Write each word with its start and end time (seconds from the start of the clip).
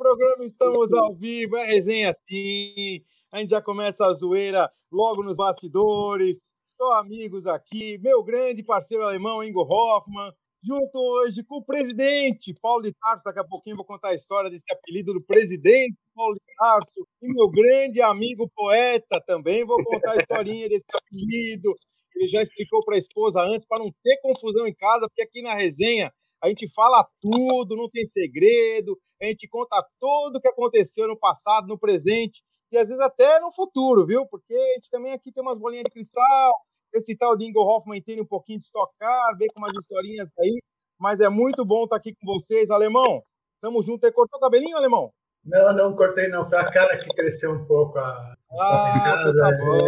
programa, 0.00 0.46
estamos 0.46 0.94
ao 0.94 1.14
vivo, 1.14 1.58
é 1.58 1.66
resenha 1.66 2.08
assim. 2.08 3.04
A 3.30 3.38
gente 3.38 3.50
já 3.50 3.60
começa 3.60 4.06
a 4.06 4.14
zoeira 4.14 4.70
logo 4.90 5.22
nos 5.22 5.36
bastidores. 5.36 6.54
Estou 6.66 6.90
amigos 6.94 7.46
aqui, 7.46 7.98
meu 7.98 8.24
grande 8.24 8.62
parceiro 8.62 9.04
alemão, 9.04 9.44
Ingo 9.44 9.60
Hoffman, 9.60 10.32
junto 10.64 10.98
hoje 10.98 11.44
com 11.44 11.56
o 11.56 11.64
presidente 11.64 12.54
Paulo 12.62 12.82
de 12.82 12.94
Tarso. 12.94 13.24
Daqui 13.26 13.40
a 13.40 13.44
pouquinho 13.44 13.76
vou 13.76 13.84
contar 13.84 14.08
a 14.08 14.14
história 14.14 14.48
desse 14.48 14.64
apelido 14.72 15.12
do 15.12 15.22
presidente 15.22 15.98
Paulo 16.14 16.34
de 16.34 16.54
Tarso. 16.56 17.06
E 17.20 17.28
meu 17.30 17.50
grande 17.50 18.00
amigo 18.00 18.50
poeta 18.56 19.22
também. 19.26 19.66
Vou 19.66 19.84
contar 19.84 20.12
a 20.12 20.16
historinha 20.16 20.66
desse 20.66 20.86
apelido. 20.94 21.74
Ele 22.16 22.26
já 22.26 22.40
explicou 22.40 22.82
para 22.86 22.94
a 22.94 22.98
esposa 22.98 23.42
antes, 23.42 23.66
para 23.66 23.80
não 23.80 23.92
ter 24.02 24.18
confusão 24.22 24.66
em 24.66 24.74
casa, 24.74 25.06
porque 25.08 25.22
aqui 25.22 25.42
na 25.42 25.54
resenha 25.54 26.10
a 26.42 26.48
gente 26.48 26.72
fala 26.72 27.06
tudo, 27.20 27.76
não 27.76 27.88
tem 27.88 28.04
segredo, 28.06 28.98
a 29.20 29.26
gente 29.26 29.48
conta 29.48 29.84
tudo 29.98 30.36
o 30.36 30.40
que 30.40 30.48
aconteceu 30.48 31.06
no 31.06 31.18
passado, 31.18 31.66
no 31.66 31.78
presente 31.78 32.42
e 32.72 32.78
às 32.78 32.88
vezes 32.88 33.02
até 33.02 33.40
no 33.40 33.52
futuro, 33.52 34.06
viu? 34.06 34.26
Porque 34.26 34.54
a 34.54 34.74
gente 34.74 34.90
também 34.90 35.12
aqui 35.12 35.32
tem 35.32 35.42
umas 35.42 35.58
bolinhas 35.58 35.84
de 35.84 35.90
cristal, 35.90 36.54
esse 36.94 37.16
tal 37.16 37.36
de 37.36 37.44
Ingo 37.46 37.60
Hoffman 37.60 37.98
entende 37.98 38.20
um 38.20 38.26
pouquinho 38.26 38.58
de 38.58 38.64
estocar, 38.64 39.36
vem 39.36 39.48
com 39.48 39.60
umas 39.60 39.74
historinhas 39.74 40.30
aí, 40.38 40.60
mas 40.98 41.20
é 41.20 41.28
muito 41.28 41.64
bom 41.64 41.84
estar 41.84 41.96
aqui 41.96 42.14
com 42.14 42.26
vocês, 42.26 42.70
Alemão. 42.70 43.22
Tamo 43.60 43.82
junto. 43.82 44.00
Você 44.00 44.12
cortou 44.12 44.38
o 44.38 44.40
cabelinho, 44.40 44.76
Alemão? 44.76 45.10
Não, 45.44 45.72
não 45.74 45.96
cortei 45.96 46.28
não, 46.28 46.48
foi 46.48 46.58
a 46.58 46.64
cara 46.64 46.98
que 46.98 47.08
cresceu 47.14 47.52
um 47.52 47.64
pouco. 47.64 47.98
A, 47.98 48.34
ah, 48.58 49.12
a, 49.12 49.14
tá 49.14 49.58
bom. 49.58 49.78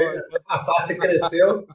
a 0.49 0.65
face 0.65 0.97
cresceu 0.97 1.67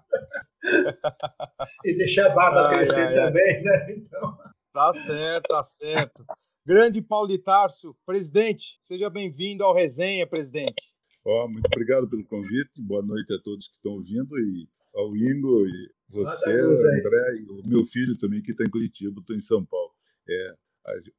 e 1.85 1.97
deixa 1.97 2.25
a 2.25 2.29
barba 2.29 2.69
ai, 2.69 2.75
crescer 2.75 3.07
ai, 3.07 3.15
também, 3.15 3.55
ai. 3.57 3.61
né? 3.61 3.85
Então... 3.91 4.37
Tá 4.77 4.93
certo, 4.93 5.47
tá 5.47 5.63
certo. 5.63 6.25
Grande 6.63 7.01
Paulo 7.01 7.27
de 7.27 7.39
Tarso, 7.39 7.95
presidente, 8.05 8.77
seja 8.79 9.09
bem-vindo 9.09 9.63
ao 9.63 9.73
Resenha, 9.73 10.27
presidente. 10.27 10.93
Oh, 11.25 11.47
muito 11.47 11.65
obrigado 11.65 12.07
pelo 12.07 12.23
convite, 12.23 12.79
boa 12.79 13.01
noite 13.01 13.33
a 13.33 13.41
todos 13.41 13.67
que 13.67 13.77
estão 13.77 13.93
ouvindo 13.93 14.37
e 14.37 14.69
ao 14.93 15.17
Ingo 15.17 15.65
e 15.65 15.89
você, 16.07 16.51
André, 16.51 17.39
e 17.39 17.47
o 17.49 17.67
meu 17.67 17.83
filho 17.87 18.15
também 18.19 18.39
que 18.39 18.51
está 18.51 18.63
em 18.65 18.69
Curitiba, 18.69 19.19
estou 19.19 19.35
em 19.35 19.39
São 19.39 19.65
Paulo. 19.65 19.89
É, 20.29 20.53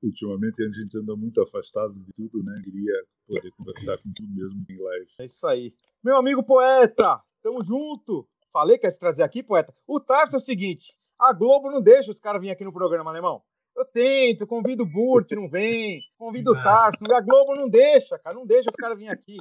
ultimamente 0.05 0.63
a 0.63 0.71
gente 0.71 0.97
anda 0.97 1.17
muito 1.17 1.41
afastado 1.43 1.95
de 1.95 2.13
tudo, 2.13 2.41
né? 2.45 2.63
Queria 2.63 3.05
poder 3.27 3.51
conversar 3.57 3.99
com 3.99 4.13
tudo 4.15 4.33
mesmo 4.33 4.65
em 4.71 4.81
live. 4.81 5.11
É 5.19 5.25
isso 5.25 5.45
aí. 5.49 5.75
Meu 6.01 6.17
amigo 6.17 6.45
poeta, 6.45 7.21
tamo 7.43 7.65
junto. 7.65 8.25
Falei 8.53 8.79
que 8.79 8.87
ia 8.87 8.93
te 8.93 9.01
trazer 9.01 9.25
aqui, 9.25 9.43
poeta. 9.43 9.75
O 9.85 9.99
Tarso 9.99 10.37
é 10.37 10.39
o 10.39 10.41
seguinte, 10.41 10.97
a 11.19 11.33
Globo 11.33 11.71
não 11.71 11.83
deixa 11.83 12.11
os 12.11 12.21
caras 12.21 12.41
virem 12.41 12.55
aqui 12.55 12.65
no 12.65 12.73
programa, 12.73 13.11
alemão. 13.11 13.43
Eu 13.77 13.85
tento, 13.85 14.47
convido 14.47 14.83
o 14.83 14.91
Burt, 14.91 15.31
não 15.33 15.49
vem. 15.49 16.01
Convido 16.19 16.51
o 16.51 16.63
Tarso. 16.63 17.05
A 17.13 17.21
Globo 17.21 17.55
não 17.55 17.69
deixa, 17.69 18.19
cara. 18.19 18.35
Não 18.35 18.45
deixa 18.45 18.71
os 18.71 18.77
caras 18.77 18.99
virem 18.99 19.13
aqui. 19.13 19.37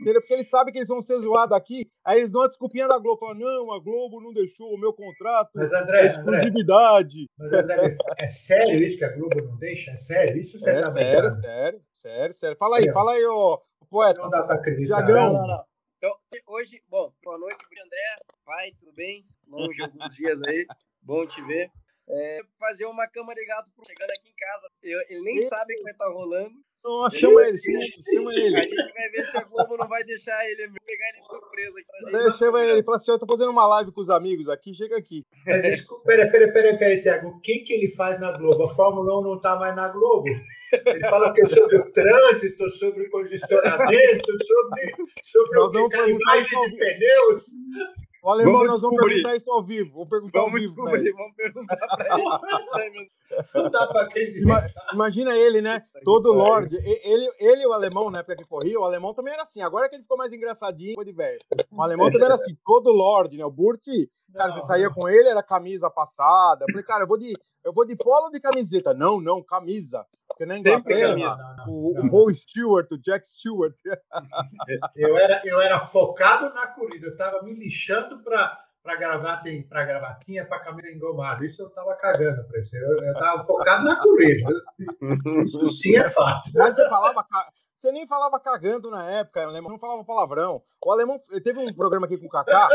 Entendeu? 0.00 0.20
Porque 0.20 0.34
eles 0.34 0.50
sabem 0.50 0.72
que 0.72 0.78
eles 0.78 0.88
vão 0.88 1.00
ser 1.00 1.18
zoados 1.18 1.56
aqui. 1.56 1.88
Aí 2.04 2.18
eles 2.18 2.30
dão 2.30 2.42
a 2.42 2.48
desculpinha 2.48 2.86
da 2.86 2.98
Globo. 2.98 3.20
Falam, 3.20 3.36
não, 3.36 3.72
a 3.72 3.80
Globo 3.80 4.20
não 4.20 4.32
deixou 4.32 4.74
o 4.74 4.78
meu 4.78 4.92
contrato. 4.92 5.50
Mas, 5.54 5.72
André, 5.72 6.06
exclusividade. 6.06 7.26
André, 7.40 7.62
mas, 7.62 7.64
André, 7.64 7.96
é 8.18 8.26
sério 8.26 8.84
isso 8.84 8.98
que 8.98 9.04
a 9.04 9.12
Globo 9.16 9.40
não 9.42 9.56
deixa? 9.56 9.92
É 9.92 9.96
sério? 9.96 10.42
Isso 10.42 10.58
você 10.58 10.70
é 10.70 10.80
tá 10.80 10.90
sério, 10.90 11.30
sério, 11.30 11.80
sério, 11.92 12.34
sério. 12.34 12.56
Fala 12.58 12.78
aí, 12.78 12.92
fala 12.92 13.12
aí, 13.12 13.24
ô, 13.24 13.62
poeta. 13.88 14.20
Não 14.20 14.28
dá 14.28 14.42
pra 14.42 14.56
acreditar. 14.56 14.98
Jagão. 14.98 15.32
Não, 15.32 15.40
não, 15.40 15.46
não. 15.46 15.64
Então, 15.96 16.14
hoje, 16.48 16.82
bom, 16.90 17.10
boa 17.24 17.38
noite, 17.38 17.64
André. 17.72 18.18
Pai, 18.44 18.72
tudo 18.78 18.92
bem? 18.92 19.24
Longe 19.48 19.82
alguns 19.82 20.14
dias 20.14 20.42
aí. 20.42 20.66
Bom 21.06 21.24
te 21.24 21.40
ver. 21.42 21.70
É, 22.08 22.40
fazer 22.58 22.84
uma 22.86 23.06
cama 23.06 23.32
de 23.32 23.46
gato 23.46 23.70
chegando 23.86 24.10
aqui 24.10 24.28
em 24.28 24.34
casa. 24.34 24.68
Eu, 24.82 25.00
ele 25.08 25.22
nem 25.22 25.36
e... 25.36 25.46
sabe 25.46 25.74
o 25.74 25.76
que 25.76 25.82
vai 25.84 25.92
estar 25.92 26.04
tá 26.04 26.10
rolando. 26.10 26.54
Oh, 26.84 27.08
chama 27.10 27.42
ele, 27.42 27.58
chama 27.58 28.34
ele. 28.34 28.56
A 28.56 28.62
gente 28.62 28.92
vai 28.92 29.08
ver 29.10 29.24
se 29.24 29.36
a 29.36 29.42
Globo 29.42 29.76
não 29.76 29.88
vai 29.88 30.04
deixar 30.04 30.44
ele 30.48 30.68
pegar 30.84 31.08
ele 31.08 31.20
de 31.20 31.28
surpresa. 31.28 31.78
Aqui, 31.80 32.38
chama 32.38 32.64
ele, 32.64 32.82
fala 32.82 32.96
assim: 32.96 33.10
eu 33.10 33.18
tô 33.18 33.26
fazendo 33.26 33.50
uma 33.50 33.66
live 33.66 33.92
com 33.92 34.00
os 34.00 34.10
amigos 34.10 34.48
aqui, 34.48 34.74
chega 34.74 34.96
aqui. 34.96 35.24
Mas 35.44 35.62
desculpa, 35.62 36.04
peraí, 36.04 36.30
peraí, 36.30 36.52
peraí, 36.52 36.78
peraí, 36.78 37.02
Tiago. 37.02 37.28
O 37.28 37.40
que, 37.40 37.60
que 37.60 37.72
ele 37.72 37.92
faz 37.94 38.20
na 38.20 38.36
Globo? 38.36 38.64
A 38.64 38.74
Fórmula 38.74 39.18
1 39.18 39.22
não 39.22 39.40
tá 39.40 39.56
mais 39.56 39.74
na 39.74 39.88
Globo. 39.88 40.28
Ele 40.86 41.08
fala 41.08 41.32
que 41.32 41.42
é 41.42 41.46
sobre 41.46 41.76
o 41.76 41.92
trânsito, 41.92 42.70
sobre 42.70 43.04
o 43.04 43.10
congestionamento, 43.10 44.26
sobre, 44.44 44.92
sobre 45.24 45.58
Nós 45.58 45.72
vamos 45.72 45.88
perguntar 45.88 46.38
isso 46.38 46.70
de 46.70 46.76
pneus. 46.76 47.44
O 48.26 48.30
alemão, 48.30 48.54
vamos 48.54 48.68
nós 48.68 48.82
vamos 48.82 49.06
perguntar 49.06 49.36
isso 49.36 49.52
ao 49.52 49.62
vivo. 49.62 49.92
Vamos 49.92 50.08
perguntar 50.08 50.40
vamos 50.40 50.54
ao 50.54 50.60
vivo. 50.60 50.74
Descobrir, 50.74 51.12
vamos 51.12 51.36
perguntar 51.36 51.76
pra 51.76 52.84
ele. 52.84 53.10
Não 53.54 53.70
dá 53.70 53.86
pra 53.86 54.08
Imagina 54.92 55.36
ele, 55.36 55.60
né? 55.60 55.84
Todo 56.04 56.32
Lorde. 56.32 56.76
Ele, 56.76 57.30
ele, 57.38 57.66
o 57.68 57.72
alemão, 57.72 58.10
na 58.10 58.18
época 58.18 58.34
que 58.34 58.44
corria, 58.44 58.80
o 58.80 58.84
alemão 58.84 59.14
também 59.14 59.32
era 59.32 59.42
assim. 59.42 59.62
Agora 59.62 59.88
que 59.88 59.94
ele 59.94 60.02
ficou 60.02 60.18
mais 60.18 60.32
engraçadinho, 60.32 60.96
de 61.04 61.12
velho. 61.12 61.38
O 61.70 61.80
alemão 61.80 62.10
também 62.10 62.24
era 62.24 62.34
assim, 62.34 62.56
todo 62.64 62.90
Lorde, 62.90 63.36
né? 63.36 63.44
O 63.44 63.50
Burt, 63.50 63.86
cara, 64.34 64.52
você 64.52 64.60
saía 64.62 64.90
com 64.90 65.08
ele, 65.08 65.28
era 65.28 65.40
camisa 65.40 65.88
passada. 65.88 66.64
Eu 66.64 66.72
falei, 66.72 66.84
cara, 66.84 67.04
eu 67.04 67.08
vou 67.08 67.18
de, 67.18 67.32
eu 67.64 67.72
vou 67.72 67.86
de 67.86 67.94
polo 67.94 68.24
ou 68.24 68.30
de 68.32 68.40
camiseta? 68.40 68.92
Não, 68.92 69.20
não, 69.20 69.40
camisa. 69.40 70.04
Porque 70.36 70.44
na 70.44 70.58
Inglaterra, 70.58 71.64
o, 71.66 71.98
o 71.98 72.10
Paul 72.10 72.34
Stewart, 72.34 72.86
o 72.92 72.98
Jack 72.98 73.26
Stewart. 73.26 73.74
Eu 74.94 75.16
era, 75.16 75.40
eu 75.44 75.60
era 75.60 75.80
focado 75.80 76.52
na 76.52 76.66
corrida, 76.66 77.06
eu 77.06 77.12
estava 77.12 77.42
me 77.42 77.54
lixando 77.54 78.22
para 78.22 78.62
para 78.82 78.96
gravar 78.96 79.38
tem 79.38 79.66
para 79.66 79.84
gravatinha 79.84 80.46
para 80.46 80.60
camisa 80.60 80.88
engomada. 80.88 81.44
Isso 81.44 81.60
eu 81.60 81.70
tava 81.70 81.94
cagando 81.96 82.46
para 82.46 82.60
isso. 82.60 82.76
Eu, 82.76 83.02
eu 83.02 83.14
tava 83.14 83.44
focado 83.44 83.84
na 83.84 83.96
corrida. 83.96 84.48
Isso 85.44 85.70
sim 85.72 85.96
é 85.96 86.08
fato. 86.08 86.50
Mas 86.54 86.76
você 86.76 86.88
falava 86.88 87.26
você 87.74 87.90
nem 87.90 88.06
falava 88.06 88.38
cagando 88.38 88.90
na 88.90 89.10
época 89.10 89.44
o 89.44 89.48
alemão 89.48 89.72
não 89.72 89.78
falava 89.78 90.04
palavrão. 90.04 90.62
O 90.84 90.92
alemão 90.92 91.20
teve 91.42 91.58
um 91.58 91.72
programa 91.74 92.06
aqui 92.06 92.16
com 92.16 92.26
o 92.26 92.30
Kaká 92.30 92.68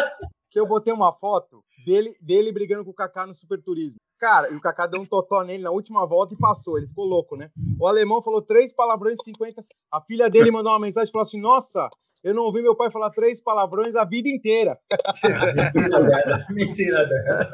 que 0.52 0.60
eu 0.60 0.68
botei 0.68 0.94
uma 0.94 1.12
foto 1.14 1.64
dele 1.86 2.14
dele 2.22 2.52
brigando 2.52 2.86
com 2.86 2.92
o 2.92 2.94
Kaká 2.94 3.26
no 3.26 3.34
Super 3.34 3.60
Turismo 3.62 4.00
Cara, 4.22 4.52
e 4.52 4.56
o 4.56 4.62
Kaká 4.62 4.86
deu 4.86 5.02
um 5.02 5.06
totó 5.06 5.44
nele 5.44 5.64
na 5.64 5.72
última 5.72 6.06
volta 6.06 6.36
e 6.36 6.38
passou. 6.38 6.78
Ele 6.78 6.86
ficou 6.86 7.06
louco, 7.06 7.36
né? 7.36 7.50
O 7.80 7.88
alemão 7.88 8.22
falou 8.22 8.40
três 8.40 8.72
palavrões 8.72 9.18
em 9.20 9.24
50 9.24 9.64
A 9.92 10.00
filha 10.00 10.30
dele 10.30 10.52
mandou 10.54 10.72
uma 10.72 10.80
mensagem 10.80 11.10
e 11.10 11.12
falou 11.12 11.24
assim: 11.24 11.42
Nossa, 11.42 11.90
eu 12.24 12.32
não 12.36 12.44
ouvi 12.44 12.62
meu 12.62 12.76
pai 12.76 12.92
falar 12.92 13.10
três 13.10 13.42
palavrões 13.42 13.96
a 13.96 14.06
vida 14.06 14.30
inteira. 14.30 14.78
Mentira 15.56 16.04
dela. 16.04 16.46
Mentira 16.52 17.08
dela. 17.08 17.50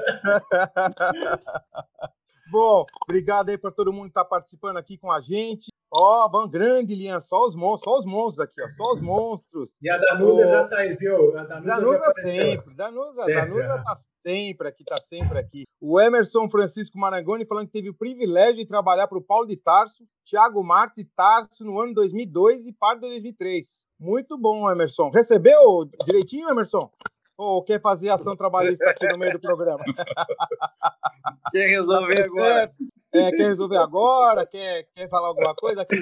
Bom, 2.50 2.86
obrigado 3.04 3.50
aí 3.50 3.58
para 3.58 3.72
todo 3.72 3.92
mundo 3.92 4.04
que 4.04 4.10
está 4.10 4.24
participando 4.24 4.78
aqui 4.78 4.98
com 4.98 5.12
a 5.12 5.20
gente. 5.20 5.68
Ó, 5.90 6.26
oh, 6.26 6.30
Van 6.30 6.50
Grande, 6.50 6.96
Lian, 6.96 7.20
só 7.20 7.46
os 7.46 7.56
monstros, 7.56 7.94
só 7.94 8.00
os 8.00 8.06
monstros 8.06 8.46
aqui, 8.46 8.62
ó, 8.62 8.70
só 8.70 8.92
os 8.92 9.00
monstros. 9.00 9.72
E 9.82 9.90
a 9.90 9.98
Danusa 9.98 10.46
oh, 10.46 10.52
já 10.52 10.68
tá 10.68 10.78
aí, 10.80 10.96
viu? 10.96 11.38
A 11.38 11.44
Danusa, 11.44 11.66
Danusa 11.66 12.12
sempre, 12.22 12.76
Danusa, 12.76 13.24
sempre, 13.24 13.36
Danusa 13.36 13.84
tá 13.84 13.96
sempre 13.96 14.68
aqui, 14.68 14.84
tá 14.84 14.98
sempre 14.98 15.40
aqui. 15.40 15.64
O 15.80 16.00
Emerson 16.00 16.50
Francisco 16.50 17.00
Marangoni 17.00 17.46
falando 17.46 17.68
que 17.68 17.72
teve 17.72 17.90
o 17.90 17.94
privilégio 17.94 18.56
de 18.56 18.66
trabalhar 18.66 19.08
para 19.08 19.18
o 19.18 19.24
Paulo 19.24 19.48
de 19.48 19.56
Tarso, 19.56 20.04
Thiago 20.26 20.62
Martins 20.62 21.06
e 21.06 21.06
Tarso 21.16 21.64
no 21.64 21.80
ano 21.80 21.94
2002 21.94 22.68
e 22.68 22.74
parte 22.74 23.02
de 23.02 23.10
2003. 23.10 23.86
Muito 23.98 24.38
bom, 24.38 24.70
Emerson. 24.70 25.10
Recebeu 25.10 25.90
direitinho, 26.06 26.50
Emerson? 26.50 26.92
Ou 27.38 27.64
quer 27.64 27.80
fazer 27.80 28.10
ação 28.10 28.36
trabalhista 28.36 28.90
aqui 28.90 29.08
no 29.08 29.18
meio 29.18 29.34
do 29.34 29.40
programa? 29.40 29.84
Quer 31.52 31.68
resolver 31.68 32.26
agora? 32.26 32.74
É, 33.14 33.32
quer 33.32 33.48
resolver 33.48 33.78
agora? 33.78 34.46
Quer, 34.46 34.84
quer 34.94 35.10
falar 35.10 35.30
alguma 35.30 35.56
coisa? 35.56 35.82
Aqui? 35.82 35.96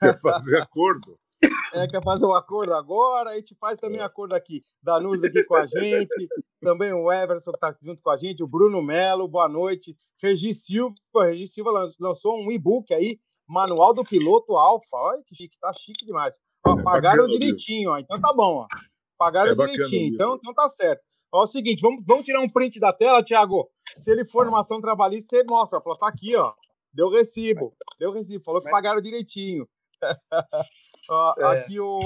Quer 0.00 0.20
fazer 0.20 0.60
acordo? 0.60 1.18
É, 1.74 1.86
quer 1.88 2.02
fazer 2.02 2.26
um 2.26 2.34
acordo 2.34 2.74
agora? 2.74 3.30
A 3.30 3.34
gente 3.34 3.54
faz 3.56 3.80
também 3.80 4.00
acordo 4.00 4.34
aqui. 4.34 4.62
Danus 4.82 5.24
aqui 5.24 5.42
com 5.44 5.56
a 5.56 5.66
gente, 5.66 6.28
também 6.60 6.92
o 6.92 7.10
Everson 7.10 7.50
que 7.50 7.56
está 7.56 7.76
junto 7.82 8.02
com 8.02 8.10
a 8.10 8.16
gente, 8.16 8.42
o 8.42 8.48
Bruno 8.48 8.82
Melo, 8.82 9.26
boa 9.26 9.48
noite. 9.48 9.96
Regi 10.22 10.52
Silva, 10.52 10.94
Regi 11.24 11.46
Silva 11.46 11.70
lançou 11.98 12.36
um 12.36 12.52
e-book 12.52 12.92
aí, 12.92 13.18
Manual 13.48 13.94
do 13.94 14.04
Piloto 14.04 14.54
Alfa. 14.54 14.96
Olha 14.96 15.22
que 15.26 15.34
chique, 15.34 15.58
tá 15.58 15.72
chique 15.72 16.04
demais. 16.04 16.38
Ó, 16.66 16.78
é 16.78 16.82
pagaram 16.82 17.26
direitinho, 17.26 17.90
ó, 17.90 17.98
então 17.98 18.20
tá 18.20 18.32
bom, 18.32 18.58
ó. 18.58 18.66
Pagaram 19.20 19.52
é 19.52 19.54
direitinho, 19.54 20.14
então, 20.14 20.36
então 20.36 20.54
tá 20.54 20.66
certo. 20.66 21.02
Ó, 21.30 21.42
é 21.42 21.44
o 21.44 21.46
seguinte, 21.46 21.82
vamos, 21.82 22.02
vamos 22.06 22.24
tirar 22.24 22.40
um 22.40 22.48
print 22.48 22.80
da 22.80 22.90
tela, 22.90 23.22
Thiago. 23.22 23.70
Se 24.00 24.10
ele 24.10 24.24
for 24.24 24.46
numa 24.46 24.60
ação 24.60 24.80
trabalhista, 24.80 25.36
você 25.36 25.44
mostra. 25.44 25.78
Fala, 25.78 25.98
tá 25.98 26.08
aqui, 26.08 26.34
ó. 26.34 26.54
Deu 26.90 27.10
recibo. 27.10 27.76
Deu 27.98 28.12
recibo. 28.12 28.42
Falou 28.42 28.62
que 28.62 28.70
pagaram 28.70 29.02
direitinho. 29.02 29.68
ó, 31.10 31.34
é. 31.36 31.44
Aqui 31.58 31.78
o, 31.78 32.00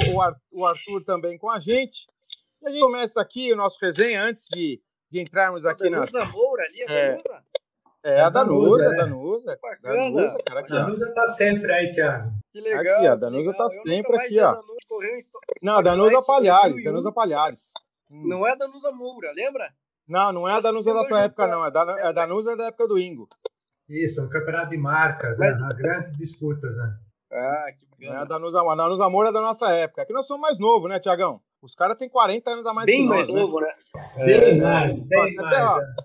o, 0.51 0.67
Arthur 0.67 1.05
também 1.05 1.39
com 1.39 1.49
a 1.49 1.61
gente. 1.61 2.09
E 2.61 2.67
a 2.67 2.71
gente 2.73 2.81
começa 2.81 3.21
aqui 3.21 3.53
o 3.53 3.57
nosso 3.57 3.79
resenha 3.81 4.21
antes 4.21 4.49
de, 4.53 4.83
de 5.09 5.21
entrarmos 5.21 5.65
aqui 5.67 5.89
nas. 5.89 6.11
Moura 6.33 6.65
ali, 6.65 6.83
a 6.83 6.93
é, 6.93 7.19
é, 8.05 8.21
a 8.21 8.29
Danusa, 8.29 8.89
a 8.89 8.93
Danusa. 8.93 9.59
Bacana. 9.61 9.95
Danusa, 9.95 10.39
cara, 10.45 10.61
aqui, 10.61 10.73
a 10.77 10.81
Danusa 10.81 11.13
tá 11.15 11.27
sempre 11.29 11.73
aí, 11.73 11.91
Thiago. 11.91 12.31
Que 12.53 12.61
legal. 12.61 12.97
Aqui, 12.97 13.07
a 13.07 13.15
Danusa 13.17 13.55
tá 13.55 13.69
sempre 13.69 14.17
aqui, 14.17 14.41
ó. 14.41 14.61
Não, 15.63 15.77
a 15.77 15.83
Danusa 15.83 16.23
Palhares, 16.23 16.85
Danusa 16.85 17.13
Palhares. 17.13 17.73
Não 18.11 18.47
é 18.47 18.53
a 18.53 18.55
Danusa 18.55 18.93
Moura, 18.93 19.33
lembra? 19.35 19.73
Não, 20.07 20.33
não 20.33 20.49
é 20.49 20.53
a 20.53 20.61
Danusa 20.61 20.93
da 20.93 21.07
tua 21.07 21.23
época, 21.23 21.47
não. 21.47 21.65
É, 21.65 21.69
é 21.69 22.07
a 22.07 22.13
Danusa 22.13 22.55
da 22.57 22.67
época 22.67 22.87
do 22.87 22.99
Ingo. 22.99 23.29
Isso, 23.89 24.23
um 24.23 24.29
campeonato 24.29 24.71
de 24.71 24.77
marcas, 24.77 25.39
Mas... 25.39 25.61
né? 25.61 25.69
grandes 25.75 26.17
disputas, 26.17 26.77
né? 26.77 26.97
Ah, 27.33 27.67
que 27.77 27.87
bacana. 27.87 28.21
É, 28.21 28.23
a 28.23 28.25
Danusa. 28.25 28.61
A 28.61 28.75
Danusa 28.75 29.05
Amor 29.07 29.27
é 29.27 29.33
da 29.33 29.41
nossa 29.41 29.71
época. 29.73 30.03
Aqui 30.03 30.13
nós 30.13 30.27
somos 30.27 30.43
mais 30.43 30.59
novos, 30.59 30.89
né, 30.89 31.01
Tiagão? 31.01 31.41
Os 31.61 31.75
caras 31.75 31.97
têm 31.97 32.09
40 32.09 32.51
anos 32.51 32.67
a 32.67 32.75
mais 32.75 32.87
Bem 32.87 33.03
que 33.03 33.09
nós, 33.09 33.17
mais 33.17 33.29
né? 33.29 33.41
novo, 33.41 33.61
né? 33.61 33.75
Bem 34.17 34.61
mais, 34.61 34.99
bem 35.01 35.35
Até, 35.39 35.43
mais. 35.43 35.65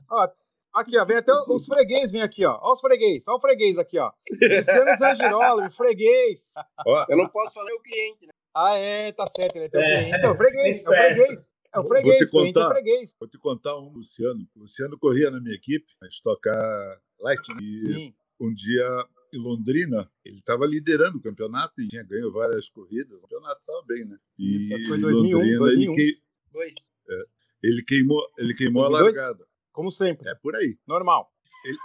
ó, 0.09 0.23
ó, 0.23 0.27
aqui, 0.73 0.97
ó, 0.97 1.05
vem 1.05 1.17
até 1.17 1.31
os 1.33 1.65
freguês, 1.65 2.11
vem 2.11 2.21
aqui, 2.21 2.45
ó. 2.45 2.57
Ó 2.61 2.73
os 2.73 2.79
freguês, 2.81 3.25
ó 3.27 3.35
o 3.35 3.39
freguês 3.41 3.77
aqui, 3.77 3.97
ó. 3.99 4.11
Luciano 4.31 4.97
Zangirola, 4.97 5.67
o 5.67 5.71
freguês. 5.71 6.53
Ó, 6.85 7.05
Eu 7.09 7.17
não 7.17 7.29
posso 7.29 7.53
falar 7.53 7.73
o 7.73 7.81
cliente, 7.81 8.25
né? 8.25 8.31
Ah, 8.55 8.75
é, 8.75 9.11
tá 9.11 9.25
certo, 9.27 9.55
ele 9.55 9.65
é 9.65 9.69
teu 9.69 9.79
É, 9.81 9.97
cliente. 10.03 10.17
Então, 10.17 10.35
freguês, 10.37 10.83
é 10.83 10.89
o 10.89 10.93
freguês. 10.93 11.55
É 11.71 11.79
o 11.79 11.83
Vou 11.83 11.91
te 11.91 12.01
freguês, 12.01 12.29
cliente 12.31 12.49
é 12.49 12.53
contar. 12.61 12.69
freguês. 12.73 13.11
vou 13.19 13.29
te 13.29 13.37
contar 13.37 13.77
um, 13.77 13.89
Luciano. 13.93 14.47
O 14.55 14.61
Luciano 14.61 14.97
corria 14.97 15.29
na 15.29 15.39
minha 15.39 15.55
equipe, 15.55 15.85
a 16.01 16.07
estocar 16.07 16.99
Lightning. 17.19 17.63
E 17.63 17.93
Sim. 17.93 18.13
um 18.39 18.51
dia 18.53 19.05
em 19.33 19.37
Londrina, 19.37 20.09
ele 20.25 20.37
estava 20.39 20.65
liderando 20.65 21.19
o 21.19 21.21
campeonato 21.21 21.79
e 21.79 21.87
tinha 21.87 22.01
ganho 22.03 22.31
várias 22.31 22.67
corridas. 22.69 23.19
O 23.19 23.27
campeonato 23.27 23.59
estava 23.61 23.83
bem, 23.87 24.03
né? 24.05 24.17
E 24.39 24.57
Isso, 24.57 24.69
foi 24.87 24.97
em 24.97 25.01
2001, 25.01 25.37
Londrina, 25.37 25.59
2001. 25.59 25.91
Ele, 25.91 25.93
quei- 25.93 26.21
Dois. 26.51 26.73
ele 27.61 27.83
queimou, 27.83 28.27
ele 28.39 28.53
queimou 28.55 28.85
a 28.85 28.89
2002? 28.89 29.15
largada. 29.17 29.48
Como 29.79 29.89
sempre, 29.91 30.27
É 30.27 30.35
por 30.35 30.53
aí. 30.57 30.77
normal. 30.85 31.31
Ele, 31.63 31.77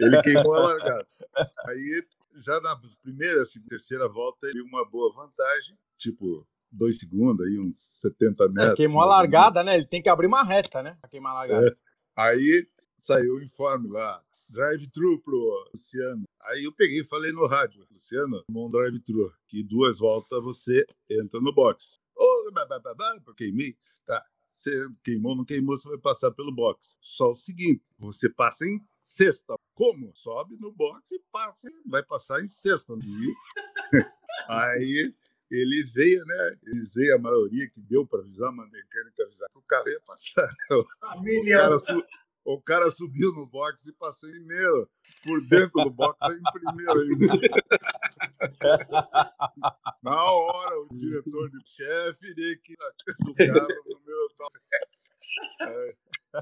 ele 0.00 0.22
queimou 0.24 0.54
a 0.54 0.60
largada. 0.60 1.06
Aí, 1.66 2.02
já 2.36 2.58
na 2.62 2.80
primeira, 3.02 3.44
segunda, 3.44 3.68
terceira 3.68 4.08
volta, 4.08 4.46
ele 4.46 4.62
uma 4.62 4.88
boa 4.88 5.12
vantagem, 5.14 5.76
tipo, 5.98 6.48
dois 6.72 6.98
segundos, 6.98 7.46
aí, 7.46 7.58
uns 7.58 7.76
70 8.00 8.44
É, 8.44 8.48
metros. 8.48 8.74
queimou 8.76 9.02
a 9.02 9.06
largada, 9.06 9.62
né? 9.62 9.74
Ele 9.74 9.84
tem 9.86 10.00
que 10.00 10.08
abrir 10.08 10.28
uma 10.28 10.42
reta, 10.42 10.82
né? 10.82 10.96
Pra 10.98 11.10
queimar 11.10 11.32
a 11.32 11.34
largada. 11.40 11.78
Aí 12.16 12.66
saiu 12.96 13.34
o 13.34 13.42
informe 13.42 13.90
lá, 13.90 14.22
drive-thru 14.48 15.20
pro 15.20 15.68
Luciano. 15.74 16.22
Aí 16.40 16.64
eu 16.64 16.72
peguei 16.72 17.00
e 17.00 17.04
falei 17.06 17.32
no 17.32 17.46
rádio, 17.46 17.86
Luciano, 17.90 18.42
um 18.48 18.70
drive-thru, 18.70 19.30
que 19.46 19.62
duas 19.62 19.98
voltas 19.98 20.42
você 20.42 20.86
entra 21.10 21.38
no 21.38 21.52
box. 21.54 21.98
Bah, 22.52 22.66
eu 23.26 23.34
queimei. 23.34 23.76
Tá, 24.06 24.24
você 24.44 24.86
queimou, 25.02 25.34
não 25.36 25.44
queimou, 25.44 25.76
você 25.76 25.88
vai 25.88 25.98
passar 25.98 26.30
pelo 26.30 26.52
box. 26.52 26.96
Só 27.00 27.30
o 27.30 27.34
seguinte, 27.34 27.82
você 27.98 28.28
passa 28.28 28.64
em 28.66 28.80
sexta. 29.00 29.54
Como? 29.74 30.14
Sobe 30.14 30.56
no 30.60 30.70
box 30.72 31.12
e 31.12 31.20
passa, 31.32 31.68
vai 31.86 32.02
passar 32.02 32.42
em 32.42 32.48
sexta. 32.48 32.94
E 33.02 33.34
aí 34.48 35.14
ele 35.50 35.84
veio, 35.84 36.24
né? 36.24 36.56
Eles 36.64 36.94
veio 36.94 37.14
a 37.14 37.18
maioria 37.18 37.68
que 37.70 37.80
deu 37.80 38.06
para 38.06 38.20
avisar, 38.20 38.50
uma 38.50 38.66
mecânica 38.66 39.22
avisar 39.24 39.48
que 39.50 39.58
o 39.58 39.62
carro 39.62 39.88
ia 39.88 40.00
passar. 40.00 40.50
A 41.02 41.16
O 41.16 41.22
cara, 41.50 41.78
su- 41.78 42.04
o 42.44 42.60
cara 42.60 42.90
subiu 42.90 43.32
no 43.32 43.46
box 43.46 43.86
e 43.86 43.92
passou 43.94 44.28
em 44.28 44.32
primeiro. 44.32 44.90
Por 45.22 45.40
dentro 45.46 45.82
do 45.82 45.90
box 45.90 46.18
é 46.22 46.34
em 46.34 46.42
primeiro. 46.52 47.08
Na 50.02 50.22
hora, 50.22 50.80
o 50.80 50.88
diretor 50.94 51.50
de 51.50 51.62
chefe 51.66 52.34
de 52.34 52.56
que 52.58 52.74
do 53.20 53.32
carro 53.32 53.68
no 53.86 54.00
meu 54.04 54.28
tal. 54.36 54.50
É, 54.72 54.86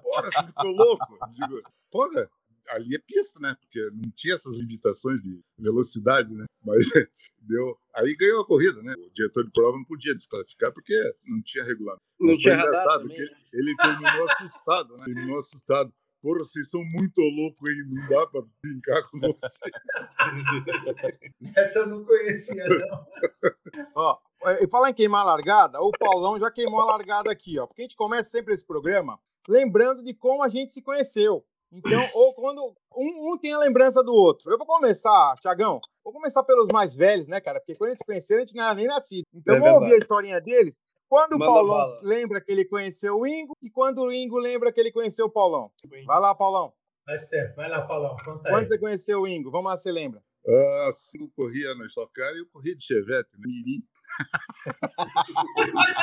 Porra, 0.03 0.31
você 0.31 0.47
ficou 0.47 0.71
louco? 0.71 1.19
Eu 1.21 1.29
Digo, 1.31 1.63
porra, 1.91 2.31
ali 2.71 2.95
é 2.95 2.99
pista, 2.99 3.39
né? 3.41 3.57
Porque 3.61 3.81
não 3.93 4.11
tinha 4.15 4.35
essas 4.35 4.57
limitações 4.57 5.21
de 5.23 5.41
velocidade, 5.59 6.33
né? 6.33 6.45
Mas 6.65 6.79
deu. 7.39 7.77
Aí 7.95 8.15
ganhou 8.17 8.41
a 8.41 8.47
corrida, 8.47 8.83
né? 8.83 8.95
O 8.97 9.11
diretor 9.13 9.45
de 9.45 9.53
prova 9.53 9.77
não 9.77 9.85
podia 9.85 10.15
desclassificar 10.15 10.73
porque 10.73 10.95
não 11.25 11.43
tinha 11.43 11.65
regulamento. 11.65 12.03
Não 12.21 12.29
Foi 12.29 12.37
tinha 12.39 12.57
radar 12.57 12.69
engraçado 12.69 13.03
também, 13.03 13.17
que 13.17 13.25
né? 13.25 13.39
ele 13.53 13.77
terminou 13.77 14.31
assustado, 14.31 14.97
né? 14.97 15.05
Terminou 15.05 15.39
assustado. 15.39 15.93
Porra, 16.23 16.39
vocês 16.39 16.71
são 16.71 16.85
muito 16.85 17.21
loucos 17.21 17.69
aí, 17.69 17.85
não 17.85 18.09
dá 18.09 18.27
pra 18.29 18.43
brincar 18.63 19.03
com 19.11 19.19
vocês. 19.19 19.73
Essa 21.57 21.81
eu 21.81 21.89
não 21.89 22.05
conhecia, 22.05 22.65
não. 22.65 23.07
Ó, 23.97 24.19
e 24.61 24.69
falar 24.69 24.91
em 24.91 24.95
queimar 24.95 25.23
a 25.23 25.25
largada, 25.25 25.81
o 25.81 25.91
Paulão 25.93 26.39
já 26.39 26.51
queimou 26.51 26.81
a 26.81 26.85
largada 26.85 27.31
aqui, 27.31 27.59
ó. 27.59 27.67
Porque 27.67 27.83
a 27.83 27.85
gente 27.85 27.97
começa 27.97 28.31
sempre 28.31 28.53
esse 28.55 28.67
programa 28.67 29.19
lembrando 29.49 30.03
de 30.03 30.15
como 30.15 30.43
a 30.43 30.49
gente 30.49 30.73
se 30.73 30.83
conheceu. 30.83 31.45
Então, 31.73 32.07
ou 32.15 32.35
quando 32.35 32.61
um, 32.95 33.33
um 33.33 33.39
tem 33.39 33.53
a 33.53 33.59
lembrança 33.59 34.03
do 34.03 34.13
outro. 34.13 34.51
Eu 34.51 34.59
vou 34.59 34.67
começar, 34.67 35.35
Tiagão, 35.41 35.81
vou 36.05 36.13
começar 36.13 36.43
pelos 36.43 36.69
mais 36.71 36.95
velhos, 36.95 37.27
né, 37.27 37.41
cara? 37.41 37.59
Porque 37.61 37.75
quando 37.75 37.89
eles 37.89 37.99
se 37.99 38.05
conheceram, 38.05 38.43
a 38.43 38.45
gente 38.45 38.55
não 38.55 38.65
era 38.65 38.75
nem 38.75 38.87
nascido. 38.87 39.25
Então, 39.35 39.57
É 39.57 39.59
vamos 39.61 39.81
ouvir 39.81 39.95
a 39.95 39.99
historinha 39.99 40.41
deles. 40.41 40.81
Quando 41.09 41.35
o 41.35 41.39
Manda 41.39 41.53
Paulão 41.53 41.77
bala. 41.77 42.01
lembra 42.03 42.41
que 42.41 42.51
ele 42.53 42.65
conheceu 42.65 43.19
o 43.19 43.27
Ingo 43.27 43.55
e 43.63 43.71
quando 43.71 44.03
o 44.03 44.13
Ingo 44.13 44.39
lembra 44.39 44.73
que 44.73 44.81
ele 44.81 44.93
conheceu 44.93 45.27
o 45.27 45.31
Paulão. 45.31 45.71
Vai 46.07 46.21
lá, 46.21 46.35
Paulão. 46.35 46.73
Faz 47.05 47.29
tempo. 47.29 47.55
Vai 47.57 47.69
lá, 47.69 47.83
Paulão. 47.87 48.17
Conta 48.25 48.49
Quando 48.51 48.63
aí. 48.63 48.69
você 48.69 48.79
conheceu 48.79 49.21
o 49.23 49.29
Ingo? 49.29 49.51
Vamos 49.51 49.71
lá, 49.71 49.77
você 49.77 49.91
lembra? 49.91 50.23
Ah, 50.49 50.87
assim, 50.89 51.21
eu 51.21 51.31
corria 51.37 51.75
na 51.77 51.87
Stock 51.87 52.13
Car 52.13 52.33
e 52.35 52.39
eu 52.41 52.47
corria 52.47 52.75
de 52.77 52.85
Chevette, 52.85 53.31
né? 53.39 53.45
Mirim. 53.47 53.83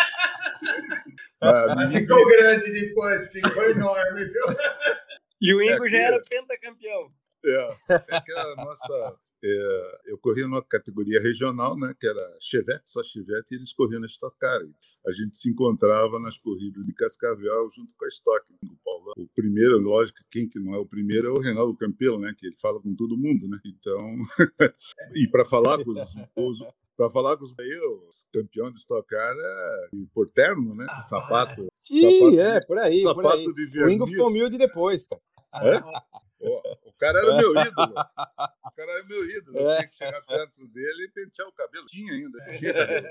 Ah, 1.41 1.73
Mas 1.75 1.93
ficou 1.93 2.27
grande 2.27 2.69
depois, 2.71 3.31
ficou 3.31 3.63
enorme, 3.69 4.25
viu? 4.25 4.43
E 5.41 5.53
o 5.53 5.61
É, 5.61 5.65
Ingo 5.67 5.87
já 5.87 5.95
aqui, 5.97 6.05
era 6.05 6.21
pentacampeão. 6.23 7.13
É, 7.45 7.67
é 8.09 8.21
que 8.21 8.31
a 8.33 8.55
nossa. 8.57 9.17
É, 9.43 9.99
eu 10.07 10.17
corria 10.17 10.45
numa 10.45 10.63
categoria 10.63 11.21
regional, 11.21 11.77
né, 11.77 11.93
que 11.99 12.07
era 12.07 12.37
Chevette, 12.39 12.89
só 12.89 13.01
Chevette, 13.03 13.53
e 13.53 13.57
eles 13.57 13.73
corriam 13.73 13.99
na 14.01 14.07
Stock 14.07 14.37
Car. 14.37 14.61
A 15.07 15.11
gente 15.11 15.37
se 15.37 15.49
encontrava 15.49 16.19
nas 16.19 16.37
corridas 16.37 16.85
de 16.85 16.93
Cascavel 16.93 17.69
junto 17.71 17.93
com 17.95 18.05
a 18.05 18.07
Stock. 18.07 18.45
O, 18.63 18.77
Paulão. 18.83 19.13
o 19.17 19.27
primeiro, 19.35 19.77
lógico, 19.79 20.19
quem 20.29 20.47
que 20.47 20.59
não 20.59 20.75
é 20.75 20.77
o 20.77 20.85
primeiro 20.85 21.27
é 21.27 21.31
o 21.31 21.39
Reinaldo 21.39 21.75
Campelo, 21.77 22.19
né, 22.19 22.33
que 22.37 22.47
ele 22.47 22.57
fala 22.57 22.81
com 22.81 22.93
todo 22.93 23.17
mundo, 23.17 23.47
né? 23.47 23.57
Então, 23.65 24.15
e 25.15 25.27
para 25.29 25.45
falar 25.45 25.83
com 25.83 25.91
os, 25.91 26.15
os 26.35 26.59
para 26.97 27.09
falar 27.09 27.37
com 27.37 27.45
os 27.45 27.53
eu, 27.57 28.09
campeão 28.33 28.69
de 28.69 28.79
Stock 28.79 29.07
Car 29.07 29.33
é 29.33 29.89
por 30.13 30.29
terno, 30.29 30.75
né? 30.75 30.85
Sapato, 31.07 31.65
Ih, 31.89 32.01
Sapato- 32.01 32.39
é, 32.39 32.65
por 32.65 32.77
aí, 32.77 33.03
por 33.03 33.25
aí. 33.25 33.25
sapato 33.41 33.53
de 33.53 33.83
O. 33.83 33.89
Ingo 33.89 34.05
ficou 34.05 34.27
humilde 34.27 34.57
depois, 34.57 35.07
cara. 35.07 35.21
É? 35.77 35.81
O 36.41 36.93
cara 36.97 37.19
era 37.19 37.35
meu 37.37 37.51
ídolo. 37.51 37.93
O 38.69 38.75
cara 38.79 38.91
era 38.93 39.03
meu 39.05 39.25
ídolo. 39.29 39.57
Eu 39.57 39.69
É. 39.71 39.75
tinha 39.77 39.87
que 39.89 39.95
chegar 39.95 40.21
perto 40.21 40.67
dele 40.69 41.03
e 41.03 41.09
pentear 41.11 41.47
o 41.49 41.51
cabelo. 41.51 41.85
Tinha 41.85 42.13
ainda. 42.13 42.39
Tinha 42.57 42.73
cabelo. 42.73 43.07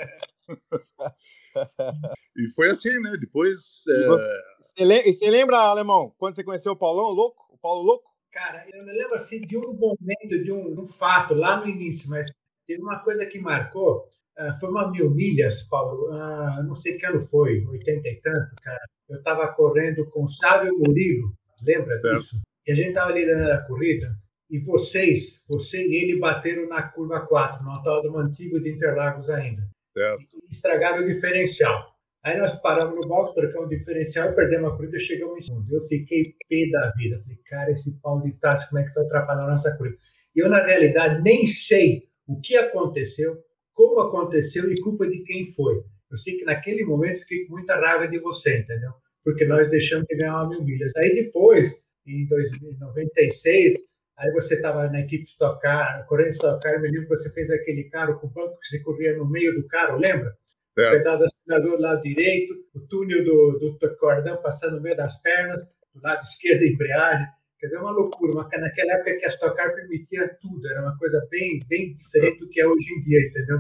E 2.37 2.49
foi 2.55 2.71
assim, 2.71 2.89
né? 3.03 3.13
Depois. 3.21 3.85
E 3.87 3.93
é, 4.05 4.07
você- 4.07 4.43
Você 4.61 4.85
lem- 4.85 5.13
você 5.13 5.31
lembra, 5.31 5.59
Alemão, 5.59 6.15
quando 6.19 6.35
você 6.37 6.45
conheceu 6.45 6.73
o 6.73 6.77
Paulão, 6.77 7.07
o 7.07 7.13
louco? 7.13 7.47
O 7.51 7.59
Paulo 7.59 7.83
Louco? 7.83 8.09
Cara, 8.33 8.65
eu 8.73 8.85
me 8.85 8.93
lembro 8.93 9.15
assim 9.17 9.41
de 9.41 9.57
um 9.59 9.73
momento, 9.75 10.43
de 10.45 10.53
um, 10.53 10.75
de 10.75 10.81
um 10.81 10.89
fato 10.89 11.35
lá 11.35 11.59
no 11.61 11.67
início, 11.69 12.09
mas 12.09 12.31
teve 12.67 12.81
uma 12.83 13.01
coisa 13.03 13.27
que 13.27 13.39
marcou. 13.39 14.07
ah, 14.39 14.55
foi 14.61 14.71
uma 14.71 14.91
mil 14.91 15.11
milhas, 15.11 15.63
Paulo. 15.65 16.13
ah, 16.13 16.63
não 16.63 16.75
sei 16.77 16.97
que 16.97 17.05
ano 17.05 17.21
foi, 17.29 17.65
80 17.67 18.09
e 18.09 18.21
tanto, 18.21 18.55
cara. 18.63 18.79
Eu 19.09 19.17
estava 19.17 19.53
correndo 19.55 20.09
com 20.11 20.23
o 20.25 20.29
Sávio 20.29 20.73
Murilo, 20.79 21.33
lembra 21.63 21.95
Certo. 22.01 22.17
disso? 22.17 22.37
E 22.69 22.73
a 22.73 22.75
gente 22.75 22.89
estava 22.89 23.13
liderando 23.13 23.51
a 23.51 23.67
corrida. 23.67 24.15
E 24.51 24.59
vocês, 24.59 25.43
você 25.49 25.87
e 25.87 25.97
ele 25.97 26.19
bateram 26.19 26.69
na 26.69 26.83
curva 26.83 27.27
4, 27.27 27.65
no 27.65 27.71
autódromo 27.71 28.19
antigo 28.19 28.61
de 28.61 28.69
Interlagos 28.69 29.31
ainda. 29.31 29.63
certo. 29.95 30.37
E 30.47 30.53
estragaram 30.53 31.03
o 31.03 31.07
diferencial. 31.07 31.95
Aí 32.23 32.37
nós 32.37 32.53
paramos 32.61 32.95
no 32.95 33.09
box, 33.09 33.33
trocamos 33.33 33.69
o 33.69 33.75
diferencial, 33.75 34.35
perdemos 34.35 34.71
a 34.71 34.77
corrida 34.77 34.99
e 34.99 35.01
chegamos 35.01 35.39
em 35.39 35.41
segundo. 35.41 35.75
Eu 35.75 35.89
fiquei 35.89 36.35
pé 36.47 36.71
da 36.71 36.91
vida. 36.91 37.19
Falei, 37.21 37.39
cara, 37.47 37.71
esse 37.73 37.99
pau 38.03 38.21
de 38.21 38.33
táxi, 38.33 38.69
como 38.69 38.83
é 38.83 38.85
que 38.85 38.95
vai 38.95 39.05
atrapalhar 39.05 39.45
a 39.45 39.51
nossa 39.53 39.75
corrida? 39.75 39.97
E 40.37 40.41
eu, 40.41 40.51
na 40.51 40.63
realidade, 40.63 41.23
nem 41.23 41.47
sei 41.47 42.03
o 42.27 42.39
que 42.39 42.55
aconteceu, 42.55 43.35
como 43.73 44.01
aconteceu 44.01 44.71
e 44.71 44.79
culpa 44.83 45.07
de 45.07 45.21
quem 45.21 45.55
foi. 45.55 45.83
Eu 46.11 46.19
sei 46.19 46.37
que 46.37 46.45
naquele 46.45 46.85
momento 46.85 47.21
fiquei 47.21 47.47
com 47.47 47.55
muita 47.55 47.77
raiva 47.77 48.07
de 48.07 48.19
você, 48.19 48.59
entendeu? 48.59 48.91
Porque 49.25 49.47
nós 49.47 49.71
deixamos 49.71 50.07
de 50.07 50.17
ganhar 50.17 50.35
uma 50.35 50.51
mil 50.51 50.65
milhas. 50.65 50.95
Aí 50.97 51.15
depois, 51.15 51.75
em 52.09 52.27
2096, 52.27 53.75
aí 54.17 54.33
você 54.33 54.55
estava 54.55 54.89
na 54.89 55.01
equipe 55.01 55.25
Stock 55.25 55.61
Car, 55.61 56.07
correndo 56.07 56.31
Stock 56.31 56.63
Car, 56.63 56.75
eu 56.75 56.81
me 56.81 56.89
lembro 56.89 57.09
que 57.09 57.17
você 57.17 57.31
fez 57.33 57.51
aquele 57.51 57.85
carro 57.85 58.19
com 58.19 58.27
o 58.27 58.31
banco 58.31 58.59
que 58.59 58.67
você 58.67 58.81
corria 58.81 59.17
no 59.17 59.29
meio 59.29 59.55
do 59.55 59.67
carro, 59.69 59.99
lembra? 59.99 60.35
Pedal 60.75 61.19
do 61.19 61.25
acelerador 61.25 61.77
do 61.77 61.83
lado 61.83 62.03
direito, 62.03 62.55
o 62.75 62.81
túnel 62.87 63.25
do, 63.25 63.59
do 63.59 63.97
cordão 63.97 64.41
passando 64.41 64.77
no 64.77 64.83
meio 64.83 64.97
das 64.97 65.21
pernas, 65.21 65.61
do 65.93 66.01
lado 66.01 66.23
esquerdo 66.23 66.63
embreagem. 66.63 67.27
Quer 67.59 67.67
dizer, 67.67 67.81
uma 67.81 67.91
loucura. 67.91 68.33
Uma, 68.33 68.45
naquela 68.45 68.93
época 68.93 69.17
que 69.17 69.25
a 69.25 69.29
Stock 69.29 69.57
Car 69.57 69.75
permitia 69.75 70.29
tudo, 70.41 70.65
era 70.69 70.81
uma 70.81 70.97
coisa 70.97 71.21
bem, 71.29 71.61
bem 71.69 71.95
diferente 71.95 72.39
do 72.39 72.49
que 72.49 72.61
é 72.61 72.67
hoje 72.67 72.95
em 72.95 73.01
dia, 73.01 73.21
entendeu? 73.27 73.59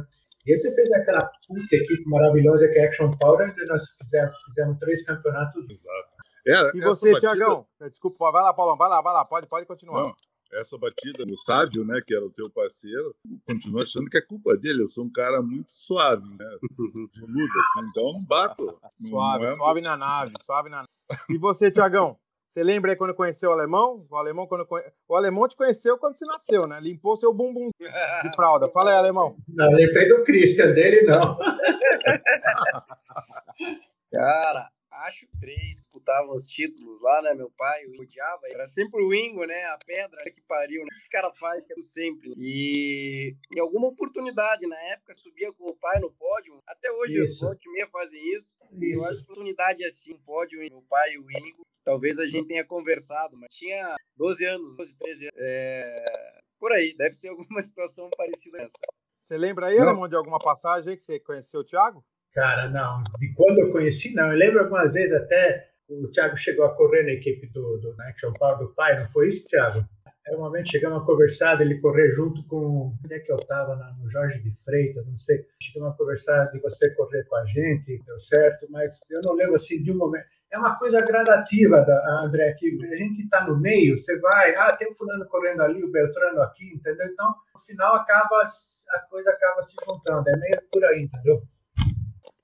E 0.49 0.53
aí 0.53 0.57
você 0.59 0.75
fez 0.75 0.91
aquela 0.93 1.31
puta 1.47 1.77
equipe 1.77 2.09
maravilhosa 2.09 2.67
que 2.69 2.79
é 2.79 2.87
Action 2.87 3.11
Power, 3.19 3.51
onde 3.51 3.67
nós 3.67 3.83
fizemos, 4.03 4.33
fizemos 4.47 4.79
três 4.79 5.05
campeonatos. 5.05 5.69
Exato. 5.71 6.09
É, 6.47 6.77
E 6.77 6.81
você, 6.81 7.13
batida- 7.13 7.35
Tiagão? 7.37 7.67
Desculpa, 7.91 8.33
vai 8.33 8.43
lá, 8.43 8.55
Paulão, 8.55 8.77
vai 8.77 8.89
lá, 8.89 9.03
vai 9.03 9.13
lá, 9.13 9.25
pode, 9.27 9.47
pode 9.47 9.67
continuar. 9.67 10.01
Não, 10.05 10.15
essa 10.55 10.79
batida 10.79 11.27
do 11.27 11.37
Sávio, 11.37 11.85
né, 11.85 12.01
que 12.07 12.15
era 12.15 12.25
o 12.25 12.31
teu 12.31 12.49
parceiro, 12.49 13.15
continuo 13.47 13.83
achando 13.83 14.09
que 14.09 14.17
é 14.17 14.23
culpa 14.23 14.57
dele. 14.57 14.83
Eu 14.83 14.87
sou 14.89 15.05
um 15.05 15.13
cara 15.13 15.43
muito 15.43 15.71
suave, 15.71 16.27
né? 16.39 16.47
Assim, 16.57 17.89
então 17.91 18.07
eu 18.07 18.13
não 18.15 18.25
bato. 18.25 18.65
Não- 18.65 18.79
Suave, 18.99 19.45
não 19.45 19.53
é 19.53 19.55
suave 19.55 19.73
muito- 19.81 19.85
na 19.85 19.97
nave, 19.99 20.33
suave 20.41 20.71
na 20.71 20.77
nave. 20.79 20.89
E 21.29 21.37
você, 21.39 21.71
Tiagão? 21.71 22.19
Você 22.49 22.65
lembra 22.65 22.91
aí 22.91 22.97
quando 22.97 23.15
conheceu 23.15 23.51
o 23.51 23.53
alemão? 23.53 24.07
O 24.09 24.17
alemão, 24.17 24.47
quando 24.47 24.65
conhe... 24.65 24.83
o 25.07 25.15
alemão 25.15 25.47
te 25.47 25.55
conheceu 25.55 25.99
quando 25.99 26.17
você 26.17 26.25
nasceu, 26.25 26.67
né? 26.67 26.81
Limpou 26.81 27.15
seu 27.15 27.31
bumbum 27.31 27.69
de 27.79 28.35
fralda. 28.35 28.71
Fala 28.71 28.91
aí, 28.91 28.97
alemão. 28.97 29.37
Não, 29.51 29.71
limpei 29.75 30.09
do 30.09 30.25
Christian, 30.25 30.73
dele 30.73 31.03
não. 31.03 31.37
Cara, 34.11 34.71
acho 35.07 35.27
que 35.27 35.39
três 35.39 35.79
disputavam 35.79 36.35
os 36.35 36.47
títulos 36.47 37.01
lá, 37.01 37.23
né? 37.23 37.35
Meu 37.35 37.51
pai 37.51 37.87
o 37.87 38.01
odiava. 38.01 38.43
Era 38.51 38.67
sempre 38.67 39.03
o 39.03 39.15
Ingo, 39.15 39.45
né? 39.45 39.65
A 39.67 39.79
pedra 39.79 40.23
que 40.31 40.41
pariu. 40.43 40.83
Né? 40.83 40.89
Esse 40.97 41.09
cara 41.09 41.31
faz 41.33 41.67
que 41.67 41.73
é 41.73 41.81
sempre. 41.81 42.33
E 42.37 43.37
em 43.55 43.61
alguma 43.61 43.89
oportunidade, 43.89 44.67
na 44.67 44.81
época, 44.91 45.15
subia 45.15 45.53
com 45.53 45.69
o 45.71 45.77
pai 45.77 46.01
no 46.01 46.11
pódio. 46.11 46.61
Até 46.67 46.91
hoje, 46.91 47.25
isso. 47.25 47.47
o 47.47 47.55
e 47.55 47.73
meia 47.73 47.89
fazem 47.89 48.21
isso. 48.35 48.57
isso. 48.73 49.01
Eu 49.01 49.05
acho 49.05 49.17
que 49.19 49.23
oportunidade 49.25 49.85
é 49.85 49.87
assim, 49.87 50.17
pódio, 50.19 50.61
o 50.77 50.83
pai 50.83 51.13
e 51.13 51.19
o 51.19 51.31
Ingo. 51.31 51.67
Talvez 51.85 52.19
a 52.19 52.27
gente 52.27 52.49
tenha 52.49 52.65
conversado, 52.65 53.37
mas 53.37 53.55
tinha 53.55 53.97
12 54.17 54.45
anos, 54.45 54.77
12, 54.77 54.97
13 54.97 55.25
anos. 55.27 55.39
É... 55.39 56.41
Por 56.59 56.73
aí, 56.73 56.95
deve 56.97 57.15
ser 57.15 57.29
alguma 57.31 57.63
situação 57.63 58.11
parecida 58.17 58.61
essa. 58.61 58.79
Você 59.19 59.37
lembra 59.37 59.67
aí, 59.67 59.79
Alemão, 59.79 60.09
de 60.09 60.15
alguma 60.15 60.39
passagem 60.39 60.97
que 60.97 61.03
você 61.03 61.19
conheceu 61.19 61.61
o 61.61 61.65
Thiago? 61.65 62.05
Cara, 62.39 62.69
não. 62.69 63.03
De 63.19 63.35
quando 63.35 63.59
eu 63.59 63.73
conheci, 63.73 64.15
não. 64.15 64.31
Eu 64.31 64.39
lembro 64.39 64.61
algumas 64.61 64.93
vezes 64.93 65.13
até 65.13 65.69
o 65.89 66.07
Thiago 66.13 66.37
chegou 66.37 66.65
a 66.65 66.73
correr 66.73 67.03
na 67.03 67.11
equipe 67.11 67.49
do, 67.49 67.79
do 67.79 68.01
Action 68.03 68.33
Power 68.35 68.59
do 68.59 68.73
pai, 68.75 68.97
não 68.97 69.09
foi 69.09 69.29
isso, 69.29 69.45
Thiago? 69.49 69.81
Era 70.25 70.37
um 70.37 70.43
momento, 70.43 70.71
chegamos 70.71 71.03
a 71.03 71.05
conversar, 71.05 71.61
ele 71.61 71.81
correr 71.81 72.13
junto 72.13 72.47
com. 72.47 72.95
Onde 73.05 73.15
é 73.15 73.19
que 73.19 73.33
eu 73.33 73.37
estava? 73.37 73.75
No 74.01 74.09
Jorge 74.09 74.39
de 74.39 74.53
Freitas, 74.65 75.05
não 75.05 75.19
sei. 75.19 75.45
Chegamos 75.61 75.93
a 75.93 75.97
conversar 75.97 76.45
de 76.53 76.61
você 76.61 76.95
correr 76.95 77.25
com 77.25 77.35
a 77.35 77.45
gente, 77.47 78.01
deu 78.07 78.21
certo, 78.21 78.69
mas 78.71 79.01
eu 79.11 79.21
não 79.25 79.35
lembro 79.35 79.57
assim 79.57 79.83
de 79.83 79.91
um 79.91 79.97
momento. 79.97 80.27
É 80.53 80.59
uma 80.59 80.79
coisa 80.79 81.01
gradativa, 81.01 81.81
da, 81.81 82.23
André, 82.23 82.53
que 82.53 82.69
a 82.69 82.97
gente 82.97 83.23
está 83.23 83.45
no 83.45 83.59
meio, 83.59 83.99
você 83.99 84.17
vai, 84.21 84.55
ah, 84.55 84.77
tem 84.77 84.89
o 84.89 84.95
fulano 84.95 85.27
correndo 85.27 85.63
ali, 85.63 85.83
o 85.83 85.91
Beltrano 85.91 86.41
aqui, 86.43 86.73
entendeu? 86.73 87.07
Então, 87.07 87.35
no 87.53 87.61
final, 87.63 87.97
acaba, 87.97 88.43
a 88.91 88.99
coisa 89.11 89.31
acaba 89.31 89.67
se 89.67 89.75
juntando, 89.85 90.29
é 90.29 90.39
meio 90.39 90.63
por 90.71 90.85
aí, 90.85 91.03
entendeu? 91.03 91.43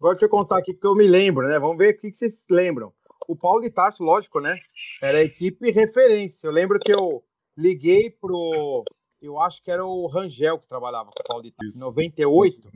Agora 0.04 0.16
deixa 0.16 0.26
eu 0.26 0.30
contar 0.30 0.58
aqui 0.58 0.74
que 0.74 0.86
eu 0.86 0.94
me 0.94 1.06
lembro, 1.06 1.48
né? 1.48 1.58
Vamos 1.58 1.78
ver 1.78 1.94
o 1.94 1.98
que 1.98 2.12
vocês 2.12 2.44
lembram. 2.50 2.92
O 3.26 3.34
Paulo 3.34 3.62
de 3.62 3.70
Tarso, 3.70 4.04
lógico, 4.04 4.38
né? 4.38 4.58
Era 5.00 5.16
a 5.16 5.22
equipe 5.22 5.70
referência. 5.70 6.46
Eu 6.46 6.52
lembro 6.52 6.78
que 6.78 6.92
eu 6.92 7.24
liguei 7.56 8.10
pro. 8.10 8.84
Eu 9.22 9.40
acho 9.40 9.62
que 9.62 9.70
era 9.70 9.82
o 9.82 10.06
Rangel 10.06 10.58
que 10.58 10.68
trabalhava 10.68 11.06
com 11.06 11.22
o 11.22 11.26
Paulo 11.26 11.42
de 11.42 11.52
Tarso. 11.52 11.78
Em 11.78 11.80
98, 11.80 12.70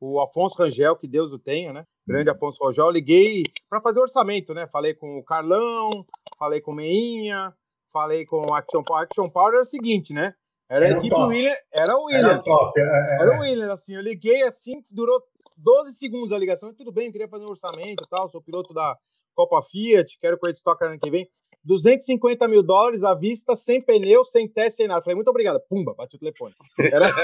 o 0.00 0.20
Afonso 0.20 0.56
Rangel, 0.56 0.94
que 0.94 1.08
Deus 1.08 1.32
o 1.32 1.38
tenha, 1.40 1.72
né? 1.72 1.84
Grande. 2.06 2.30
Afonso 2.30 2.64
Rangel. 2.64 2.86
Eu 2.86 2.92
liguei 2.92 3.42
para 3.68 3.80
fazer 3.80 3.98
orçamento, 3.98 4.54
né? 4.54 4.68
Falei 4.68 4.94
com 4.94 5.18
o 5.18 5.24
Carlão, 5.24 6.06
falei 6.38 6.60
com 6.60 6.70
o 6.70 6.74
Meinha, 6.76 7.52
falei 7.92 8.24
com 8.24 8.40
o 8.40 8.54
Action 8.54 8.84
Power. 8.84 9.02
Action 9.02 9.28
Power 9.28 9.54
era 9.54 9.62
o 9.62 9.64
seguinte, 9.64 10.12
né? 10.14 10.32
Era, 10.72 10.86
era 10.86 10.94
a 10.94 10.98
equipe 10.98 11.14
Williams. 11.14 11.58
Era 11.72 11.96
o 11.98 12.04
Williams. 12.04 12.24
Era, 12.24 12.42
top, 12.42 12.80
é, 12.80 12.82
é, 12.84 13.16
era 13.20 13.36
o 13.36 13.40
Williams, 13.40 13.70
assim. 13.70 13.94
Eu 13.94 14.00
liguei 14.00 14.42
assim, 14.44 14.80
durou 14.92 15.20
12 15.62 15.92
segundos 15.92 16.32
a 16.32 16.38
ligação, 16.38 16.74
tudo 16.74 16.90
bem, 16.92 17.12
queria 17.12 17.28
fazer 17.28 17.44
um 17.44 17.50
orçamento 17.50 18.02
e 18.04 18.08
tal, 18.08 18.28
sou 18.28 18.42
piloto 18.42 18.74
da 18.74 18.96
Copa 19.34 19.62
Fiat, 19.62 20.18
quero 20.20 20.38
correr 20.38 20.52
de 20.52 20.58
Stock 20.58 20.84
ano 20.84 20.98
que 20.98 21.10
vem. 21.10 21.28
250 21.64 22.48
mil 22.48 22.62
dólares 22.62 23.04
à 23.04 23.14
vista, 23.14 23.54
sem 23.54 23.80
pneu, 23.80 24.24
sem 24.24 24.48
teste, 24.48 24.78
sem 24.78 24.88
nada. 24.88 25.00
Falei, 25.00 25.14
muito 25.14 25.28
obrigado. 25.30 25.60
Pumba, 25.68 25.94
bati 25.94 26.16
o 26.16 26.18
telefone. 26.18 26.52
Era, 26.76 27.06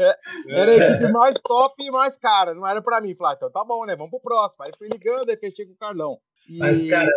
é, 0.00 0.18
era 0.48 0.72
a 0.72 0.74
equipe 0.74 1.12
mais 1.12 1.40
top 1.40 1.80
e 1.80 1.88
mais 1.90 2.16
cara. 2.16 2.52
Não 2.52 2.66
era 2.66 2.82
pra 2.82 3.00
mim. 3.00 3.14
Falei, 3.14 3.36
então 3.36 3.48
tá 3.48 3.64
bom, 3.64 3.86
né? 3.86 3.94
Vamos 3.94 4.10
pro 4.10 4.18
próximo. 4.18 4.64
Aí 4.64 4.72
fui 4.76 4.88
ligando, 4.88 5.30
e 5.30 5.36
fechei 5.36 5.66
com 5.66 5.72
o 5.74 5.76
Carlão. 5.76 6.18
E... 6.48 6.58
Mas, 6.58 6.90
cara, 6.90 7.12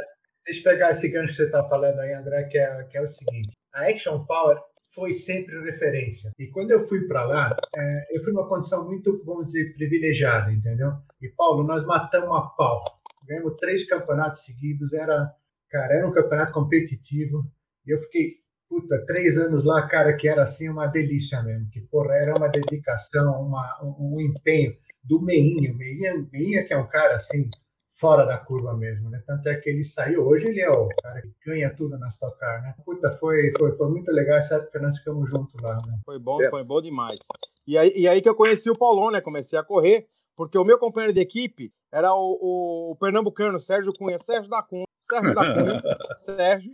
deixa 0.45 0.59
eu 0.59 0.63
pegar 0.63 0.91
esse 0.91 1.09
gancho 1.09 1.35
que 1.35 1.37
você 1.37 1.49
tá 1.49 1.67
falando 1.67 1.97
aí, 2.01 2.13
André, 2.13 2.43
que 2.43 2.59
é, 2.59 2.83
que 2.83 2.99
é 2.99 3.01
o 3.01 3.07
seguinte. 3.07 3.57
A 3.73 3.87
Action 3.89 4.23
Power 4.25 4.59
foi 4.93 5.13
sempre 5.13 5.59
referência. 5.61 6.31
E 6.37 6.47
quando 6.47 6.71
eu 6.71 6.87
fui 6.87 7.07
para 7.07 7.25
lá, 7.25 7.55
é, 7.75 8.17
eu 8.17 8.23
fui 8.23 8.33
numa 8.33 8.47
condição 8.47 8.85
muito, 8.85 9.23
vamos 9.23 9.45
dizer, 9.45 9.73
privilegiada, 9.75 10.51
entendeu? 10.51 10.91
E 11.21 11.29
Paulo, 11.29 11.63
nós 11.63 11.85
matamos 11.85 12.35
a 12.35 12.41
pau. 12.41 12.83
Ganhamos 13.27 13.55
três 13.57 13.85
campeonatos 13.85 14.43
seguidos, 14.43 14.91
era, 14.93 15.31
cara, 15.69 15.93
era 15.93 16.07
um 16.07 16.11
campeonato 16.11 16.53
competitivo. 16.53 17.45
E 17.85 17.91
eu 17.91 17.99
fiquei, 18.01 18.37
puta, 18.67 19.05
três 19.05 19.37
anos 19.37 19.63
lá, 19.63 19.87
cara, 19.87 20.15
que 20.15 20.27
era 20.27 20.43
assim 20.43 20.67
uma 20.69 20.87
delícia 20.87 21.41
mesmo. 21.43 21.69
Que, 21.69 21.81
porra, 21.81 22.15
era 22.15 22.33
uma 22.35 22.49
dedicação, 22.49 23.41
uma, 23.41 23.79
um, 23.83 24.15
um 24.15 24.21
empenho 24.21 24.75
do 25.03 25.21
Meinha. 25.21 25.71
O 25.71 25.77
Meinha, 25.77 26.27
Meinha 26.31 26.65
que 26.65 26.73
é 26.73 26.77
um 26.77 26.87
cara 26.87 27.15
assim, 27.15 27.49
fora 27.99 28.25
da 28.25 28.37
curva 28.37 28.73
mesmo, 28.75 29.09
né? 29.09 29.21
Tanto 29.25 29.47
é 29.49 29.55
que 29.55 29.69
ele 29.69 29.83
saiu, 29.83 30.25
hoje 30.25 30.47
ele 30.47 30.61
é 30.61 30.69
o 30.69 30.87
cara 31.03 31.21
que 31.21 31.29
ganha 31.45 31.69
tudo 31.75 31.97
na 31.97 32.07
Stock 32.09 32.39
Car, 32.39 32.61
né? 32.61 32.73
Puta, 32.85 33.11
foi, 33.17 33.51
foi, 33.57 33.75
foi 33.75 33.89
muito 33.89 34.09
legal 34.11 34.37
essa 34.37 34.55
época 34.55 34.79
nós 34.79 34.97
ficamos 34.97 35.29
juntos 35.29 35.53
lá, 35.61 35.75
né? 35.75 35.99
Foi 36.05 36.17
bom, 36.17 36.41
é. 36.41 36.49
foi 36.49 36.63
bom 36.63 36.81
demais. 36.81 37.19
E 37.67 37.77
aí, 37.77 37.91
e 37.95 38.07
aí 38.07 38.21
que 38.21 38.29
eu 38.29 38.35
conheci 38.35 38.69
o 38.69 38.77
Paulão, 38.77 39.11
né? 39.11 39.19
Comecei 39.19 39.59
a 39.59 39.63
correr, 39.63 40.07
porque 40.35 40.57
o 40.57 40.63
meu 40.63 40.79
companheiro 40.79 41.13
de 41.13 41.19
equipe 41.19 41.73
era 41.91 42.13
o, 42.13 42.37
o, 42.41 42.91
o 42.91 42.95
pernambucano 42.95 43.59
Sérgio 43.59 43.91
Cunha, 43.93 44.17
Sérgio 44.17 44.49
da 44.49 44.63
Cunha, 44.63 44.85
Sérgio 44.97 45.35
da 45.35 45.53
Cunha, 45.53 45.81
Sérgio, 46.15 46.71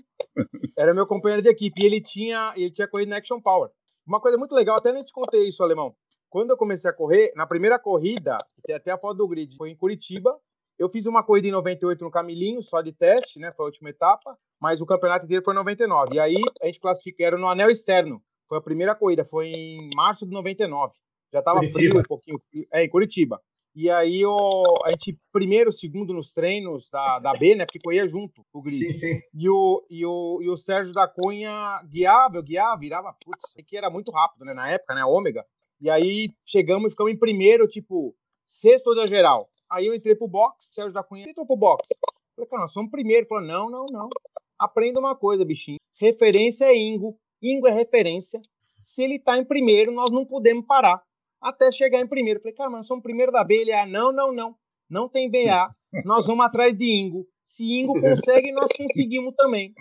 era 0.78 0.94
meu 0.94 1.08
companheiro 1.08 1.42
de 1.42 1.50
equipe, 1.50 1.82
e 1.82 1.86
ele 1.86 2.02
tinha, 2.02 2.54
ele 2.56 2.70
tinha 2.70 2.88
corrido 2.88 3.10
na 3.10 3.18
Action 3.18 3.42
Power. 3.42 3.72
Uma 4.06 4.22
coisa 4.22 4.38
muito 4.38 4.54
legal, 4.54 4.78
até 4.78 4.92
nem 4.92 5.04
te 5.04 5.12
contei 5.12 5.48
isso, 5.48 5.64
Alemão. 5.64 5.96
Quando 6.30 6.52
eu 6.52 6.58
comecei 6.58 6.90
a 6.90 6.94
correr, 6.94 7.32
na 7.36 7.48
primeira 7.48 7.80
corrida, 7.80 8.38
tem 8.64 8.76
até 8.76 8.92
a 8.92 8.98
foto 8.98 9.18
do 9.18 9.28
grid, 9.28 9.56
foi 9.56 9.72
em 9.72 9.76
Curitiba, 9.76 10.38
eu 10.78 10.90
fiz 10.90 11.06
uma 11.06 11.24
corrida 11.24 11.48
em 11.48 11.52
98 11.52 12.04
no 12.04 12.12
Camilinho, 12.12 12.62
só 12.62 12.82
de 12.82 12.92
teste, 12.92 13.40
né? 13.40 13.52
Foi 13.52 13.66
a 13.66 13.68
última 13.68 13.90
etapa, 13.90 14.38
mas 14.60 14.82
o 14.82 14.86
campeonato 14.86 15.26
inteiro 15.26 15.44
foi 15.44 15.54
em 15.54 15.58
99. 15.58 16.16
E 16.16 16.20
aí 16.20 16.42
a 16.62 16.66
gente 16.66 16.80
classificou, 16.80 17.26
era 17.26 17.38
no 17.38 17.48
anel 17.48 17.70
externo. 17.70 18.22
Foi 18.48 18.58
a 18.58 18.62
primeira 18.62 18.94
corrida, 18.94 19.26
foi 19.26 19.48
em 19.48 19.90
março 19.96 20.26
de 20.26 20.32
99. 20.32 20.94
Já 21.34 21.42
tava 21.42 21.60
Curitiba. 21.60 21.80
frio, 21.80 22.00
um 22.00 22.04
pouquinho 22.04 22.38
frio. 22.40 22.68
É, 22.72 22.84
em 22.84 22.90
Curitiba. 22.90 23.42
E 23.76 23.90
aí 23.90 24.26
o, 24.26 24.64
a 24.86 24.92
gente, 24.92 25.20
primeiro, 25.34 25.70
segundo 25.70 26.14
nos 26.14 26.32
treinos 26.32 26.90
da, 26.90 27.20
da 27.20 27.34
B, 27.34 27.56
né? 27.56 27.66
Porque 27.66 27.80
corria 27.80 28.08
junto 28.08 28.46
o 28.54 28.62
grid. 28.62 28.94
Sim, 28.94 29.00
sim. 29.00 29.20
E 29.34 29.50
o, 29.50 29.86
e 29.90 30.06
o, 30.06 30.40
e 30.42 30.50
o 30.50 30.56
Sérgio 30.56 30.94
da 30.94 31.06
Cunha 31.08 31.82
guiava, 31.92 32.38
eu 32.38 32.44
guiava, 32.44 32.80
virava, 32.80 33.14
putz, 33.22 33.54
que 33.68 33.76
era 33.76 33.90
muito 33.90 34.12
rápido, 34.12 34.46
né? 34.46 34.54
Na 34.54 34.70
época, 34.70 34.96
né? 34.96 35.04
Ômega. 35.04 35.46
E 35.82 35.90
aí 35.90 36.30
chegamos 36.46 36.88
e 36.88 36.92
ficamos 36.92 37.12
em 37.12 37.20
primeiro, 37.20 37.68
tipo, 37.68 38.16
sexto 38.46 38.96
da 38.96 39.06
geral. 39.08 39.50
Aí 39.76 39.88
eu 39.88 39.94
entrei 39.94 40.16
pro 40.16 40.26
box, 40.26 40.74
Sérgio 40.74 40.94
da 40.94 41.04
Cunha 41.04 41.30
entrou 41.30 41.46
pro 41.46 41.58
box. 41.58 41.90
Falei, 42.34 42.50
cara, 42.50 42.62
nós 42.62 42.72
somos 42.72 42.90
primeiro. 42.90 43.24
Ele 43.24 43.28
falou, 43.28 43.44
não, 43.44 43.70
não, 43.70 43.86
não. 43.88 44.10
Aprenda 44.58 45.02
uma 45.02 45.14
coisa, 45.14 45.44
bichinho. 45.44 45.80
Referência 46.00 46.64
é 46.64 46.74
Ingo. 46.74 47.20
Ingo 47.42 47.68
é 47.68 47.72
referência. 47.72 48.42
Se 48.80 49.04
ele 49.04 49.20
tá 49.20 49.38
em 49.38 49.44
primeiro, 49.44 49.92
nós 49.92 50.12
não 50.12 50.26
podemos 50.26 50.66
parar 50.66 51.04
até 51.42 51.70
chegar 51.74 52.00
em 52.00 52.08
primeiro. 52.08 52.40
Falei, 52.40 52.56
cara, 52.56 52.70
mas 52.70 52.80
nós 52.80 52.88
somos 52.88 53.04
primeiro 53.04 53.34
da 53.34 53.44
B. 53.44 53.56
Ele, 53.56 53.74
ah, 53.74 53.86
não, 53.86 54.14
não, 54.14 54.32
não. 54.32 54.56
Não 54.90 55.10
tem 55.10 55.30
BA. 55.30 55.76
Nós 56.06 56.28
vamos 56.28 56.46
atrás 56.46 56.78
de 56.78 56.86
Ingo. 56.86 57.26
Se 57.44 57.78
Ingo 57.78 58.00
consegue, 58.00 58.52
nós 58.52 58.70
conseguimos 58.76 59.34
também. 59.36 59.74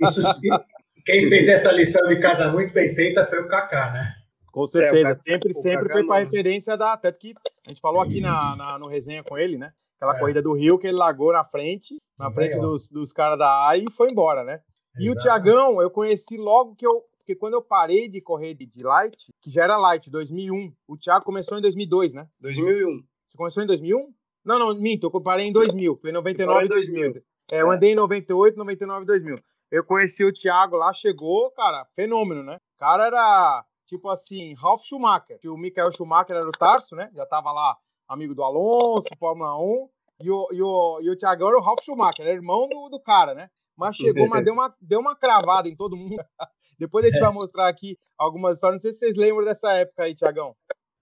Isso, 0.00 0.22
quem 1.04 1.28
fez 1.28 1.48
essa 1.48 1.72
lição 1.72 2.06
de 2.08 2.20
casa 2.20 2.52
muito 2.52 2.72
bem 2.72 2.94
feita 2.94 3.26
foi 3.26 3.40
o 3.40 3.48
Kaká, 3.48 3.92
né? 3.92 4.14
Com 4.52 4.66
certeza, 4.66 5.08
é, 5.08 5.14
sempre, 5.14 5.54
sempre 5.54 5.92
foi 5.92 6.06
para 6.06 6.24
referência 6.24 6.76
da. 6.76 6.92
Até 6.92 7.12
que 7.12 7.34
a 7.66 7.68
gente 7.68 7.80
falou 7.80 8.00
aqui 8.00 8.20
na, 8.20 8.56
na, 8.56 8.78
no 8.78 8.86
resenha 8.86 9.22
com 9.22 9.36
ele, 9.36 9.58
né? 9.58 9.72
Aquela 9.96 10.16
é. 10.16 10.18
corrida 10.18 10.42
do 10.42 10.54
Rio 10.54 10.78
que 10.78 10.86
ele 10.86 10.96
largou 10.96 11.32
na 11.32 11.44
frente, 11.44 11.96
na 12.18 12.30
frente 12.32 12.58
dos, 12.58 12.90
dos 12.90 13.12
caras 13.12 13.38
da 13.38 13.68
A 13.68 13.76
e 13.76 13.84
foi 13.90 14.10
embora, 14.10 14.44
né? 14.44 14.60
E 14.98 15.10
o 15.10 15.14
Tiagão, 15.14 15.80
eu 15.80 15.90
conheci 15.90 16.36
logo 16.36 16.74
que 16.74 16.86
eu. 16.86 17.04
Porque 17.18 17.36
quando 17.36 17.54
eu 17.54 17.62
parei 17.62 18.08
de 18.08 18.20
correr 18.20 18.54
de, 18.54 18.66
de 18.66 18.82
light, 18.82 19.32
que 19.40 19.50
já 19.50 19.62
era 19.62 19.76
light, 19.76 20.10
2001, 20.10 20.72
o 20.88 20.96
Thiago 20.96 21.24
começou 21.24 21.58
em 21.58 21.60
2002, 21.60 22.14
né? 22.14 22.26
2001. 22.40 23.02
Você 23.28 23.36
começou 23.36 23.62
em 23.62 23.66
2001? 23.66 24.12
Não, 24.44 24.58
não, 24.58 24.74
minto, 24.74 25.10
eu 25.12 25.20
parei 25.20 25.46
em 25.46 25.52
2000, 25.52 25.96
foi 26.00 26.10
em 26.10 26.14
99 26.14 26.64
e 26.64 26.68
2000. 26.68 27.22
É, 27.52 27.62
eu 27.62 27.70
andei 27.70 27.92
em 27.92 27.94
98, 27.94 28.56
99 28.56 29.02
e 29.02 29.06
2000. 29.06 29.38
Eu 29.70 29.84
conheci 29.84 30.24
o 30.24 30.32
Thiago 30.32 30.76
lá, 30.76 30.92
chegou, 30.92 31.50
cara, 31.52 31.86
fenômeno, 31.94 32.42
né? 32.42 32.56
O 32.56 32.78
cara 32.78 33.06
era 33.06 33.64
tipo 33.90 34.08
assim, 34.08 34.54
Ralf 34.54 34.84
Schumacher. 34.84 35.38
O 35.46 35.58
Michael 35.58 35.90
Schumacher 35.90 36.36
era 36.36 36.48
o 36.48 36.52
Tarso, 36.52 36.94
né? 36.94 37.10
Já 37.12 37.26
tava 37.26 37.50
lá, 37.50 37.76
amigo 38.08 38.36
do 38.36 38.42
Alonso, 38.44 39.08
Fórmula 39.18 39.58
1. 39.58 39.88
E 40.22 40.30
o, 40.30 40.48
e 40.52 40.62
o, 40.62 41.00
e 41.02 41.10
o 41.10 41.16
Thiagão 41.16 41.48
era 41.48 41.58
o 41.58 41.62
Ralf 41.62 41.80
Schumacher, 41.82 42.24
era 42.24 42.34
irmão 42.34 42.68
do, 42.68 42.88
do 42.88 43.00
cara, 43.00 43.34
né? 43.34 43.50
Mas 43.76 43.96
chegou, 43.96 44.28
mas 44.28 44.44
deu 44.44 44.52
uma, 44.52 44.72
deu 44.80 45.00
uma 45.00 45.16
cravada 45.16 45.68
em 45.68 45.74
todo 45.74 45.96
mundo. 45.96 46.14
Depois 46.78 47.04
a 47.04 47.08
gente 47.08 47.18
é. 47.18 47.20
vai 47.22 47.32
mostrar 47.32 47.66
aqui 47.66 47.98
algumas 48.16 48.54
histórias. 48.54 48.80
Não 48.80 48.90
sei 48.90 48.92
se 48.92 49.00
vocês 49.00 49.16
lembram 49.16 49.44
dessa 49.44 49.72
época 49.72 50.04
aí, 50.04 50.14
Tiagão. 50.14 50.54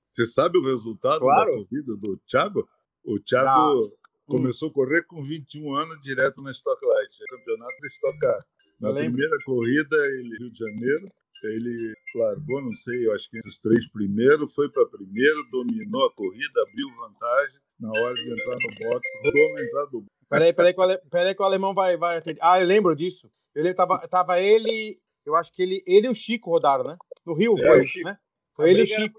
Você 0.02 0.24
sabe 0.24 0.58
o 0.58 0.64
resultado 0.64 1.20
claro. 1.20 1.50
da 1.50 1.56
corrida 1.58 1.96
do 1.96 2.16
Thiago? 2.26 2.66
O 3.04 3.20
Thiago 3.20 3.92
começou 4.26 4.70
a 4.70 4.72
correr 4.72 5.02
com 5.02 5.22
21 5.22 5.74
anos 5.74 6.00
direto 6.00 6.40
na 6.40 6.52
Stock 6.52 6.80
Light, 6.84 7.18
campeonato 7.28 7.76
de 7.82 7.86
Stock 7.88 8.18
Car. 8.18 8.44
Na 8.80 8.92
primeira 8.94 9.36
corrida, 9.44 9.96
ele 9.96 10.38
Rio 10.38 10.50
de 10.50 10.58
Janeiro, 10.58 11.08
ele 11.44 11.94
largou, 12.14 12.62
não 12.62 12.72
sei, 12.74 13.06
eu 13.06 13.12
acho 13.14 13.28
que 13.30 13.36
entre 13.38 13.48
os 13.48 13.60
três 13.60 13.88
primeiros, 13.90 14.54
foi 14.54 14.68
para 14.70 14.86
primeiro, 14.86 15.44
dominou 15.50 16.06
a 16.06 16.12
corrida, 16.12 16.62
abriu 16.62 16.88
vantagem. 16.96 17.60
na 17.80 17.90
hora 17.90 18.14
de 18.14 18.32
entrar 18.32 18.56
no 18.56 18.90
box, 18.90 19.08
rodou 19.24 19.54
na 19.54 19.62
entrada 19.62 19.86
do 19.90 20.04
Peraí, 20.28 20.52
peraí, 20.52 20.74
que 20.74 20.80
o, 20.80 20.82
ale... 20.82 20.98
peraí 21.10 21.34
que 21.34 21.42
o 21.42 21.44
alemão 21.44 21.72
vai, 21.72 21.96
vai 21.96 22.18
atender. 22.18 22.38
Ah, 22.42 22.60
eu 22.60 22.66
lembro 22.66 22.94
disso. 22.94 23.30
Eu 23.54 23.62
lembro, 23.62 23.76
tava, 23.76 24.06
tava 24.08 24.38
ele, 24.40 25.00
eu 25.24 25.34
acho 25.34 25.50
que 25.52 25.62
ele, 25.62 25.82
ele 25.86 26.06
e 26.06 26.10
o 26.10 26.14
Chico 26.14 26.50
rodaram, 26.50 26.84
né? 26.84 26.96
No 27.24 27.34
Rio, 27.34 27.58
É, 27.58 27.62
foi, 27.64 27.80
o 27.80 27.84
Chico. 27.84 28.08
né? 28.08 28.18
Foi 28.54 28.70
ele 28.70 28.80
e 28.80 28.82
o 28.82 28.86
Chico. 28.86 29.18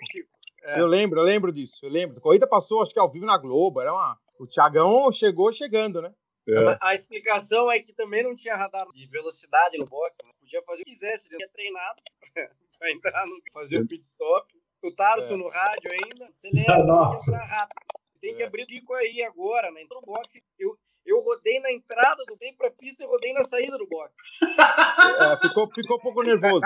É. 0.64 0.80
Eu 0.80 0.86
lembro, 0.86 1.20
eu 1.20 1.24
lembro 1.24 1.52
disso, 1.52 1.80
eu 1.84 1.90
lembro. 1.90 2.18
A 2.18 2.22
corrida 2.22 2.46
passou, 2.46 2.82
acho 2.84 2.94
que 2.94 3.00
ao 3.00 3.12
vivo 3.12 3.26
na 3.26 3.38
Globo, 3.38 3.82
era 3.82 3.92
uma... 3.92 4.20
O 4.40 4.46
Thiagão 4.46 5.12
chegou 5.12 5.52
chegando, 5.52 6.02
né? 6.02 6.14
É, 6.48 6.78
A 6.82 6.94
explicação 6.96 7.72
é 7.72 7.80
que 7.80 7.94
também 7.94 8.24
não 8.24 8.36
tinha 8.36 8.56
radar 8.56 8.88
de 8.92 9.06
velocidade 9.08 9.78
no 9.78 9.86
box. 9.86 10.16
Né? 10.26 10.32
Podia 10.40 10.62
fazer 10.64 10.82
o 10.82 10.86
que 10.86 10.92
quisesse, 10.92 11.28
ele 11.30 11.38
tinha 11.38 11.50
treinado 11.50 12.02
pra 12.80 12.92
entrar 12.92 13.26
no 13.28 13.36
fazer 13.54 13.82
o 13.82 13.88
pit 13.88 14.04
stop. 14.06 14.48
O 14.82 14.92
Tarso 14.96 15.34
É. 15.34 15.38
no 15.38 15.50
rádio 15.50 15.92
ainda, 15.92 16.26
acelera, 16.28 16.84
Nossa. 16.86 17.30
entrar 17.30 17.46
rápido. 17.46 17.78
Tem 18.22 18.34
que 18.36 18.42
É. 18.42 18.46
abrir 18.46 18.64
o 18.64 18.70
Chico 18.70 18.94
aí 18.94 19.22
agora, 19.24 19.70
né? 19.72 19.82
Entrou 19.82 20.02
no 20.02 20.08
box. 20.08 20.42
Eu, 20.58 20.78
eu 21.06 21.20
rodei 21.22 21.60
na 21.60 21.72
entrada 21.72 22.24
do 22.26 22.38
tempo 22.38 22.58
pra 22.58 22.72
pista 22.72 23.04
e 23.04 23.08
rodei 23.08 23.34
na 23.34 23.44
saída 23.44 23.78
do 23.78 23.88
box. 23.88 24.14
É, 24.42 25.48
ficou, 25.48 25.70
ficou 25.74 25.98
um 25.98 26.02
pouco 26.02 26.24
nervoso. 26.24 26.66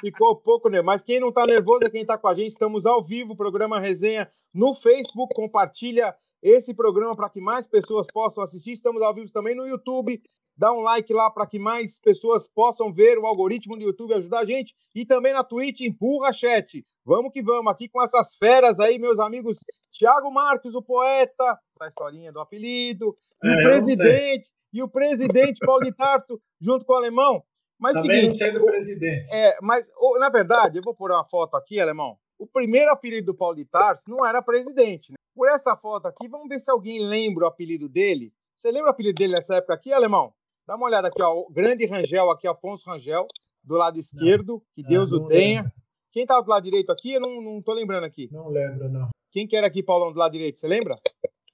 Ficou 0.00 0.32
um 0.32 0.36
pouco 0.36 0.68
nervoso. 0.68 0.86
Mas 0.86 1.02
quem 1.02 1.20
não 1.20 1.32
tá 1.32 1.46
nervoso 1.46 1.84
é 1.84 1.90
quem 1.90 2.04
tá 2.04 2.16
com 2.18 2.28
a 2.28 2.34
gente. 2.34 2.50
Estamos 2.50 2.86
ao 2.86 3.02
vivo, 3.02 3.36
programa 3.36 3.80
Resenha 3.80 4.30
no 4.54 4.74
Facebook. 4.74 5.34
Compartilha 5.34 6.14
esse 6.42 6.72
programa 6.74 7.16
para 7.16 7.28
que 7.30 7.40
mais 7.40 7.66
pessoas 7.66 8.06
possam 8.12 8.42
assistir. 8.42 8.72
Estamos 8.72 9.02
ao 9.02 9.14
vivo 9.14 9.30
também 9.32 9.54
no 9.54 9.66
YouTube. 9.66 10.22
Dá 10.58 10.72
um 10.72 10.80
like 10.80 11.12
lá 11.12 11.30
para 11.30 11.46
que 11.46 11.56
mais 11.56 12.00
pessoas 12.00 12.48
possam 12.48 12.92
ver 12.92 13.16
o 13.16 13.26
algoritmo 13.26 13.76
do 13.76 13.82
YouTube 13.82 14.14
ajudar 14.14 14.40
a 14.40 14.44
gente. 14.44 14.74
E 14.92 15.06
também 15.06 15.32
na 15.32 15.44
Twitch, 15.44 15.82
empurra 15.82 16.32
chat. 16.32 16.84
Vamos 17.04 17.32
que 17.32 17.40
vamos 17.40 17.70
aqui 17.70 17.88
com 17.88 18.02
essas 18.02 18.34
feras 18.34 18.80
aí, 18.80 18.98
meus 18.98 19.20
amigos. 19.20 19.58
Tiago 19.92 20.30
Marques, 20.32 20.74
o 20.74 20.82
poeta, 20.82 21.58
da 21.78 21.86
historinha 21.86 22.32
do 22.32 22.40
apelido. 22.40 23.16
E 23.42 23.46
É, 23.46 23.52
o 23.52 23.54
não 23.54 23.62
presidente, 23.62 24.50
e 24.72 24.82
o 24.82 24.88
presidente 24.88 25.64
Paulo 25.64 25.84
de 25.84 25.92
Tarso, 25.92 26.40
junto 26.60 26.84
com 26.84 26.92
o 26.92 26.96
alemão. 26.96 27.42
Mas 27.78 27.96
é 27.96 28.00
o 28.00 28.02
Também 28.02 28.26
não 28.26 28.34
seguinte, 28.34 28.52
sendo 28.52 28.66
presidente. 28.66 29.28
é, 29.32 29.56
mas 29.62 29.88
na 30.18 30.28
verdade, 30.28 30.78
eu 30.78 30.82
vou 30.82 30.94
pôr 30.94 31.12
uma 31.12 31.24
foto 31.24 31.56
aqui, 31.56 31.78
alemão. 31.78 32.18
O 32.36 32.48
primeiro 32.48 32.90
apelido 32.90 33.26
do 33.26 33.34
Paulo 33.34 33.54
de 33.54 33.64
Tarso 33.64 34.10
não 34.10 34.26
era 34.26 34.42
presidente. 34.42 35.12
Né? 35.12 35.16
Por 35.36 35.48
essa 35.48 35.76
foto 35.76 36.06
aqui, 36.06 36.28
vamos 36.28 36.48
ver 36.48 36.58
se 36.58 36.68
alguém 36.68 36.98
lembra 36.98 37.44
o 37.44 37.48
apelido 37.48 37.88
dele. 37.88 38.32
Você 38.56 38.72
lembra 38.72 38.88
o 38.88 38.90
apelido 38.90 39.14
dele 39.16 39.34
nessa 39.34 39.54
época 39.54 39.74
aqui, 39.74 39.92
alemão? 39.92 40.32
Dá 40.68 40.76
uma 40.76 40.84
olhada 40.84 41.08
aqui, 41.08 41.22
ó. 41.22 41.32
O 41.34 41.50
grande 41.50 41.86
Rangel 41.86 42.28
aqui, 42.30 42.46
Afonso 42.46 42.90
Rangel, 42.90 43.26
do 43.64 43.74
lado 43.74 43.98
esquerdo. 43.98 44.62
Que 44.74 44.82
Deus 44.82 45.10
não 45.12 45.22
o 45.24 45.26
tenha. 45.26 45.62
lembro. 45.62 45.72
Quem 46.12 46.26
tava 46.26 46.42
do 46.42 46.50
lado 46.50 46.62
direito 46.64 46.92
aqui? 46.92 47.12
Eu 47.12 47.20
não, 47.22 47.40
não 47.40 47.62
tô 47.62 47.72
lembrando 47.72 48.04
aqui. 48.04 48.28
Não 48.30 48.48
lembro, 48.48 48.86
não. 48.90 49.08
Quem 49.30 49.46
que 49.46 49.56
era 49.56 49.66
aqui, 49.66 49.82
Paulão, 49.82 50.12
do 50.12 50.18
lado 50.18 50.32
direito? 50.32 50.58
Você 50.58 50.68
lembra? 50.68 50.94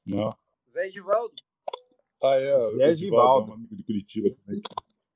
não. 0.05 0.31
Zé 0.69 0.89
Givaldo. 0.89 1.33
Ah, 2.21 2.35
é. 2.35 2.59
Zé 2.59 2.95
Givaldo. 2.97 3.53
um 3.53 3.55
amigo 3.55 3.77
de 3.77 3.85
Curitiba 3.85 4.31
também. 4.45 4.61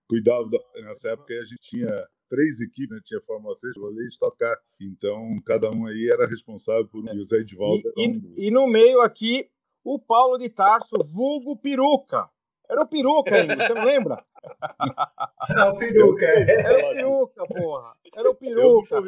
Cuidava, 0.09 0.49
da- 0.49 0.83
nessa 0.87 1.11
época 1.11 1.35
a 1.35 1.41
gente 1.45 1.61
tinha 1.61 2.07
três 2.31 2.61
equipes, 2.61 2.91
né? 2.91 3.01
tinha 3.05 3.21
Fórmula 3.23 3.57
3, 3.59 3.75
vôlei 3.77 4.05
e 4.05 4.07
Stock 4.07 4.39
Car. 4.39 4.57
Então, 4.81 5.35
cada 5.45 5.71
um 5.73 5.87
aí 5.87 6.09
era 6.13 6.25
responsável 6.29 6.87
por 6.87 7.03
um. 7.05 7.13
E 7.13 7.19
o 7.19 7.25
Zé 7.25 7.39
Edvaldo 7.39 7.83
E, 7.97 8.03
era 8.05 8.11
um 8.11 8.35
e- 8.37 8.47
e 8.47 8.51
no 8.53 8.69
meio 8.69 9.01
aqui, 9.01 9.51
o 9.83 9.99
Paulo 9.99 10.39
de 10.39 10.49
Tarso, 10.49 10.97
vulgo 11.13 11.57
peruca. 11.57 12.29
Era 12.69 12.83
o 12.83 12.87
peruca 12.87 13.35
ainda, 13.35 13.57
você 13.57 13.75
não 13.75 13.85
lembra? 13.85 14.23
Ah, 14.61 15.71
o 15.71 15.79
peruca. 15.79 16.25
é. 16.27 16.61
Era 16.61 16.77
o 16.79 16.95
peruca, 16.95 17.47
porra. 17.47 17.93
Era 18.15 18.31
o 18.31 18.35
peruca. 18.35 19.03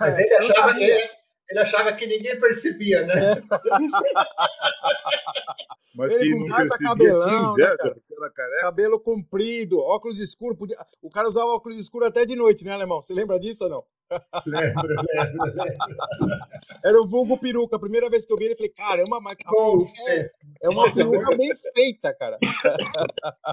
Mas 0.00 0.18
ele 0.18 0.34
achava, 0.34 0.80
ele, 0.80 1.10
ele 1.50 1.60
achava 1.60 1.92
que 1.92 2.06
ninguém 2.06 2.38
percebia, 2.38 3.04
né? 3.06 3.14
Mas 5.94 6.12
Ele 6.12 6.32
com 6.32 6.46
percebia 6.54 6.88
cabelão, 6.88 7.54
né, 7.56 7.76
cara? 7.76 7.96
Cabelo 8.60 9.00
comprido, 9.00 9.80
óculos 9.80 10.20
escuros. 10.20 10.56
Podia... 10.56 10.76
O 11.02 11.10
cara 11.10 11.28
usava 11.28 11.48
óculos 11.48 11.76
escuros 11.76 12.06
até 12.08 12.24
de 12.24 12.36
noite, 12.36 12.64
né, 12.64 12.70
alemão? 12.72 13.02
Você 13.02 13.12
lembra 13.12 13.38
disso 13.40 13.64
ou 13.64 13.70
não? 13.70 13.84
Lembro, 14.46 14.86
lembro, 14.86 15.44
lembro. 15.44 15.76
Era 16.84 17.00
o 17.00 17.08
vulgo 17.08 17.36
peruca. 17.38 17.74
A 17.76 17.80
primeira 17.80 18.08
vez 18.08 18.24
que 18.24 18.32
eu 18.32 18.36
vi 18.36 18.44
ele, 18.44 18.52
eu 18.52 18.56
falei, 18.56 18.72
caramba, 18.72 19.20
mas 19.20 19.36
a 19.44 19.50
Bons 19.50 19.90
peruca 19.90 20.12
é, 20.12 20.30
é 20.62 20.68
uma 20.68 20.94
peruca 20.94 21.36
bem 21.36 21.52
feita, 21.74 22.14
cara. 22.14 22.38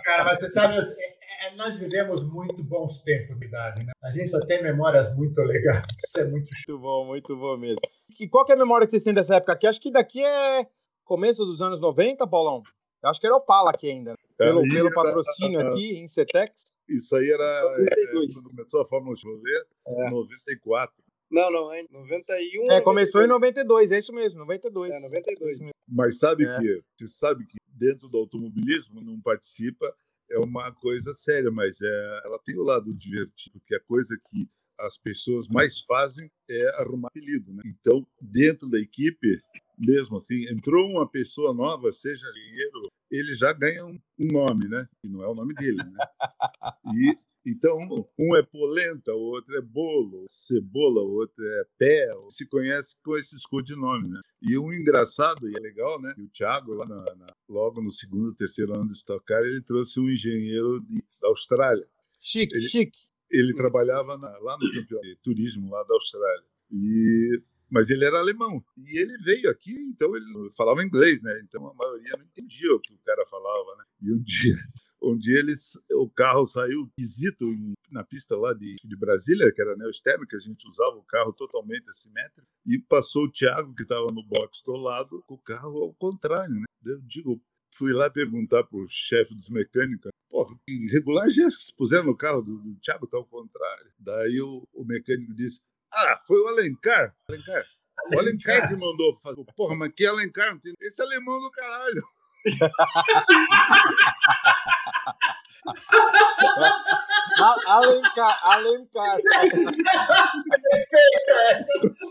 Cara, 0.04 0.26
mas 0.26 0.40
você 0.40 0.50
sabe, 0.52 0.78
é- 0.78 1.15
nós 1.56 1.76
vivemos 1.76 2.24
muito 2.24 2.64
bons 2.64 3.02
tempos 3.04 3.38
de 3.40 3.46
idade, 3.46 3.84
né? 3.86 3.92
A 4.04 4.12
gente 4.12 4.30
só 4.30 4.40
tem 4.46 4.62
memórias 4.64 5.14
muito 5.16 5.40
legais. 5.42 5.86
Isso 6.08 6.20
é 6.20 6.24
muito 6.26 6.50
Muito 6.68 6.80
bom, 6.82 7.06
muito 7.06 7.36
bom 7.38 7.58
mesmo. 7.58 7.82
E 8.20 8.28
qual 8.28 8.46
que 8.46 8.52
é 8.52 8.56
a 8.56 8.58
memória 8.58 8.86
que 8.88 8.92
vocês 8.92 9.04
têm 9.04 9.14
dessa 9.14 9.36
época 9.36 9.54
aqui? 9.54 9.68
Acho 9.68 9.82
que 9.82 9.92
daqui 9.92 10.24
é 10.24 10.68
começo 11.04 11.46
dos 11.46 11.62
anos 11.62 11.80
90, 11.82 12.26
Paulão. 12.28 12.62
Eu 13.04 13.10
acho 13.10 13.20
que 13.20 13.28
era 13.28 13.36
Opala 13.36 13.70
aqui 13.70 13.90
ainda. 13.90 14.16
Pelo, 14.38 14.62
Aí 14.62 14.70
pelo 14.70 14.88
era- 14.88 14.96
patrocínio 14.96 15.60
aqui, 15.68 15.96
em 15.98 16.08
Cetex. 16.08 16.74
Isso 16.90 17.16
aí 17.16 17.30
era 17.30 17.44
é, 17.44 17.80
92. 17.80 18.34
quando 18.34 18.50
começou 18.56 18.82
a 18.82 18.86
Fórmula 18.86 19.16
1 19.16 20.02
É. 20.04 20.08
em 20.08 20.12
94. 20.12 20.96
Não, 21.32 21.52
não, 21.52 21.74
é 21.74 21.84
91. 21.90 22.72
É, 22.72 22.82
começou 22.82 23.24
em 23.24 23.28
92, 23.28 23.92
é 23.92 23.98
isso 24.00 24.14
mesmo, 24.14 24.40
92. 24.40 24.96
É, 24.96 25.00
92. 25.02 25.54
Isso 25.54 25.62
mesmo. 25.62 25.74
Mas 25.88 26.20
sabe 26.20 26.46
É. 26.46 26.58
que 26.60 26.82
você 26.98 27.08
sabe 27.08 27.46
que 27.46 27.58
dentro 27.68 28.08
do 28.08 28.18
automobilismo 28.18 29.02
não 29.02 29.20
participa 29.22 29.94
é 30.32 30.40
uma 30.40 30.72
coisa 30.72 31.14
séria, 31.14 31.52
mas 31.52 31.82
é, 31.82 32.22
ela 32.26 32.40
tem 32.40 32.58
o 32.58 32.64
lado 32.64 32.94
divertido, 32.94 33.62
que 33.66 33.76
a 33.76 33.80
coisa 33.82 34.18
que 34.30 34.50
as 34.80 34.98
pessoas 34.98 35.48
mais 35.48 35.82
fazem 35.82 36.30
é 36.50 36.82
arrumar 36.82 37.08
apelido, 37.08 37.54
né? 37.54 37.64
Então, 37.66 38.06
dentro 38.22 38.70
da 38.70 38.80
equipe, 38.80 39.42
mesmo 39.78 40.18
assim, 40.18 40.48
entrou 40.50 40.86
uma 40.90 41.10
pessoa 41.10 41.54
nova, 41.54 41.92
seja 41.92 42.28
engenheiro, 42.30 42.82
ele 43.10 43.34
já 43.34 43.54
ganha 43.54 43.86
um, 43.86 43.98
um 44.20 44.32
nome, 44.32 44.68
né? 44.68 44.88
E 45.04 45.08
não 45.08 45.24
é 45.24 45.28
o 45.28 45.36
nome 45.36 45.54
dele, 45.56 45.78
né? 45.78 46.00
E 46.94 47.18
então, 47.46 47.78
um 48.18 48.36
é 48.36 48.42
polenta, 48.44 49.14
o 49.14 49.20
outro 49.20 49.56
é 49.58 49.62
bolo, 49.62 50.26
cebola, 50.28 51.02
o 51.02 51.12
outro 51.16 51.44
é 51.46 51.64
pé, 51.78 52.08
se 52.30 52.46
conhece 52.48 52.96
com 53.04 53.16
esses 53.18 53.46
codinomes, 53.46 54.10
né? 54.10 54.22
E 54.42 54.58
o 54.58 54.74
engraçado 54.74 55.50
e 55.50 55.54
é 55.56 55.60
legal, 55.60 56.02
né? 56.02 56.14
O 56.18 56.28
Thiago, 56.30 56.74
lá 56.74 56.86
na- 56.88 57.16
na- 57.16 57.36
logo 57.48 57.82
no 57.82 57.92
segundo, 57.92 58.34
terceiro 58.34 58.74
ano 58.76 58.88
de 58.88 58.94
Stock 58.96 59.24
Car, 59.26 59.42
ele 59.44 59.62
trouxe 59.62 60.00
um 60.00 60.10
engenheiro 60.10 60.82
de- 60.82 61.04
da 61.22 61.28
Austrália. 61.28 61.88
Chique, 62.20 62.56
Ele- 62.56 62.68
chique. 62.68 62.98
Ele 63.30 63.54
trabalhava 63.54 64.18
na- 64.18 64.38
lá 64.40 64.58
no 64.58 64.72
campeonato 64.72 65.08
de 65.08 65.16
turismo 65.18 65.70
lá 65.70 65.84
da 65.84 65.94
Austrália. 65.94 66.46
E 66.72 67.42
mas 67.70 67.90
ele 67.90 68.06
era 68.06 68.20
alemão. 68.20 68.64
E 68.78 68.98
ele 69.00 69.18
veio 69.18 69.50
aqui, 69.50 69.74
então 69.90 70.16
ele 70.16 70.26
falava 70.56 70.84
inglês, 70.84 71.22
né? 71.24 71.42
Então 71.44 71.68
a 71.68 71.74
maioria 71.74 72.16
não 72.18 72.24
entendia 72.24 72.72
o 72.74 72.80
que 72.80 72.94
o 72.94 73.00
cara 73.04 73.26
falava, 73.28 73.76
né? 73.78 73.84
E 74.04 74.14
um 74.14 74.20
dia, 74.22 74.56
dia 75.14 75.38
eles, 75.38 75.78
o 75.92 76.10
carro 76.10 76.46
saiu 76.46 76.88
esquisito 76.98 77.46
na 77.92 78.04
pista 78.04 78.36
lá 78.36 78.54
de, 78.54 78.76
de 78.84 78.96
Brasília, 78.96 79.52
que 79.54 79.62
era 79.62 79.76
que 80.28 80.36
a 80.36 80.40
gente 80.40 80.68
usava 80.68 80.96
o 80.96 81.04
carro 81.04 81.34
totalmente 81.34 81.90
assimétrico, 81.90 82.48
e 82.66 82.80
passou 82.80 83.26
o 83.26 83.32
Thiago, 83.32 83.76
que 83.76 83.84
estava 83.84 84.08
no 84.12 84.26
box 84.26 84.64
do 84.64 84.72
lado, 84.72 85.22
com 85.28 85.36
o 85.36 85.40
carro 85.40 85.84
ao 85.84 85.94
contrário, 85.94 86.56
né? 86.56 86.66
Eu 86.86 87.02
digo, 87.02 87.42
fui 87.76 87.92
lá 87.94 88.10
perguntar 88.10 88.64
pro 88.64 88.88
chefe 88.88 89.36
dos 89.36 89.50
mecânicos, 89.50 90.12
porra, 90.30 90.56
que 90.66 90.88
regulagem 90.92 91.44
é 91.44 91.48
essa 91.48 91.58
que 91.58 91.64
se 91.64 91.76
puseram 91.76 92.06
no 92.06 92.18
carro 92.18 92.42
do, 92.42 92.58
do 92.58 92.76
Thiago, 92.80 93.08
tá 93.08 93.18
ao 93.18 93.26
contrário. 93.26 93.92
Daí 94.00 94.42
o, 94.42 94.64
o 94.74 94.86
mecânico 94.86 95.34
disse, 95.34 95.62
ah, 95.94 96.20
foi 96.26 96.40
o 96.42 96.48
Alencar. 96.48 97.16
Alencar. 97.30 97.66
O 98.14 98.20
Alencar 98.20 98.68
que 98.68 98.76
mandou 98.76 99.14
fazer. 99.20 99.44
Porra, 99.56 99.76
mas 99.76 99.94
que 99.94 100.06
Alencar? 100.06 100.60
Esse 100.82 101.02
alemão 101.02 101.40
do 101.40 101.50
caralho. 101.52 102.04
Alencar, 107.68 108.40
Alencar. 108.44 109.18
Essa, 111.52 111.68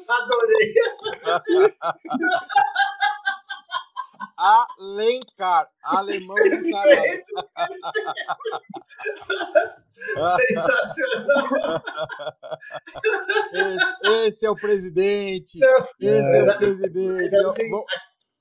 adorei. 0.09 0.75
Alencar. 4.37 5.69
Alemão 5.83 6.35
do 6.37 6.71
caralho. 6.71 7.25
Sensacional. 10.37 11.83
Esse, 13.53 14.27
esse 14.29 14.47
é 14.47 14.51
o 14.51 14.57
presidente. 14.57 15.59
Esse 16.01 16.37
é, 16.37 16.41
mas- 16.45 16.55
o 16.55 16.59
presidente. 16.59 17.37
assim, 17.37 17.71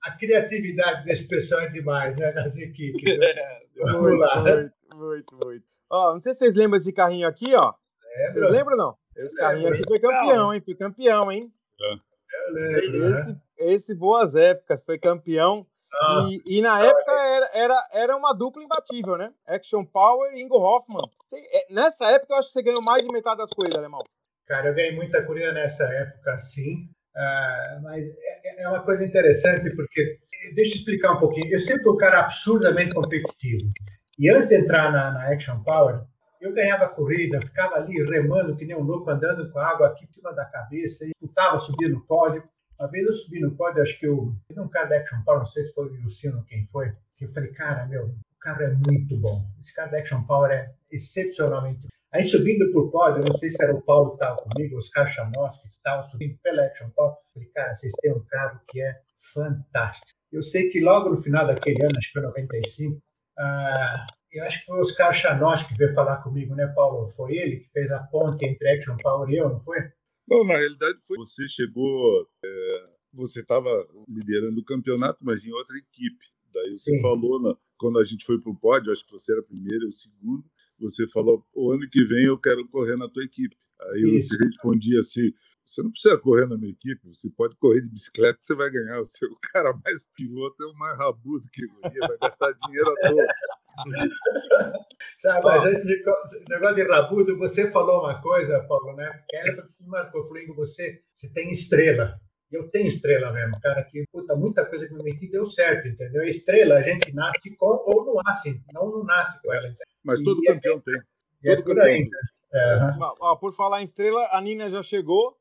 A 0.03 0.11
criatividade 0.11 1.05
da 1.05 1.13
expressão 1.13 1.59
é 1.61 1.69
demais, 1.69 2.15
né? 2.17 2.31
Nas 2.33 2.57
equipes. 2.57 3.03
né? 3.19 3.59
Vamos 3.77 4.01
muito, 4.01 4.17
lá. 4.19 4.41
muito, 4.41 4.73
muito, 4.95 5.35
muito. 5.45 5.65
Ó, 5.89 6.13
não 6.13 6.21
sei 6.21 6.33
se 6.33 6.39
vocês 6.39 6.55
lembram 6.55 6.77
desse 6.77 6.91
carrinho 6.93 7.27
aqui, 7.27 7.53
ó. 7.55 7.73
Vocês 8.15 8.35
Lembra? 8.35 8.49
lembram 8.51 8.77
não? 8.77 8.97
Esse 9.15 9.35
carrinho 9.37 9.69
aqui 9.73 9.81
foi 9.87 9.99
campeão, 9.99 10.53
hein? 10.53 10.61
Foi 10.63 10.75
campeão, 10.75 11.31
hein? 11.31 11.51
Eu 11.79 12.53
lembro, 12.53 12.99
né? 12.99 13.19
Esse, 13.19 13.41
esse 13.57 13.95
boas 13.95 14.35
épocas, 14.35 14.81
foi 14.83 14.97
campeão. 14.99 15.65
Ah, 16.01 16.27
E, 16.29 16.57
e 16.57 16.61
na 16.61 16.83
época 16.83 17.11
era, 17.11 17.49
era, 17.53 17.87
era 17.91 18.17
uma 18.17 18.33
dupla 18.33 18.63
imbatível, 18.63 19.15
né? 19.17 19.31
Action 19.47 19.85
Power 19.85 20.33
e 20.33 20.41
Ingo 20.41 20.57
Hoffman. 20.57 21.07
Você- 21.25 21.37
é, 21.51 21.71
nessa 21.73 22.09
época 22.11 22.33
eu 22.33 22.37
acho 22.37 22.47
que 22.47 22.53
você 22.53 22.63
ganhou 22.63 22.81
mais 22.85 23.05
de 23.05 23.11
metade 23.13 23.37
das 23.37 23.51
coisas, 23.51 23.75
alemão. 23.75 24.01
Cara, 24.47 24.69
eu 24.69 24.73
ganhei 24.73 24.95
muita 24.95 25.23
corrida 25.23 25.51
nessa 25.53 25.83
época, 25.85 26.37
sim. 26.39 26.89
Uh, 27.15 27.81
mas 27.83 28.07
é, 28.07 28.63
é, 28.63 28.67
uma 28.67 28.81
coisa 28.81 29.05
interessante 29.05 29.75
porque 29.75 30.17
deixa 30.55 30.73
eu 30.73 30.77
explicar 30.77 31.13
um 31.13 31.19
pouquinho. 31.19 31.47
Eu 31.51 31.59
sempre 31.59 31.83
fui 31.83 31.93
um 31.93 31.97
cara 31.97 32.21
absurdamente 32.21 32.95
competitivo. 32.95 33.71
E 34.17 34.29
antes 34.29 34.49
de 34.49 34.55
entrar 34.55 34.91
na, 34.91 35.11
na 35.11 35.31
Action 35.31 35.61
Power, 35.63 36.01
eu 36.41 36.53
ganhava 36.53 36.89
corrida, 36.89 37.39
ficava 37.41 37.75
ali 37.75 38.03
remando 38.03 38.55
que 38.55 38.65
nem 38.65 38.75
um 38.75 38.83
louco, 38.83 39.09
andando 39.09 39.49
com 39.51 39.59
água 39.59 39.87
aqui 39.87 40.05
em 40.05 40.11
cima 40.11 40.33
da 40.33 40.45
cabeça, 40.45 41.05
e 41.05 41.09
disputava 41.09 41.57
subir 41.59 41.89
no 41.89 42.01
pódio. 42.05 42.43
Uma 42.79 42.89
vez 42.89 43.05
eu 43.05 43.13
subi 43.13 43.39
no 43.39 43.55
pódio, 43.55 43.81
acho 43.81 43.97
que 43.97 44.07
eu. 44.07 44.33
Teve 44.47 44.59
um 44.59 44.67
cara 44.67 44.87
da 44.87 44.97
Action 44.97 45.23
Power, 45.23 45.39
não 45.39 45.45
sei 45.45 45.63
se 45.63 45.73
foi 45.73 45.87
o 45.87 46.01
Luciano 46.01 46.43
quem 46.45 46.65
foi, 46.67 46.91
que 47.15 47.25
eu 47.25 47.31
falei, 47.31 47.51
cara, 47.51 47.85
meu, 47.85 48.07
o 48.07 48.39
carro 48.39 48.61
é 48.63 48.71
muito 48.71 49.15
bom. 49.17 49.41
Esse 49.59 49.73
cara 49.73 49.89
da 49.89 49.99
Action 49.99 50.23
Power 50.23 50.51
é 50.51 50.71
excepcionalmente 50.91 51.87
Aí 52.13 52.23
subindo 52.23 52.71
por 52.71 52.91
pódio, 52.91 53.23
não 53.27 53.35
sei 53.35 53.49
se 53.49 53.63
era 53.63 53.73
o 53.73 53.81
Paulo 53.81 54.11
que 54.11 54.23
estava 54.23 54.37
comigo, 54.37 54.77
os 54.77 54.89
caras 54.89 55.15
que 55.15 55.67
estavam 55.67 56.07
subindo 56.07 56.37
pela 56.43 56.63
Action 56.63 56.89
Power. 56.91 57.15
Falei, 57.33 57.49
cara, 57.49 57.73
vocês 57.73 57.91
têm 57.99 58.13
um 58.13 58.23
carro 58.23 58.59
que 58.69 58.79
é 58.79 58.99
fantástico. 59.33 60.11
Eu 60.31 60.43
sei 60.43 60.69
que 60.69 60.79
logo 60.79 61.09
no 61.09 61.23
final 61.23 61.47
daquele 61.47 61.83
ano, 61.83 61.97
acho 61.97 62.07
que 62.07 62.13
foi 62.13 62.21
95, 62.21 63.01
ah, 63.37 64.05
eu 64.31 64.43
acho 64.43 64.59
que 64.59 64.65
foi 64.65 64.77
o 64.77 64.81
Oscar 64.81 65.13
Chanos 65.13 65.63
que 65.63 65.75
veio 65.75 65.93
falar 65.93 66.17
comigo, 66.17 66.55
né, 66.55 66.67
Paulo? 66.75 67.11
Foi 67.13 67.35
ele 67.35 67.57
que 67.57 67.71
fez 67.71 67.91
a 67.91 68.03
ponte 68.03 68.45
entre 68.45 68.69
Action 68.69 68.97
Power 68.97 69.29
e 69.29 69.37
eu, 69.37 69.49
não 69.49 69.59
foi? 69.59 69.79
Bom, 70.27 70.45
na 70.45 70.55
realidade 70.55 70.99
foi. 71.07 71.17
Você 71.17 71.47
chegou, 71.47 72.27
é, 72.43 72.89
você 73.11 73.41
estava 73.41 73.69
liderando 74.07 74.59
o 74.59 74.65
campeonato, 74.65 75.23
mas 75.25 75.45
em 75.45 75.51
outra 75.51 75.75
equipe. 75.77 76.25
Daí 76.53 76.77
você 76.77 76.95
Sim. 76.95 77.01
falou, 77.01 77.41
na, 77.41 77.55
quando 77.77 77.99
a 77.99 78.03
gente 78.03 78.25
foi 78.25 78.39
para 78.39 78.51
o 78.51 78.55
pódio, 78.55 78.91
acho 78.91 79.05
que 79.05 79.11
você 79.11 79.31
era 79.31 79.41
o 79.41 79.45
primeiro 79.45 79.85
e 79.85 79.87
o 79.87 79.91
segundo, 79.91 80.43
você 80.83 81.07
falou, 81.07 81.45
o 81.53 81.71
ano 81.71 81.89
que 81.89 82.03
vem 82.03 82.25
eu 82.25 82.37
quero 82.37 82.67
correr 82.67 82.97
na 82.97 83.09
tua 83.09 83.23
equipe. 83.23 83.55
Aí 83.81 84.19
Isso. 84.19 84.35
eu 84.35 84.45
respondi 84.45 84.97
assim, 84.97 85.31
você 85.65 85.81
não 85.81 85.91
precisa 85.91 86.17
correr 86.17 86.45
na 86.47 86.57
minha 86.57 86.71
equipe, 86.71 87.07
você 87.07 87.29
pode 87.29 87.55
correr 87.55 87.81
de 87.81 87.89
bicicleta 87.89 88.37
você 88.41 88.55
vai 88.55 88.69
ganhar. 88.69 89.01
O 89.01 89.09
seu 89.09 89.29
cara 89.53 89.73
mais 89.83 90.07
piloto 90.15 90.61
é 90.61 90.67
o 90.67 90.73
mais 90.73 90.97
rabudo 90.97 91.47
que 91.51 91.65
vai 91.81 92.17
gastar 92.21 92.53
dinheiro 92.53 92.89
à 92.89 93.09
toa. 93.09 93.27
Sabe, 95.17 95.43
mas 95.43 95.65
esse 95.65 95.87
negócio 95.87 96.75
de 96.75 96.83
rabudo, 96.83 97.37
você 97.37 97.71
falou 97.71 98.01
uma 98.03 98.21
coisa, 98.21 98.59
Paulo, 98.67 98.95
né? 98.95 99.23
Era 99.31 99.63
que 99.63 99.87
marcou, 99.87 100.27
você, 100.55 101.01
você 101.13 101.29
tem 101.29 101.51
estrela. 101.51 102.19
Eu 102.51 102.69
tenho 102.69 102.87
estrela 102.87 103.31
mesmo, 103.31 103.59
cara, 103.59 103.83
que 103.83 104.03
puta, 104.11 104.35
muita 104.35 104.63
coisa 104.65 104.87
que 104.87 104.93
me 104.93 105.01
meti 105.01 105.27
deu 105.27 105.43
certo, 105.43 105.87
entendeu? 105.87 106.23
Estrela, 106.23 106.75
a 106.75 106.81
gente 106.83 107.11
nasce 107.11 107.55
com 107.55 107.65
ou 107.65 108.05
não 108.05 108.13
nasce, 108.23 108.61
não, 108.71 108.91
não 108.91 109.03
nasce 109.03 109.41
com 109.41 109.51
ela, 109.51 109.67
entendeu? 109.67 109.92
Mas 110.03 110.21
todo 110.21 110.39
e 110.43 110.49
é 110.49 110.53
campeão 110.53 110.77
é, 110.77 110.81
tem. 110.81 111.51
É 111.51 111.55
todo 111.55 111.65
campeão 111.65 111.85
aí, 111.85 112.09
tem. 112.09 112.09
É. 112.53 112.87
Ó, 113.19 113.35
por 113.35 113.53
falar 113.53 113.81
em 113.81 113.85
estrela, 113.85 114.27
a 114.31 114.39
Nina 114.39 114.69
já 114.69 114.83
chegou. 114.83 115.35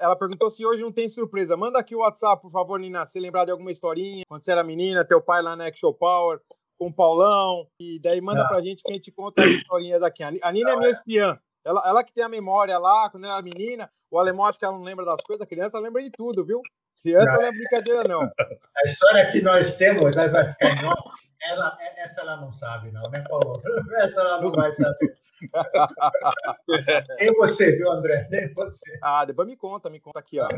Ela 0.00 0.16
perguntou 0.16 0.50
se 0.50 0.66
hoje 0.66 0.82
não 0.82 0.92
tem 0.92 1.08
surpresa. 1.08 1.56
Manda 1.56 1.78
aqui 1.78 1.96
o 1.96 2.00
WhatsApp, 2.00 2.42
por 2.42 2.50
favor, 2.50 2.78
Nina, 2.78 3.06
se 3.06 3.18
lembrar 3.18 3.46
de 3.46 3.50
alguma 3.50 3.70
historinha. 3.70 4.24
Quando 4.28 4.42
você 4.42 4.52
era 4.52 4.62
menina, 4.62 5.04
teu 5.04 5.22
pai 5.22 5.40
lá 5.40 5.56
na 5.56 5.66
Action 5.66 5.92
Power, 5.94 6.40
com 6.78 6.88
o 6.88 6.94
Paulão. 6.94 7.66
E 7.80 7.98
daí 8.00 8.20
manda 8.20 8.42
não. 8.42 8.48
pra 8.48 8.60
gente 8.60 8.82
que 8.82 8.90
a 8.90 8.94
gente 8.94 9.10
conta 9.10 9.42
as 9.42 9.50
historinhas 9.50 10.02
aqui. 10.02 10.22
A 10.22 10.52
Nina 10.52 10.72
é 10.72 10.76
minha 10.76 10.90
espiã. 10.90 11.38
Ela, 11.64 11.82
ela 11.86 12.04
que 12.04 12.12
tem 12.12 12.24
a 12.24 12.28
memória 12.28 12.78
lá, 12.78 13.08
quando 13.10 13.24
ela 13.24 13.34
era 13.34 13.42
menina. 13.42 13.90
O 14.10 14.18
alemão 14.18 14.44
acho 14.44 14.58
que 14.58 14.64
ela 14.64 14.76
não 14.76 14.84
lembra 14.84 15.04
das 15.04 15.22
coisas. 15.22 15.42
A 15.42 15.48
criança 15.48 15.78
lembra 15.78 16.02
de 16.02 16.10
tudo, 16.10 16.44
viu? 16.44 16.60
Criança 17.02 17.32
não, 17.32 17.40
não 17.40 17.46
é 17.46 17.50
brincadeira, 17.50 18.04
não. 18.04 18.22
A 18.76 18.84
história 18.84 19.30
que 19.30 19.40
nós 19.40 19.76
temos 19.76 20.14
vai 20.14 20.28
ficar 20.28 20.54
ela, 21.48 21.76
é, 21.80 22.04
essa 22.04 22.20
ela 22.20 22.36
não 22.40 22.52
sabe, 22.52 22.90
não, 22.90 23.02
né, 23.10 23.22
Paulo? 23.28 23.60
Essa 24.00 24.20
ela 24.20 24.40
não 24.40 24.50
vai 24.50 24.72
saber. 24.74 25.16
Nem 27.20 27.32
você, 27.34 27.76
viu, 27.76 27.90
André? 27.90 28.28
Nem 28.30 28.52
você. 28.52 28.98
Ah, 29.02 29.24
depois 29.24 29.46
me 29.46 29.56
conta, 29.56 29.88
me 29.88 30.00
conta 30.00 30.18
aqui, 30.18 30.40
ó. 30.40 30.48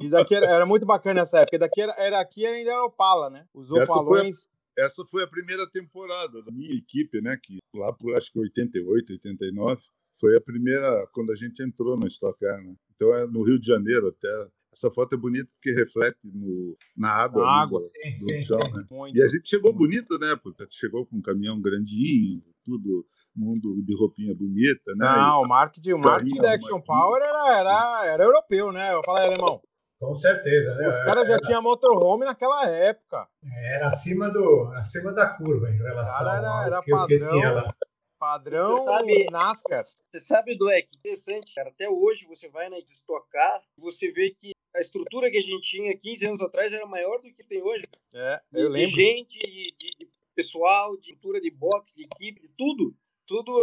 E 0.00 0.10
daqui 0.10 0.34
era, 0.34 0.46
era 0.46 0.66
muito 0.66 0.84
bacana 0.84 1.20
essa 1.20 1.40
época. 1.40 1.58
Daqui 1.58 1.80
era, 1.80 1.94
era 1.96 2.20
aqui 2.20 2.44
ainda 2.44 2.70
era 2.70 2.84
Opala, 2.84 3.30
né? 3.30 3.46
Os 3.54 3.70
Opalões. 3.70 4.48
Essa 4.76 5.04
foi 5.04 5.22
a 5.22 5.28
primeira 5.28 5.68
temporada 5.70 6.42
da 6.42 6.50
minha 6.50 6.74
equipe, 6.76 7.20
né? 7.20 7.38
Que 7.40 7.58
lá 7.72 7.92
por 7.92 8.16
acho 8.16 8.32
que 8.32 8.40
88, 8.40 9.12
89, 9.12 9.80
foi 10.12 10.36
a 10.36 10.40
primeira 10.40 11.06
quando 11.12 11.30
a 11.30 11.36
gente 11.36 11.62
entrou 11.62 11.96
no 11.96 12.06
Stock 12.08 12.38
Car, 12.40 12.60
né? 12.60 12.74
Então 12.94 13.14
é 13.14 13.26
no 13.26 13.42
Rio 13.42 13.58
de 13.58 13.66
Janeiro 13.66 14.08
até 14.08 14.48
essa 14.74 14.90
foto 14.90 15.14
é 15.14 15.18
bonita 15.18 15.48
porque 15.54 15.72
reflete 15.72 16.18
no, 16.24 16.76
na 16.96 17.10
água, 17.10 17.44
na 17.44 17.62
água 17.62 17.80
do, 18.18 18.26
do 18.26 18.38
chão, 18.38 18.58
né? 18.58 18.84
E 19.14 19.22
a 19.22 19.26
gente 19.26 19.48
chegou 19.48 19.72
bonito, 19.72 20.18
né? 20.18 20.36
Porque 20.42 20.66
chegou 20.70 21.06
com 21.06 21.16
um 21.16 21.22
caminhão 21.22 21.60
grandinho, 21.60 22.42
tudo 22.64 23.06
mundo 23.34 23.82
de 23.84 23.96
roupinha 23.96 24.34
bonita, 24.34 24.92
né? 24.96 25.06
Não, 25.06 25.42
o 25.42 25.48
marketing, 25.48 25.92
o 25.92 25.98
marketing 25.98 26.40
da 26.40 26.54
Action 26.54 26.80
Power 26.80 27.22
era, 27.22 27.58
era, 27.58 28.06
era 28.06 28.24
europeu, 28.24 28.72
né? 28.72 28.92
Eu 28.92 29.02
falei, 29.04 29.26
alemão. 29.26 29.62
Com 29.98 30.14
certeza, 30.14 30.74
né? 30.74 30.88
Os 30.88 30.98
caras 30.98 31.26
já 31.26 31.38
tinham 31.38 31.62
motorhome 31.62 32.24
naquela 32.24 32.68
época. 32.68 33.26
Era 33.74 33.88
acima, 33.88 34.28
do, 34.28 34.70
acima 34.74 35.12
da 35.12 35.28
curva 35.28 35.70
em 35.70 35.78
relação 35.78 36.18
cara 36.18 36.36
era, 36.36 36.48
ao 36.48 36.62
era 36.62 36.82
que, 36.82 36.90
padrão, 36.90 37.06
que 37.06 37.38
tinha 37.38 37.52
lá. 37.52 37.74
Padrão 38.18 38.74
você 38.74 38.84
sabe, 38.84 39.26
NASCAR. 39.30 39.84
Você 40.00 40.20
sabe, 40.20 40.56
Dué, 40.56 40.82
que 40.82 40.96
interessante, 40.96 41.54
cara. 41.54 41.70
Até 41.70 41.88
hoje 41.88 42.26
você 42.26 42.48
vai 42.48 42.68
na 42.68 42.78
Estocar 42.78 43.62
você 43.76 44.10
vê 44.10 44.30
que 44.30 44.53
a 44.74 44.80
estrutura 44.80 45.30
que 45.30 45.38
a 45.38 45.42
gente 45.42 45.60
tinha 45.60 45.96
15 45.96 46.26
anos 46.26 46.40
atrás 46.40 46.72
era 46.72 46.86
maior 46.86 47.20
do 47.22 47.32
que 47.32 47.44
tem 47.44 47.62
hoje. 47.62 47.84
É, 48.12 48.40
eu 48.52 48.66
de, 48.66 48.72
lembro. 48.72 48.88
De 48.88 48.94
gente, 48.94 49.38
de, 49.38 49.74
de, 49.78 50.08
pessoal, 50.34 50.96
de 50.96 51.12
estrutura 51.12 51.40
de 51.40 51.50
boxe, 51.50 51.96
de 51.96 52.04
equipe, 52.04 52.40
de 52.40 52.48
tudo. 52.56 52.94
Tudo, 53.26 53.56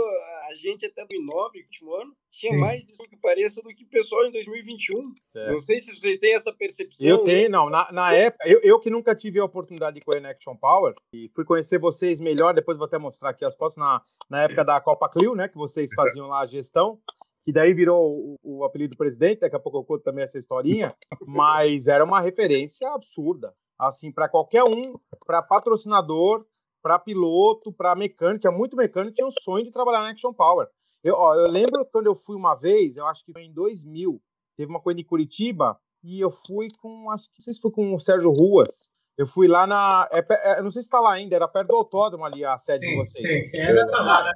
a 0.50 0.56
gente 0.56 0.88
até 0.88 1.06
2009, 1.06 1.62
último 1.62 1.93
ano, 1.93 2.17
tinha 2.32 2.52
Sim. 2.52 2.58
mais 2.58 2.89
isso 2.89 3.04
que 3.04 3.15
pareça 3.15 3.62
do 3.62 3.69
que 3.69 3.84
o 3.84 3.89
pessoal 3.89 4.26
em 4.26 4.32
2021. 4.32 5.13
É. 5.36 5.52
Não 5.52 5.60
sei 5.60 5.80
se 5.80 5.95
vocês 5.95 6.17
têm 6.17 6.34
essa 6.34 6.52
percepção. 6.52 7.08
Eu 7.08 7.19
tenho, 7.19 7.47
não. 7.47 7.69
Na, 7.69 7.91
na 7.91 8.12
época, 8.12 8.50
eu, 8.50 8.60
eu 8.63 8.80
que 8.80 8.89
nunca 8.89 9.13
tive 9.13 9.39
a 9.39 9.45
oportunidade 9.45 10.00
de 10.00 10.02
correr 10.02 10.19
na 10.19 10.32
Action 10.32 10.56
Power, 10.56 10.95
e 11.13 11.30
fui 11.36 11.45
conhecer 11.45 11.78
vocês 11.78 12.19
melhor, 12.19 12.56
depois 12.56 12.76
vou 12.76 12.88
até 12.88 12.97
mostrar 12.97 13.30
aqui 13.30 13.45
as 13.45 13.56
fotos, 13.56 13.78
na, 13.78 14.02
na 14.28 14.41
época 14.41 14.65
da 14.65 14.82
Copa 14.82 15.08
Clio, 15.08 15.36
né, 15.36 15.47
que 15.47 15.58
vocês 15.58 15.91
faziam 15.93 16.28
lá 16.28 16.41
a 16.41 16.47
gestão 16.47 17.00
que 17.43 17.51
daí 17.51 17.73
virou 17.73 18.38
o, 18.43 18.60
o, 18.60 18.63
apelido 18.63 18.95
presidente, 18.95 19.39
daqui 19.39 19.56
a 19.56 19.60
pouco 19.60 19.80
eu 19.80 19.84
conto 19.84 20.04
também 20.04 20.23
essa 20.23 20.38
historinha, 20.38 20.95
mas 21.25 21.88
era 21.88 22.04
uma 22.04 22.21
referência 22.21 22.89
absurda, 22.91 23.54
assim, 23.80 24.12
para 24.12 24.30
qualquer 24.30 24.63
um, 24.63 24.97
para 25.25 25.41
patrocinador, 25.41 26.45
para 26.82 26.99
piloto, 26.99 27.73
para 27.73 27.95
mecânico, 27.95 28.41
tinha 28.41 28.51
muito 28.51 28.75
mecânico 28.75 29.15
tinha 29.15 29.27
um 29.27 29.32
sonho 29.32 29.65
de 29.65 29.71
trabalhar 29.71 30.01
na 30.01 30.10
Action 30.10 30.34
Power. 30.34 30.67
Eu, 31.04 31.15
ó, 31.15 31.36
eu 31.36 31.47
lembro 31.47 31.86
quando 31.91 32.08
eu 32.08 32.15
fui 32.15 32.36
uma 32.36 32.56
vez, 32.56 32.97
eu 32.97 33.06
acho 33.08 33.25
que 33.25 33.34
foi 33.34 33.43
em 33.43 33.54
2000, 33.54 34.21
teve 34.56 34.69
uma 34.69 34.82
coisa 34.82 34.99
em 34.99 35.04
Curitiba, 35.04 35.80
e 36.04 36.19
eu 36.19 36.32
fui 36.32 36.67
com, 36.80 37.10
acho 37.12 37.25
que 37.25 37.36
não 37.39 37.43
sei 37.43 37.54
se 37.54 37.62
foi 37.62 37.71
com 37.71 37.93
o 37.93 37.99
Sérgio 37.99 38.32
Ruas, 38.32 38.89
eu 39.17 39.27
fui 39.27 39.47
lá 39.47 39.67
na. 39.67 40.10
É, 40.12 40.25
é, 40.30 40.62
não 40.62 40.71
sei 40.71 40.82
se 40.82 40.88
está 40.88 40.99
lá 40.99 41.13
ainda, 41.13 41.36
era 41.36 41.47
perto 41.47 41.67
do 41.67 41.75
autódromo 41.75 42.25
ali 42.25 42.43
a 42.43 42.58
sede 42.58 42.86
sim, 42.86 42.91
de 42.91 42.97
vocês. 42.97 43.27
Sim, 43.27 43.49
sim, 43.49 43.60
ainda 43.60 43.86
tá 43.88 44.01
lá, 44.01 44.23
né? 44.23 44.32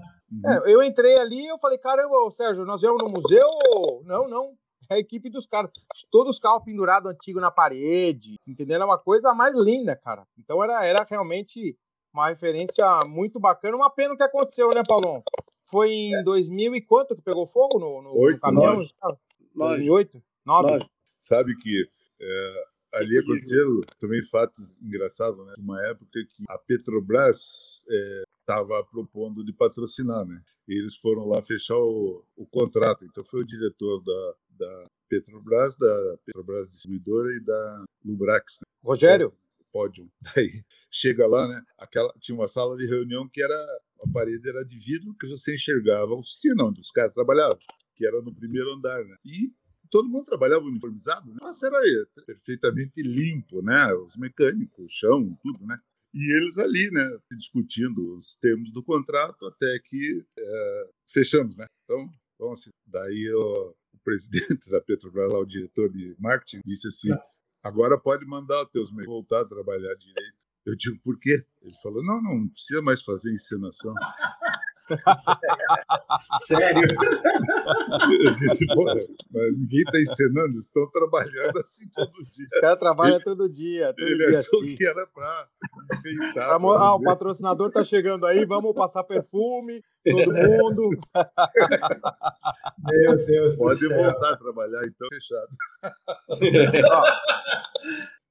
É, 0.46 0.74
eu 0.74 0.82
entrei 0.82 1.18
ali 1.18 1.44
e 1.44 1.48
eu 1.48 1.60
falei, 1.60 1.78
caramba, 1.78 2.16
Sérgio, 2.32 2.66
nós 2.66 2.82
viemos 2.82 3.02
no 3.02 3.10
museu? 3.10 3.48
Não, 4.04 4.28
não. 4.28 4.58
É 4.90 4.96
a 4.96 5.00
equipe 5.00 5.30
dos 5.30 5.46
caras. 5.46 5.72
Todos 6.12 6.36
os 6.36 6.40
carros 6.40 6.64
pendurados 6.64 7.12
antigo 7.12 7.40
na 7.40 7.52
parede, 7.52 8.36
entendendo? 8.48 8.84
É 8.84 8.86
uma 8.86 8.98
coisa 8.98 9.34
mais 9.34 9.56
linda, 9.56 9.96
cara. 9.96 10.28
Então 10.38 10.64
era, 10.64 10.86
era 10.86 11.06
realmente 11.10 11.78
uma 12.14 12.30
referência 12.30 12.86
muito 13.10 13.40
bacana. 13.40 13.76
Uma 13.76 13.90
pena 13.90 14.14
o 14.14 14.18
que 14.18 14.24
aconteceu, 14.24 14.70
né, 14.70 14.84
Paulão? 14.88 15.24
Foi 15.70 15.92
em 15.92 16.16
é. 16.16 16.24
2000 16.24 16.76
e 16.76 16.82
quanto 16.82 17.16
que 17.16 17.22
pegou 17.22 17.48
fogo 17.48 17.80
no, 17.80 18.02
no, 18.02 18.16
Oito, 18.16 18.36
no 18.36 18.42
caminhão? 18.42 18.76
Nove. 18.76 19.20
2008? 19.56 20.24
9? 20.46 20.86
Sabe 21.18 21.56
que 21.58 21.90
é, 22.22 22.66
ali 22.96 23.18
aconteceram 23.18 23.82
também 24.00 24.24
fatos 24.24 24.82
engraçados, 24.82 25.46
né? 25.46 25.54
Uma 25.58 25.86
época 25.86 26.12
que 26.12 26.44
a 26.50 26.58
Petrobras 26.58 27.86
estava 28.40 28.80
é, 28.80 28.84
propondo 28.90 29.44
de 29.44 29.54
patrocinar, 29.54 30.26
né? 30.26 30.42
E 30.68 30.80
eles 30.80 30.96
foram 30.96 31.28
lá 31.28 31.42
fechar 31.42 31.78
o, 31.78 32.24
o 32.36 32.46
contrato. 32.46 33.06
Então 33.06 33.24
foi 33.24 33.42
o 33.42 33.46
diretor 33.46 34.04
da, 34.04 34.34
da 34.58 34.88
Petrobras, 35.08 35.78
da 35.78 36.18
Petrobras 36.26 36.72
Distribuidora 36.72 37.36
e 37.36 37.40
da 37.40 37.86
Lubrax. 38.04 38.60
Né? 38.62 38.66
Rogério? 38.84 39.34
Pódio. 39.72 40.10
Daí 40.36 40.64
chega 40.90 41.28
lá, 41.28 41.48
né? 41.48 41.62
Aquela, 41.78 42.12
tinha 42.20 42.36
uma 42.36 42.48
sala 42.48 42.76
de 42.78 42.88
reunião 42.88 43.28
que 43.28 43.44
era 43.44 43.82
a 44.02 44.12
parede 44.12 44.48
era 44.48 44.64
de 44.64 44.78
vidro 44.78 45.16
que 45.20 45.28
você 45.28 45.54
enxergava 45.56 46.12
a 46.12 46.18
oficina 46.18 46.64
onde 46.64 46.80
os 46.80 46.92
caras 46.92 47.14
trabalhavam, 47.14 47.58
que 47.96 48.06
era 48.06 48.22
no 48.22 48.34
primeiro 48.34 48.74
andar, 48.74 49.04
né? 49.04 49.16
E 49.24 49.52
todo 49.90 50.10
mundo 50.10 50.26
trabalhava 50.26 50.66
uniformizado, 50.66 51.32
né? 51.32 51.38
Nossa, 51.42 51.68
era 51.68 51.80
perfeitamente 52.26 53.02
limpo, 53.02 53.62
né? 53.62 53.94
Os 53.94 54.16
mecânicos, 54.18 54.86
o 54.86 54.88
chão, 54.88 55.38
tudo, 55.42 55.66
né? 55.66 55.80
E 56.14 56.38
eles 56.38 56.58
ali, 56.58 56.90
né, 56.92 57.18
discutindo 57.32 58.16
os 58.16 58.38
termos 58.38 58.72
do 58.72 58.82
contrato 58.82 59.46
até 59.48 59.80
que 59.84 60.24
é, 60.38 60.90
fechamos, 61.10 61.58
né? 61.58 61.66
Então, 61.84 62.10
bom, 62.40 62.54
assim, 62.54 62.70
daí 62.88 63.30
o, 63.34 63.76
o 63.94 64.00
presidente 64.02 64.70
da 64.72 64.80
Petrobras, 64.80 65.34
lá, 65.34 65.40
o 65.40 65.46
diretor 65.46 65.90
de 65.90 66.16
marketing, 66.18 66.62
disse 66.66 66.88
assim: 66.88 67.10
agora 67.62 68.00
pode 68.00 68.26
mandar 68.26 68.64
os 68.64 68.72
teus 68.72 68.92
mecânicos 68.92 69.14
voltar 69.14 69.42
a 69.42 69.46
trabalhar 69.46 69.94
direito. 69.96 70.46
Eu 70.66 70.76
digo, 70.76 70.98
por 71.04 71.20
quê? 71.20 71.46
Ele 71.62 71.76
falou: 71.84 72.04
não, 72.04 72.22
não, 72.22 72.40
não 72.40 72.48
precisa 72.48 72.82
mais 72.82 73.04
fazer 73.04 73.34
encenação. 73.34 73.94
Sério? 76.46 76.88
Eu 78.24 78.34
disse, 78.34 78.66
pô, 78.68 78.84
ninguém 79.52 79.82
está 79.82 80.00
ensinando, 80.00 80.58
estão 80.58 80.90
trabalhando 80.92 81.58
assim 81.58 81.90
todo 81.94 82.12
dia. 82.12 82.46
Os 82.54 82.60
caras 82.60 82.80
trabalham 82.80 83.20
todo 83.20 83.50
dia. 83.50 83.94
Todo 83.94 84.08
ele 84.08 84.28
dia 84.28 84.40
achou 84.40 84.60
assim. 84.60 84.76
que 84.76 84.86
era 84.86 85.08
para 85.08 85.50
enfeitar. 85.94 86.52
Ah, 86.52 86.96
o 86.96 87.02
patrocinador 87.02 87.72
tá 87.72 87.84
chegando 87.84 88.26
aí, 88.26 88.46
vamos 88.46 88.74
passar 88.74 89.04
perfume, 89.04 89.84
todo 90.04 90.34
mundo. 90.34 90.90
Meu 92.86 93.26
Deus 93.26 93.56
Pode 93.56 93.80
do 93.80 93.88
céu. 93.88 94.04
voltar 94.04 94.34
a 94.34 94.38
trabalhar, 94.38 94.82
então, 94.86 95.08
fechado. 95.12 95.48
Ó, 96.92 97.04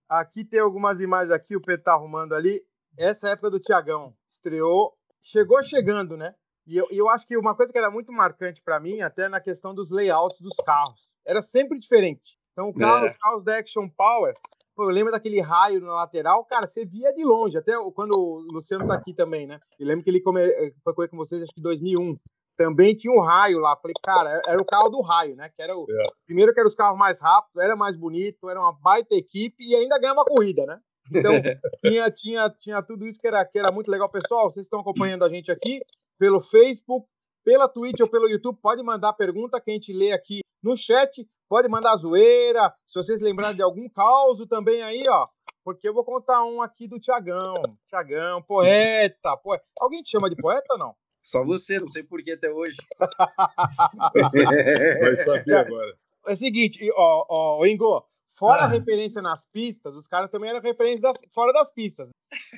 aqui 0.08 0.44
tem 0.44 0.60
algumas 0.60 1.00
imagens 1.00 1.32
aqui, 1.32 1.56
o 1.56 1.60
Pedro 1.60 1.82
tá 1.82 1.92
arrumando 1.94 2.34
ali. 2.34 2.60
Essa 2.96 3.28
é 3.28 3.32
época 3.32 3.50
do 3.50 3.58
Tiagão. 3.58 4.14
Estreou, 4.26 4.92
chegou 5.20 5.62
chegando, 5.64 6.16
né? 6.16 6.34
E 6.66 6.77
eu, 6.77 6.87
eu 6.90 7.09
acho 7.09 7.27
que 7.27 7.37
uma 7.37 7.55
coisa 7.55 7.72
que 7.72 7.79
era 7.79 7.90
muito 7.90 8.12
marcante 8.12 8.62
para 8.62 8.81
mim, 8.81 9.00
até 9.00 9.29
na 9.29 9.40
questão 9.40 9.74
dos 9.74 9.90
layouts 9.90 10.40
dos 10.40 10.57
carros, 10.64 11.14
era 11.27 11.42
sempre 11.42 11.79
diferente. 11.79 12.37
Então, 12.53 12.68
o 12.68 12.74
carro, 12.74 13.05
É. 13.05 13.09
os 13.09 13.16
carros 13.16 13.44
da 13.44 13.59
Action 13.59 13.88
Power, 13.88 14.35
pô, 14.74 14.85
eu 14.85 14.90
lembro 14.90 15.12
daquele 15.12 15.40
raio 15.40 15.81
na 15.81 15.94
lateral, 15.94 16.44
cara, 16.44 16.66
você 16.66 16.87
via 16.87 17.12
de 17.12 17.24
longe, 17.24 17.59
até 17.59 17.72
quando 17.94 18.12
o 18.12 18.40
Luciano 18.53 18.87
tá 18.87 18.94
aqui 18.94 19.12
também, 19.12 19.46
né? 19.46 19.59
Eu 19.79 19.87
lembro 19.87 20.05
que 20.05 20.11
ele 20.11 20.20
come, 20.20 20.40
eh, 20.40 20.72
foi 20.83 20.94
correr 20.94 21.09
com 21.09 21.16
vocês, 21.16 21.42
acho 21.42 21.53
que 21.53 21.61
em 21.61 21.62
2001. 21.62 22.14
Também 22.57 22.94
tinha 22.94 23.12
o 23.12 23.20
raio 23.20 23.59
lá. 23.59 23.77
Falei, 23.77 23.94
cara, 24.00 24.40
era 24.46 24.62
o 24.62 24.64
carro 24.64 24.88
do 24.88 25.00
raio, 25.03 25.35
né? 25.35 25.48
Que 25.48 25.61
era 25.61 25.77
o. 25.77 25.85
É. 25.90 26.07
Primeiro 26.24 26.55
que 26.55 26.61
era 26.61 26.68
os 26.68 26.74
carros 26.77 26.96
mais 26.96 27.20
rápidos, 27.20 27.61
era 27.61 27.74
mais 27.74 27.96
bonito, 27.96 28.48
era 28.48 28.61
uma 28.61 28.72
baita 28.72 29.16
equipe 29.16 29.57
e 29.59 29.74
ainda 29.74 29.98
ganhava 29.98 30.22
a 30.22 30.24
corrida, 30.24 30.64
né? 30.64 30.79
Então, 31.12 31.33
tinha, 31.85 32.11
tinha, 32.12 32.48
tinha 32.50 32.81
tudo 32.81 33.09
isso 33.09 33.18
que 33.18 33.27
era, 33.27 33.44
que 33.44 33.59
era 33.59 33.72
muito 33.72 33.90
legal. 33.90 34.09
Pessoal, 34.09 34.48
vocês 34.48 34.66
estão 34.66 34.79
acompanhando 34.79 35.24
a 35.24 35.29
gente 35.29 35.50
aqui 35.50 35.81
pelo 36.18 36.40
Facebook, 36.40 37.07
pela 37.44 37.68
Twitch 37.68 38.00
ou 38.00 38.09
pelo 38.09 38.29
YouTube, 38.29 38.59
pode 38.61 38.83
mandar 38.83 39.12
pergunta 39.12 39.61
que 39.61 39.70
a 39.70 39.74
gente 39.74 39.92
lê 39.92 40.12
aqui 40.12 40.40
no 40.62 40.77
chat, 40.77 41.29
pode 41.48 41.68
mandar 41.68 41.94
zoeira, 41.96 42.72
se 42.87 43.00
vocês 43.03 43.20
lembrarem 43.20 43.57
de 43.57 43.62
algum 43.62 43.88
caos 43.88 44.38
também 44.48 44.83
aí, 44.83 45.05
ó, 45.09 45.29
porque 45.62 45.88
eu 45.88 45.94
vou 45.94 46.05
contar 46.05 46.44
um 46.44 46.62
aqui 46.62 46.88
do 46.88 46.98
Tiagão, 46.98 47.55
Tiagão, 47.87 48.42
poeta, 48.42 49.37
poeta. 49.37 49.64
Alguém 49.79 50.03
te 50.03 50.11
chama 50.11 50.31
de 50.31 50.37
poeta 50.37 50.66
ou 50.70 50.79
não? 50.79 50.94
Só 51.22 51.44
você, 51.44 51.79
não 51.81 51.88
sei 51.88 52.03
por 52.03 52.22
que 52.22 52.33
até 52.33 52.50
hoje. 52.50 52.77
Vai 55.00 55.16
saber 55.16 55.55
agora. 55.55 55.94
É 56.27 56.33
o 56.33 56.37
seguinte, 56.37 56.83
e, 56.83 56.90
ó, 56.94 57.27
ó, 57.29 57.66
Ingo, 57.66 58.05
fora 58.33 58.62
Ah. 58.62 58.64
a 58.64 58.68
referência 58.68 59.20
nas 59.20 59.46
pistas, 59.46 59.94
os 59.94 60.09
caras 60.09 60.31
também 60.31 60.50
eram 60.50 60.61
referência 60.61 61.03
das, 61.03 61.18
fora 61.33 61.53
das 61.53 61.70
pistas. 61.72 62.11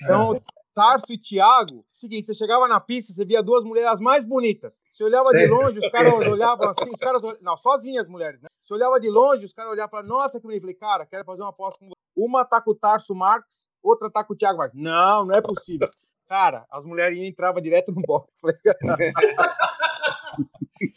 Então, 0.03 0.41
Tarso 0.77 1.11
e 1.11 1.17
Thiago, 1.17 1.83
seguinte, 1.91 2.27
você 2.27 2.35
chegava 2.35 2.69
na 2.69 2.79
pista, 2.79 3.11
você 3.11 3.25
via 3.25 3.43
duas 3.43 3.65
mulheres 3.65 3.91
as 3.93 3.99
mais 3.99 4.27
bonitas. 4.27 4.79
Você 4.91 5.03
olhava 5.05 5.31
de 5.31 5.39
Sério? 5.39 5.55
longe, 5.55 5.79
os 5.79 5.89
caras 5.89 6.13
olhavam 6.13 6.69
assim, 6.69 6.91
os 6.93 6.99
caras, 6.99 7.23
não, 7.41 7.57
sozinhas 7.57 8.05
as 8.05 8.11
mulheres, 8.11 8.43
né? 8.43 8.49
Você 8.61 8.75
olhava 8.75 9.01
de 9.01 9.09
longe, 9.09 9.47
os 9.47 9.55
caras 9.55 9.73
olhavam 9.73 9.89
e 9.89 9.91
falavam, 9.91 10.11
nossa, 10.11 10.39
que 10.39 10.43
bonito. 10.43 10.59
Eu 10.59 10.61
falei, 10.65 10.75
cara, 10.75 11.07
quero 11.07 11.25
fazer 11.25 11.41
uma 11.43 11.49
aposta 11.49 11.81
com 11.81 11.87
você. 11.87 11.95
Uma 12.15 12.45
tá 12.45 12.61
com 12.61 12.73
o 12.73 12.75
Tarso 12.75 13.15
Marques, 13.15 13.67
outra 13.83 14.11
tá 14.11 14.23
com 14.23 14.35
o 14.35 14.37
Thiago 14.37 14.59
Marques. 14.59 14.79
Não, 14.79 15.25
não 15.25 15.35
é 15.35 15.41
possível. 15.41 15.89
Cara, 16.29 16.67
as 16.71 16.85
mulheres 16.85 17.19
entravam 17.19 17.63
direto 17.63 17.91
no 17.91 18.03
box. 18.03 18.35
Falei, 18.39 18.57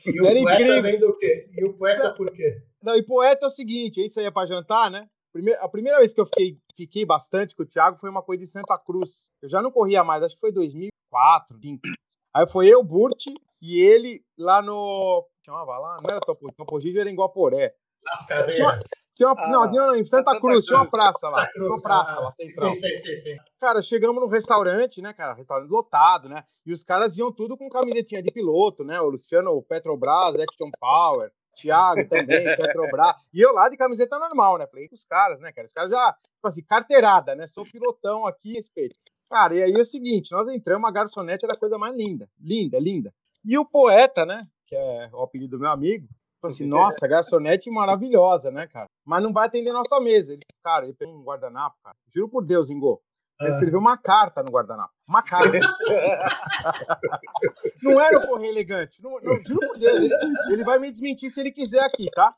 E 0.06 0.22
o 0.22 0.26
Era 0.26 0.42
poeta 0.42 0.62
incrível. 0.62 1.00
do 1.08 1.18
quê? 1.18 1.50
E 1.56 1.64
o 1.64 1.74
poeta 1.78 2.14
por 2.14 2.30
quê? 2.34 2.62
Não, 2.84 2.98
e 2.98 3.04
poeta 3.04 3.46
é 3.46 3.48
o 3.48 3.50
seguinte, 3.50 4.02
aí 4.02 4.10
saía 4.10 4.30
pra 4.32 4.46
jantar, 4.46 4.92
né? 4.92 5.08
Primeira, 5.32 5.62
a 5.62 5.70
primeira 5.70 6.00
vez 6.00 6.14
que 6.14 6.22
eu 6.22 6.26
fiquei, 6.26 6.58
fiquei 6.76 7.06
bastante 7.06 7.56
com 7.56 7.64
o 7.64 7.66
Thiago 7.66 7.98
foi 7.98 8.10
uma 8.10 8.24
coisa 8.24 8.44
de 8.44 8.50
Santa 8.50 8.78
Cruz. 8.78 9.32
Eu 9.42 9.50
já 9.50 9.62
não 9.62 9.72
corria 9.72 10.04
mais, 10.04 10.24
acho 10.24 10.36
que 10.36 10.42
foi 10.42 10.52
2004, 10.52 11.58
2005. 11.60 11.96
Aí 12.34 12.48
foi 12.48 12.68
eu, 12.68 12.84
Burt 12.84 13.26
e 13.62 13.80
ele 13.80 14.24
lá 14.38 14.62
no. 14.62 15.28
Chamava 15.46 15.78
lá? 15.78 15.98
Não 16.02 16.10
era 16.10 16.20
Topo, 16.22 16.48
Topo 16.54 16.80
Gigio, 16.80 17.02
era 17.02 17.10
em 17.10 17.16
Guaporé. 17.16 17.76
Nas 18.04 18.26
cadeiras. 18.26 18.82
Tinha 19.14 19.28
uma, 19.28 19.36
Ah, 19.38 19.50
não, 19.50 19.66
não, 19.66 19.88
não, 19.88 19.96
em 19.96 20.06
Santa, 20.06 20.24
Santa 20.24 20.40
Cruz, 20.40 20.66
tinha 20.66 20.78
uma 20.78 20.90
Cruz. 20.90 21.04
praça 21.04 21.30
lá. 21.30 21.46
Tinha 21.52 21.66
uma 21.66 21.72
Cruz, 21.72 21.82
praça 21.82 22.16
ah, 22.16 22.20
lá, 22.22 22.32
central. 22.32 22.74
Sim, 22.74 22.80
sim, 22.80 23.00
sim, 23.00 23.22
sim. 23.22 23.38
Cara, 23.60 23.82
chegamos 23.82 24.22
num 24.22 24.30
restaurante, 24.30 25.02
né, 25.02 25.12
cara? 25.12 25.34
Restaurante 25.34 25.70
lotado, 25.70 26.30
né? 26.30 26.46
E 26.66 26.72
os 26.72 26.84
caras 26.84 27.18
iam 27.18 27.32
tudo 27.32 27.58
com 27.58 27.68
camisetinha 27.70 28.24
de 28.24 28.32
piloto, 28.32 28.86
né? 28.86 29.02
O 29.02 29.10
Luciano, 29.10 29.52
o 29.52 29.62
Petrobras, 29.62 30.40
Action 30.40 30.70
Power, 30.80 31.32
Thiago 31.62 32.08
também, 32.08 32.44
Petrobras. 32.58 33.16
E 33.34 33.42
eu 33.42 33.52
lá 33.54 33.70
de 33.70 33.78
camiseta 33.78 34.18
normal, 34.20 34.58
né? 34.58 34.68
Falei, 34.68 34.88
os 34.92 35.04
caras, 35.04 35.40
né, 35.40 35.52
cara? 35.52 35.66
Os 35.66 35.74
caras 35.74 35.92
já, 35.92 36.14
tipo 36.14 36.48
assim, 36.48 36.64
carteirada, 36.64 37.36
né? 37.36 37.48
Sou 37.48 37.66
pilotão 37.66 38.26
aqui, 38.26 38.54
respeito. 38.54 38.96
Cara, 39.30 39.56
e 39.56 39.64
aí 39.64 39.72
é 39.72 39.80
o 39.80 39.86
seguinte, 39.86 40.32
nós 40.32 40.48
entramos, 40.48 40.90
a 40.90 40.92
garçonete 40.92 41.46
era 41.46 41.54
a 41.54 41.60
coisa 41.60 41.78
mais 41.78 41.96
linda. 41.96 42.28
Linda, 42.40 42.80
linda. 42.80 43.14
E 43.46 43.58
o 43.58 43.66
poeta, 43.66 44.26
né? 44.26 44.42
Que 44.66 44.76
é 44.76 45.10
o 45.14 45.22
apelido 45.22 45.58
do 45.58 45.62
meu 45.62 45.70
amigo, 45.70 46.08
falou 46.42 46.54
assim: 46.54 46.66
nossa, 46.66 47.08
garçonete 47.08 47.70
maravilhosa, 47.70 48.52
né, 48.52 48.68
cara? 48.68 48.88
Mas 49.06 49.22
não 49.22 49.32
vai 49.32 49.48
atender 49.48 49.72
nossa 49.72 50.00
mesa. 50.00 50.34
Ele, 50.34 50.42
cara, 50.64 50.86
ele 50.86 50.94
pegou 50.94 51.16
um 51.16 51.24
guardanapo, 51.24 51.78
cara. 51.84 51.96
Juro 52.14 52.30
por 52.30 52.44
Deus, 52.44 52.70
Ingô. 52.70 53.02
Ele 53.40 53.48
Ah. 53.48 53.52
escreveu 53.52 53.80
uma 53.80 53.98
carta 53.98 54.44
no 54.44 54.52
guardanapo. 54.52 54.92
Uma 55.08 55.24
carta. 55.24 55.60
não 57.82 58.00
era 58.00 58.20
o 58.20 58.28
correio 58.28 58.52
elegante. 58.52 59.02
Não, 59.02 59.12
não, 59.22 59.36
juro 59.46 59.68
por 59.68 59.78
Deus. 59.80 60.02
Ele, 60.04 60.14
ele 60.52 60.64
vai 60.64 60.80
me 60.80 60.92
desmentir 60.92 61.30
se 61.30 61.40
ele 61.40 61.52
quiser 61.52 61.84
aqui, 61.84 62.10
tá? 62.12 62.34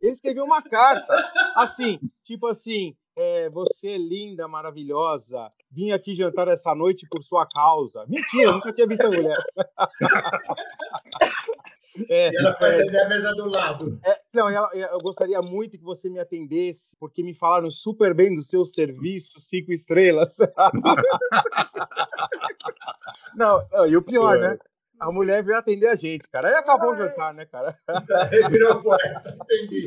Ele 0.00 0.12
escreveu 0.12 0.44
uma 0.44 0.62
carta. 0.62 1.14
Assim, 1.56 1.98
tipo 2.24 2.46
assim. 2.46 2.94
é, 3.18 3.48
você 3.50 3.92
é 3.92 3.98
linda, 3.98 4.46
maravilhosa. 4.46 5.48
Vim 5.70 5.90
aqui 5.92 6.14
jantar 6.14 6.48
essa 6.48 6.74
noite 6.74 7.06
por 7.10 7.22
sua 7.22 7.46
causa. 7.46 8.04
Mentira, 8.08 8.50
eu 8.50 8.54
nunca 8.54 8.72
tinha 8.72 8.86
visto 8.86 9.06
a 9.06 9.08
mulher. 9.08 9.38
É, 12.08 12.30
E 12.30 12.36
ela 12.38 12.56
foi 12.58 12.68
é, 12.68 12.74
atender 12.80 13.00
a 13.02 13.08
mesa 13.08 13.32
do 13.32 13.48
lado. 13.48 13.98
é, 14.04 14.16
não, 14.34 14.48
ela- 14.48 14.70
eu 14.74 14.98
gostaria 14.98 15.40
muito 15.42 15.78
que 15.78 15.84
você 15.84 16.08
me 16.10 16.18
atendesse, 16.18 16.96
porque 16.98 17.22
me 17.22 17.34
falaram 17.34 17.70
super 17.70 18.14
bem 18.14 18.34
do 18.34 18.42
seu 18.42 18.64
serviço, 18.64 19.38
cinco 19.40 19.72
estrelas. 19.72 20.36
não, 23.34 23.66
não, 23.72 23.86
e 23.86 23.96
o 23.96 24.02
pior, 24.02 24.38
né? 24.38 24.56
A 24.98 25.12
mulher 25.12 25.44
veio 25.44 25.58
atender 25.58 25.88
a 25.88 25.94
gente, 25.96 26.26
cara. 26.26 26.48
Aí 26.48 26.54
acabou 26.54 26.92
o 26.92 26.96
jantar, 26.96 27.34
né, 27.34 27.44
cara? 27.44 27.76
Ele 28.32 28.48
virou 28.48 28.82
poeta, 28.82 29.36
entendi. 29.42 29.84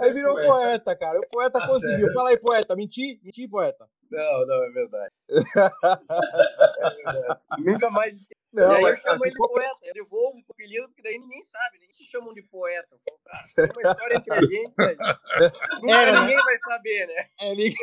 Aí 0.00 0.12
virou 0.12 0.34
Poeta. 0.34 0.48
poeta, 0.52 0.96
cara. 0.96 1.20
O 1.20 1.28
poeta 1.28 1.60
Tá 1.60 1.68
conseguiu. 1.68 2.00
certo. 2.00 2.14
Fala 2.14 2.30
aí, 2.30 2.36
poeta. 2.36 2.74
Menti? 2.74 3.20
Menti, 3.22 3.46
poeta? 3.46 3.86
Não, 4.10 4.46
não, 4.46 4.64
é 4.64 4.70
verdade. 4.70 5.14
É 6.78 7.12
verdade. 7.12 7.40
Nunca 7.58 7.90
mais 7.90 8.14
esqueci. 8.14 8.36
Não, 8.52 8.72
e 8.72 8.76
aí 8.76 8.84
eu 8.84 8.96
chamo 8.96 9.24
ele 9.24 9.32
de 9.34 9.36
poeta. 9.38 9.76
Eu 9.82 9.92
devolvo 9.94 10.38
o 10.38 10.52
apelido, 10.52 10.88
porque 10.88 11.02
daí 11.02 11.18
ninguém 11.18 11.42
sabe, 11.42 11.78
nem 11.78 11.90
se 11.90 12.04
chamam 12.04 12.32
de 12.32 12.42
poeta. 12.42 12.88
Eu 12.90 12.98
falo, 13.04 13.18
cara, 13.24 13.44
tem 13.54 13.82
uma 13.82 13.92
história 13.92 14.14
entre 14.16 14.32
a 14.34 14.40
gente, 14.40 14.72
mas 14.78 14.96
nunca 15.82 16.12
né? 16.12 16.20
ninguém 16.20 16.36
vai 16.42 16.58
saber, 16.58 17.06
né? 17.06 17.28
é, 17.40 17.50
ele- 17.52 17.74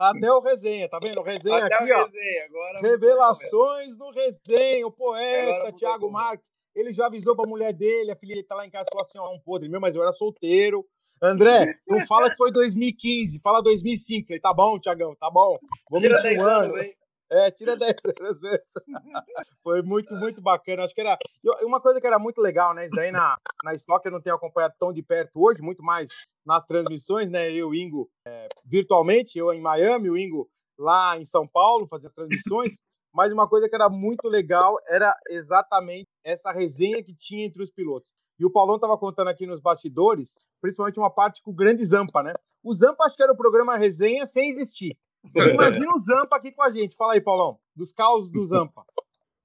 Até 0.00 0.32
o 0.32 0.40
resenha, 0.40 0.88
tá 0.88 0.98
vendo? 1.00 1.20
O 1.20 1.24
resenha 1.24 1.64
Até 1.66 1.74
aqui, 1.76 1.92
ó. 1.92 2.04
resenha. 2.04 2.44
Agora, 2.46 2.80
Revelações 2.80 3.96
no 3.96 4.10
resenha, 4.10 4.86
o 4.86 4.90
poeta 4.90 5.72
tudo. 5.72 6.10
Marques. 6.10 6.50
Ele 6.74 6.92
já 6.92 7.06
avisou 7.06 7.34
pra 7.34 7.46
mulher 7.48 7.72
dele, 7.72 8.10
a 8.10 8.16
filha 8.16 8.34
dele 8.34 8.46
tá 8.46 8.54
lá 8.54 8.66
em 8.66 8.70
casa, 8.70 8.86
falou 8.92 9.02
assim: 9.02 9.18
ó, 9.18 9.32
um 9.32 9.40
podre 9.40 9.68
meu, 9.68 9.80
mas 9.80 9.94
eu 9.96 10.02
era 10.02 10.12
solteiro. 10.12 10.84
André, 11.22 11.78
não 11.86 12.06
fala 12.06 12.30
que 12.30 12.36
foi 12.36 12.52
2015, 12.52 13.40
fala 13.40 13.62
2005. 13.62 14.26
Falei, 14.26 14.40
tá 14.40 14.52
bom, 14.52 14.78
Tiagão, 14.78 15.14
tá 15.14 15.30
bom. 15.30 15.58
Vou 15.90 16.00
tira 16.00 16.16
mentir 16.16 16.30
10 16.30 16.38
um 16.38 16.46
anos 16.46 16.74
ano. 16.74 16.82
aí. 16.82 16.94
É, 17.30 17.50
tira 17.50 17.76
10 17.76 17.94
anos. 18.20 18.44
essa. 18.44 18.82
Foi 19.62 19.82
muito, 19.82 20.14
muito 20.14 20.40
bacana. 20.40 20.84
Acho 20.84 20.94
que 20.94 21.00
era. 21.00 21.18
Uma 21.62 21.80
coisa 21.80 22.00
que 22.00 22.06
era 22.06 22.18
muito 22.18 22.40
legal, 22.40 22.74
né? 22.74 22.84
Isso 22.84 22.94
daí 22.94 23.10
na, 23.10 23.36
na 23.64 23.74
Stock 23.74 24.04
eu 24.06 24.12
não 24.12 24.20
tenho 24.20 24.36
acompanhado 24.36 24.74
tão 24.78 24.92
de 24.92 25.02
perto 25.02 25.42
hoje, 25.42 25.62
muito 25.62 25.82
mais 25.82 26.08
nas 26.44 26.64
transmissões, 26.64 27.30
né? 27.30 27.50
Eu 27.50 27.54
e 27.54 27.64
o 27.64 27.74
Ingo 27.74 28.08
é, 28.26 28.48
virtualmente, 28.64 29.38
eu 29.38 29.52
em 29.52 29.60
Miami, 29.60 30.08
o 30.08 30.16
Ingo 30.16 30.48
lá 30.78 31.18
em 31.18 31.24
São 31.24 31.48
Paulo, 31.48 31.88
fazendo 31.88 32.08
as 32.08 32.14
transmissões. 32.14 32.80
Mas 33.12 33.32
uma 33.32 33.48
coisa 33.48 33.68
que 33.68 33.74
era 33.74 33.88
muito 33.88 34.28
legal 34.28 34.76
era 34.88 35.12
exatamente 35.30 36.06
essa 36.22 36.52
resenha 36.52 37.02
que 37.02 37.14
tinha 37.14 37.46
entre 37.46 37.62
os 37.62 37.72
pilotos. 37.72 38.12
E 38.38 38.44
o 38.44 38.50
Paulão 38.50 38.76
estava 38.76 38.96
contando 38.98 39.28
aqui 39.28 39.46
nos 39.46 39.60
bastidores, 39.60 40.38
principalmente 40.60 40.98
uma 40.98 41.10
parte 41.10 41.42
com 41.42 41.50
o 41.50 41.54
grande 41.54 41.84
Zampa, 41.84 42.22
né? 42.22 42.32
O 42.62 42.72
Zampa 42.74 43.04
acho 43.04 43.16
que 43.16 43.22
era 43.22 43.32
o 43.32 43.36
programa 43.36 43.76
resenha 43.76 44.26
sem 44.26 44.48
existir. 44.48 44.96
Imagina 45.34 45.92
o 45.92 45.98
Zampa 45.98 46.36
aqui 46.36 46.52
com 46.52 46.62
a 46.62 46.70
gente. 46.70 46.94
Fala 46.96 47.14
aí, 47.14 47.20
Paulão, 47.20 47.58
dos 47.74 47.92
causos 47.92 48.30
do 48.30 48.44
Zampa. 48.46 48.84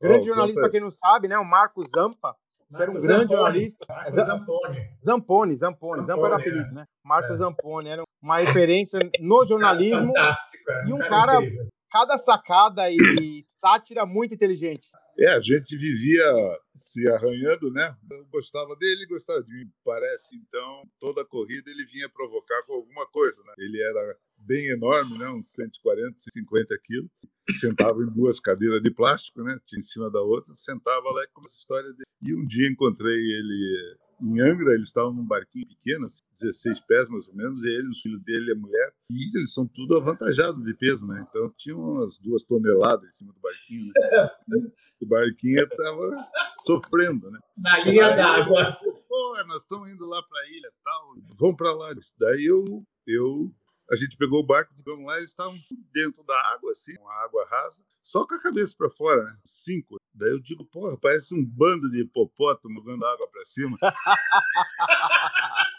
Grande 0.02 0.28
Ó, 0.30 0.34
o 0.34 0.36
jornalista, 0.36 0.60
Zampa- 0.60 0.62
para 0.62 0.72
quem 0.72 0.82
não 0.82 0.92
sabe, 0.92 1.28
né? 1.28 1.38
O 1.38 1.46
Marco 1.46 1.82
Zampa, 1.84 2.36
que 2.68 2.76
era 2.82 2.92
um 2.92 2.94
Marco 2.96 3.08
grande 3.08 3.34
jornalista. 3.34 3.86
Marco 3.88 4.12
Zam- 4.12 4.26
Zamponi. 4.26 4.90
Zamponi, 5.06 5.56
Zamponi, 5.56 6.04
Zampa 6.04 6.26
era 6.28 6.36
apelido, 6.36 6.72
né? 6.74 6.86
Marco 7.04 7.32
É. 7.32 7.36
Zamponi 7.36 7.90
era 7.90 8.04
uma 8.22 8.38
referência 8.40 9.00
no 9.20 9.46
jornalismo, 9.46 10.08
Fantástico, 10.08 10.72
é. 10.72 10.86
e 10.88 10.94
um 10.94 11.00
cara- 11.00 11.36
incrível. 11.38 11.68
cada 11.90 12.18
sacada 12.18 12.90
e, 12.92 12.96
e 13.22 13.42
sátira 13.56 14.06
muito 14.06 14.34
inteligente. 14.34 14.88
É, 15.20 15.28
a 15.28 15.42
gente 15.42 15.78
vivia 15.78 16.24
se 16.76 17.08
arranhando, 17.10 17.72
né? 17.72 17.96
Eu 18.12 18.26
gostava 18.26 18.76
dele, 18.76 19.06
gostava 19.06 19.44
de 19.44 19.54
mim, 19.54 19.70
parece. 19.84 20.36
Então, 20.36 20.84
toda 21.00 21.26
corrida 21.26 21.70
ele 21.70 21.86
vinha 21.86 22.10
provocar 22.10 22.64
com 22.64 22.74
alguma 22.74 23.06
coisa, 23.08 23.44
né? 23.44 23.54
Ele 23.58 23.82
era 23.82 24.18
bem 24.38 24.70
enorme, 24.70 25.18
né? 25.18 25.30
uns 25.30 25.52
140, 25.52 26.18
150 26.18 26.78
quilos. 26.84 27.10
Sentava 27.60 28.02
em 28.02 28.10
duas 28.10 28.40
cadeiras 28.40 28.82
de 28.82 28.92
plástico, 28.92 29.44
né? 29.44 29.60
Tinha 29.66 29.80
em 29.80 29.84
cima 29.84 30.10
da 30.10 30.22
outra, 30.22 30.54
sentava 30.54 31.12
lá 31.12 31.24
e 31.24 31.28
começou 31.34 31.58
a 31.58 31.60
história 31.60 31.90
dele. 31.92 32.06
E 32.22 32.34
um 32.34 32.46
dia 32.46 32.70
encontrei 32.70 33.18
ele 33.18 33.98
em 34.22 34.40
Angra, 34.40 34.74
eles 34.74 34.90
estavam 34.90 35.14
num 35.14 35.26
barquinho 35.26 35.68
pequeno, 35.68 36.06
16 36.06 36.78
assim, 36.78 36.86
pés 36.88 37.10
mais 37.10 37.28
ou 37.28 37.36
menos, 37.36 37.64
e 37.64 37.70
ele, 37.70 37.88
os 37.88 38.02
filhos 38.02 38.22
dele 38.24 38.50
e 38.50 38.52
a 38.54 38.56
mulher, 38.56 38.94
e 39.10 39.38
eles 39.38 39.54
são 39.54 39.68
tudo 39.68 39.98
avantajados 39.98 40.64
de 40.64 40.74
peso, 40.76 41.08
né? 41.08 41.26
Então 41.28 41.52
tinham 41.58 41.80
umas 41.80 42.20
duas 42.20 42.44
toneladas 42.44 43.10
em 43.10 43.14
cima 43.14 43.34
do 43.34 43.40
barquinho, 43.40 43.92
né? 44.48 44.72
O 45.02 45.06
barquinho 45.06 45.64
estava 45.64 46.30
sofrendo, 46.60 47.32
né? 47.32 47.40
Na 47.58 47.80
linha 47.84 48.16
d'água. 48.16 48.78
Pô, 48.82 49.44
nós 49.48 49.62
estamos 49.64 49.90
indo 49.90 50.06
lá 50.06 50.22
para 50.22 50.42
a 50.42 50.50
ilha 50.50 50.72
tal, 50.84 51.16
vamos 51.40 51.56
para 51.56 51.74
lá. 51.74 51.94
Daí 52.20 52.46
eu, 52.46 52.86
eu 53.08 53.52
a 53.92 53.96
gente 53.96 54.16
pegou 54.16 54.40
o 54.40 54.46
barco, 54.46 54.74
vamos 54.86 55.06
lá, 55.06 55.18
eles 55.18 55.32
estavam 55.32 55.54
dentro 55.94 56.24
da 56.24 56.40
água, 56.54 56.72
assim, 56.72 56.94
uma 56.98 57.14
água 57.26 57.46
rasa, 57.50 57.84
só 58.02 58.26
com 58.26 58.36
a 58.36 58.42
cabeça 58.42 58.74
para 58.78 58.90
fora, 58.90 59.22
né? 59.22 59.36
Cinco. 59.46 59.98
Daí 60.14 60.30
eu 60.30 60.40
digo, 60.40 60.64
porra, 60.66 60.98
parece 60.98 61.36
um 61.36 61.46
bando 61.46 61.92
de 61.92 62.02
hipopótamo 62.02 62.80
jogando 62.80 63.06
água 63.06 63.30
para 63.30 63.44
cima. 63.44 63.78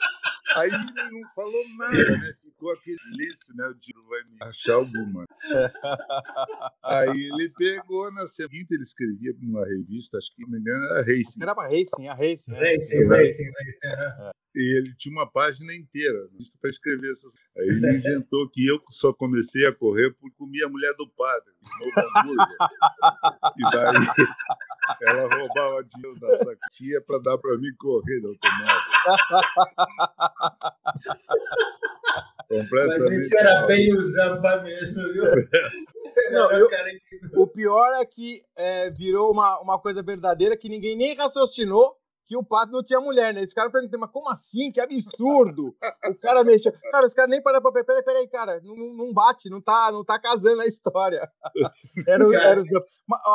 Aí 0.54 0.68
ele 0.68 1.10
não 1.10 1.30
falou 1.34 1.68
nada, 1.78 2.18
né? 2.18 2.34
Ficou 2.42 2.70
aquele 2.72 2.98
silêncio, 2.98 3.56
né? 3.56 3.68
O 3.68 3.74
Dino 3.74 4.06
vai 4.06 4.22
me 4.24 4.36
achar 4.42 4.74
alguma. 4.74 5.24
Aí 6.84 7.22
ele 7.22 7.48
pegou 7.56 8.12
na 8.12 8.26
seguinte, 8.26 8.70
ele 8.70 8.82
escrevia 8.82 9.32
numa 9.40 9.64
revista, 9.64 10.18
acho 10.18 10.30
que 10.34 10.42
não 10.42 10.50
me 10.50 10.58
engano, 10.58 10.84
era 10.84 11.00
Racing. 11.00 11.42
Era 11.42 11.54
pra 11.54 11.64
Racing, 11.64 12.06
a 12.06 12.12
Racing. 12.12 12.52
Racing, 12.52 13.06
Racing, 13.06 13.08
Racing. 13.08 13.50
Racing 13.50 14.32
e 14.54 14.78
ele 14.78 14.94
tinha 14.96 15.12
uma 15.12 15.30
página 15.30 15.74
inteira 15.74 16.28
para 16.60 16.70
escrever 16.70 17.10
essas. 17.10 17.32
Aí 17.56 17.68
ele 17.68 17.96
inventou 17.98 18.48
que 18.48 18.66
eu 18.66 18.80
só 18.88 19.12
comecei 19.12 19.66
a 19.66 19.74
correr 19.74 20.10
por 20.14 20.30
comer 20.32 20.64
a 20.64 20.68
mulher 20.70 20.94
do 20.96 21.06
padre, 21.10 21.52
E 23.58 23.70
daí 23.70 23.96
ela 25.02 25.22
roubava 25.22 25.84
dinheiro 25.84 26.18
da 26.18 26.34
sacotinha 26.34 27.00
para 27.06 27.18
dar 27.18 27.36
para 27.38 27.58
mim 27.58 27.74
correr 27.78 28.20
no 28.20 28.28
automóvel. 28.30 28.92
Mas 32.50 33.12
isso 33.12 33.38
era 33.38 33.66
bem 33.66 33.94
o 33.94 34.04
Zampa 34.10 34.62
mesmo, 34.62 35.12
viu? 35.12 35.24
Não, 36.30 36.50
eu, 36.52 36.68
o 37.36 37.46
pior 37.46 37.94
é 37.94 38.04
que 38.04 38.42
é, 38.56 38.90
virou 38.90 39.30
uma, 39.30 39.60
uma 39.60 39.78
coisa 39.78 40.02
verdadeira 40.02 40.56
que 40.56 40.68
ninguém 40.68 40.96
nem 40.96 41.14
raciocinou 41.14 41.96
que 42.26 42.36
o 42.36 42.44
padre 42.44 42.72
não 42.72 42.82
tinha 42.82 43.00
mulher, 43.00 43.34
né? 43.34 43.42
Esse 43.42 43.54
cara 43.54 43.70
perguntou, 43.70 43.98
mas 44.00 44.10
como 44.10 44.30
assim? 44.30 44.70
Que 44.70 44.80
absurdo! 44.80 45.74
O 46.08 46.14
cara 46.20 46.44
mexeu. 46.44 46.72
Cara, 46.90 47.06
os 47.06 47.14
caras 47.14 47.30
nem 47.30 47.42
pararam 47.42 47.70
pra. 47.70 47.84
Peraí, 47.84 48.02
peraí, 48.02 48.28
cara, 48.28 48.60
não, 48.62 48.74
não 48.74 49.12
bate, 49.12 49.50
não 49.50 49.60
tá, 49.60 49.90
não 49.92 50.04
tá 50.04 50.18
casando 50.18 50.62
a 50.62 50.66
história. 50.66 51.28
Era, 52.08 52.26
o, 52.26 52.34
era 52.34 52.60
o 52.60 52.64
Zampa. 52.64 52.86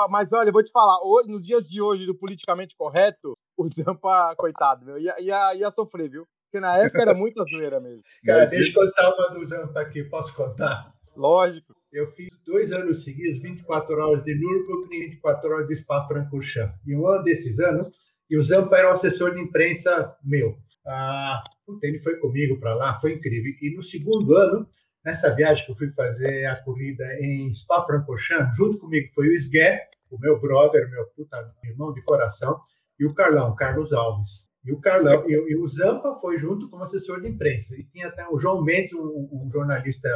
Mas 0.10 0.34
olha, 0.34 0.50
eu 0.50 0.54
vou 0.54 0.64
te 0.64 0.72
falar, 0.72 1.00
hoje, 1.04 1.30
nos 1.30 1.46
dias 1.46 1.70
de 1.70 1.82
hoje, 1.82 2.06
do 2.06 2.18
politicamente 2.18 2.76
correto, 2.76 3.38
o 3.58 3.68
Zampa, 3.68 4.36
coitado, 4.36 4.86
meu, 4.86 4.98
ia, 4.98 5.14
ia, 5.22 5.56
ia 5.56 5.72
sofrer, 5.72 6.10
viu? 6.10 6.26
Porque 6.46 6.60
na 6.60 6.78
época 6.78 7.02
era 7.02 7.14
muita 7.14 7.44
zoeira 7.44 7.80
mesmo. 7.80 8.02
Cara, 8.26 8.46
deixa 8.46 8.72
eu 8.72 8.86
contar 8.86 9.14
uma 9.14 9.28
do 9.30 9.46
Zampa 9.46 9.82
aqui, 9.82 10.04
posso 10.06 10.34
contar? 10.36 10.92
Lógico. 11.16 11.76
Eu 11.92 12.12
fiz 12.12 12.30
dois 12.46 12.72
anos 12.72 13.04
seguidos, 13.04 13.42
24 13.42 13.96
horas 13.96 14.24
de 14.24 14.36
Nürburgring 14.36 14.96
e 14.96 15.10
24 15.10 15.50
horas 15.50 15.68
de 15.68 15.76
Spa-Francorchamps. 15.76 16.78
E 16.86 16.96
um 16.96 17.08
ano 17.08 17.24
desses 17.24 17.60
anos, 17.60 17.88
e 18.30 18.38
o 18.38 18.42
Zampa 18.42 18.78
era 18.78 18.90
o 18.90 18.94
assessor 18.94 19.34
de 19.34 19.42
imprensa 19.42 20.16
meu. 20.24 20.58
Ah, 20.86 21.44
ele 21.82 22.00
foi 22.00 22.18
comigo 22.18 22.60
para 22.60 22.76
lá, 22.76 23.00
foi 23.00 23.14
incrível. 23.14 23.52
E 23.62 23.76
no 23.76 23.82
segundo 23.82 24.36
ano, 24.36 24.68
nessa 25.04 25.34
viagem 25.34 25.66
que 25.66 25.72
eu 25.72 25.76
fui 25.76 25.92
fazer 25.92 26.46
a 26.46 26.56
corrida 26.64 27.06
em 27.20 27.54
Spa-Francorchamps, 27.54 28.56
junto 28.56 28.80
comigo 28.80 29.10
foi 29.14 29.30
o 29.30 29.36
Sgué, 29.36 29.88
o 30.10 30.18
meu 30.18 30.40
brother, 30.40 30.90
meu 30.90 31.06
puta 31.08 31.38
irmão 31.64 31.94
de 31.94 32.02
coração, 32.02 32.60
e 33.00 33.06
o 33.06 33.14
Carlão, 33.14 33.54
Carlos 33.56 33.94
Alves. 33.94 34.48
E 34.66 34.72
o 34.72 34.80
Carlão, 34.82 35.24
e, 35.30 35.34
e 35.34 35.56
o 35.56 35.68
Zampa 35.68 36.18
foi 36.20 36.38
junto 36.38 36.70
como 36.70 36.84
assessor 36.84 37.22
de 37.22 37.30
imprensa. 37.30 37.76
E 37.76 37.84
tinha 37.86 38.08
até 38.08 38.28
o 38.28 38.38
João 38.38 38.62
Mendes, 38.62 38.94
um, 38.94 39.30
um 39.32 39.50
jornalista 39.50 40.10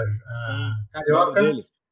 carioca, 0.92 1.42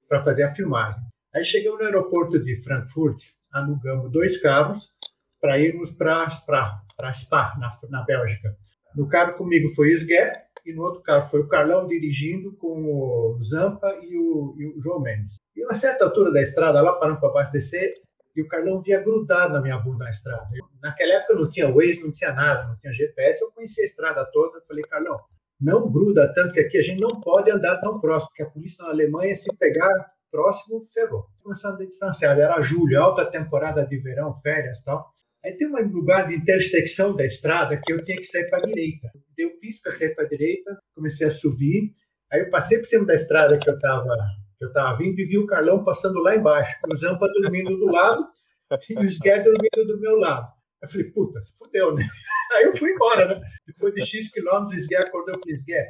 para 0.07 0.23
fazer 0.23 0.43
a 0.43 0.53
filmagem. 0.53 1.01
Aí 1.33 1.45
chegamos 1.45 1.79
no 1.79 1.85
aeroporto 1.85 2.39
de 2.39 2.61
Frankfurt, 2.63 3.21
alugamos 3.51 4.11
dois 4.11 4.41
carros, 4.41 4.91
para 5.39 5.59
irmos 5.59 5.91
para 5.91 6.29
Spa, 6.29 7.55
na, 7.59 7.77
na 7.89 8.03
Bélgica. 8.03 8.55
No 8.95 9.07
carro 9.07 9.37
comigo 9.37 9.73
foi 9.75 9.91
Isgué, 9.91 10.45
e 10.65 10.73
no 10.73 10.83
outro 10.83 11.01
carro 11.01 11.29
foi 11.29 11.39
o 11.39 11.47
Carlão 11.47 11.87
dirigindo 11.87 12.55
com 12.57 12.83
o 12.83 13.43
Zampa 13.43 13.97
e 14.03 14.17
o, 14.17 14.55
e 14.57 14.67
o 14.67 14.81
João 14.81 14.99
Mendes. 14.99 15.37
E 15.55 15.63
uma 15.63 15.73
certa 15.73 16.05
altura 16.05 16.31
da 16.31 16.41
estrada, 16.41 16.81
lá 16.81 16.93
parando 16.93 17.19
para 17.19 17.29
abastecer, 17.29 17.89
e 18.35 18.41
o 18.41 18.47
Carlão 18.47 18.81
via 18.81 19.01
grudado 19.01 19.53
na 19.53 19.61
minha 19.61 19.77
bunda 19.77 20.05
na 20.05 20.11
estrada. 20.11 20.47
Eu, 20.53 20.65
naquela 20.81 21.13
época 21.13 21.33
não 21.33 21.49
tinha 21.49 21.71
Waze, 21.71 22.03
não 22.03 22.11
tinha 22.11 22.31
nada, 22.31 22.67
não 22.67 22.77
tinha 22.77 22.93
GPS, 22.93 23.41
eu 23.41 23.51
conhecia 23.51 23.83
a 23.83 23.87
estrada 23.87 24.25
toda. 24.31 24.61
Falei, 24.67 24.83
Carlão, 24.83 25.19
não 25.59 25.91
gruda 25.91 26.31
tanto 26.33 26.53
que 26.53 26.59
aqui 26.59 26.77
a 26.77 26.81
gente 26.81 27.01
não 27.01 27.19
pode 27.19 27.51
andar 27.51 27.77
tão 27.81 27.99
próximo, 27.99 28.29
porque 28.29 28.43
a 28.43 28.49
polícia 28.49 28.83
na 28.83 28.91
Alemanha, 28.91 29.35
se 29.35 29.53
pegar 29.57 29.91
próximo, 30.31 30.87
ferrou. 30.93 31.25
Começando 31.43 31.81
a 31.81 31.85
distanciar, 31.85 32.39
era 32.39 32.61
julho, 32.61 33.01
alta 33.01 33.25
temporada 33.25 33.85
de 33.85 33.97
verão, 33.97 34.33
férias 34.41 34.79
e 34.79 34.85
tal. 34.85 35.09
Aí 35.43 35.53
tem 35.53 35.67
um 35.67 35.91
lugar 35.91 36.27
de 36.27 36.35
intersecção 36.35 37.15
da 37.15 37.25
estrada 37.25 37.79
que 37.81 37.93
eu 37.93 38.03
tinha 38.03 38.17
que 38.17 38.25
sair 38.25 38.49
para 38.49 38.59
a 38.59 38.65
direita. 38.65 39.09
Deu 39.37 39.57
pisca, 39.59 39.91
saí 39.91 40.13
para 40.13 40.25
a 40.25 40.27
direita, 40.27 40.77
comecei 40.93 41.27
a 41.27 41.31
subir. 41.31 41.91
Aí 42.31 42.41
eu 42.41 42.49
passei 42.49 42.77
por 42.79 42.87
cima 42.87 43.05
da 43.05 43.15
estrada 43.15 43.57
que 43.57 43.69
eu 43.69 43.75
estava 43.75 44.15
eu 44.59 44.73
tava 44.73 44.97
vindo 44.97 45.17
e 45.19 45.25
vi 45.25 45.37
o 45.37 45.47
Carlão 45.47 45.83
passando 45.85 46.19
lá 46.19 46.35
embaixo, 46.35 46.75
o 46.91 46.97
Zampa 46.97 47.27
dormindo 47.41 47.77
do 47.77 47.85
lado 47.85 48.27
e 48.89 48.93
o 48.97 49.09
Sgué 49.09 49.39
dormindo 49.39 49.87
do 49.87 49.99
meu 49.99 50.17
lado. 50.17 50.47
Eu 50.81 50.89
falei, 50.89 51.11
puta, 51.11 51.41
se 51.41 51.57
fudeu, 51.57 51.95
né? 51.95 52.03
Aí 52.53 52.65
eu 52.65 52.75
fui 52.75 52.91
embora, 52.91 53.25
né? 53.25 53.41
Depois 53.65 53.93
de 53.93 54.05
X 54.05 54.29
quilômetros, 54.31 54.81
o 54.81 54.83
Sgué 54.83 54.97
acordou 54.97 55.33
e 55.35 55.39
falei, 55.39 55.55
Sgué, 55.55 55.87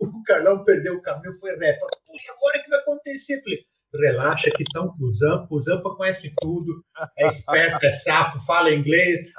o, 0.00 0.22
Carlão 0.24 0.64
perdeu 0.64 0.94
o 0.94 1.02
caminho, 1.02 1.38
foi 1.40 1.56
reto. 1.56 1.86
E 2.12 2.30
agora 2.30 2.58
o 2.58 2.62
que 2.62 2.70
vai 2.70 2.78
acontecer? 2.80 3.38
Eu 3.38 3.42
falei, 3.42 3.58
relaxa 3.94 4.50
que 4.50 4.62
estão 4.62 4.88
com 4.88 5.04
o 5.04 5.10
Zampa, 5.10 5.46
o 5.50 5.60
Zampa 5.60 5.94
conhece 5.94 6.32
tudo, 6.40 6.84
é 7.16 7.28
esperto, 7.28 7.84
é 7.86 7.90
safo, 7.90 8.38
fala 8.40 8.72
inglês. 8.72 9.30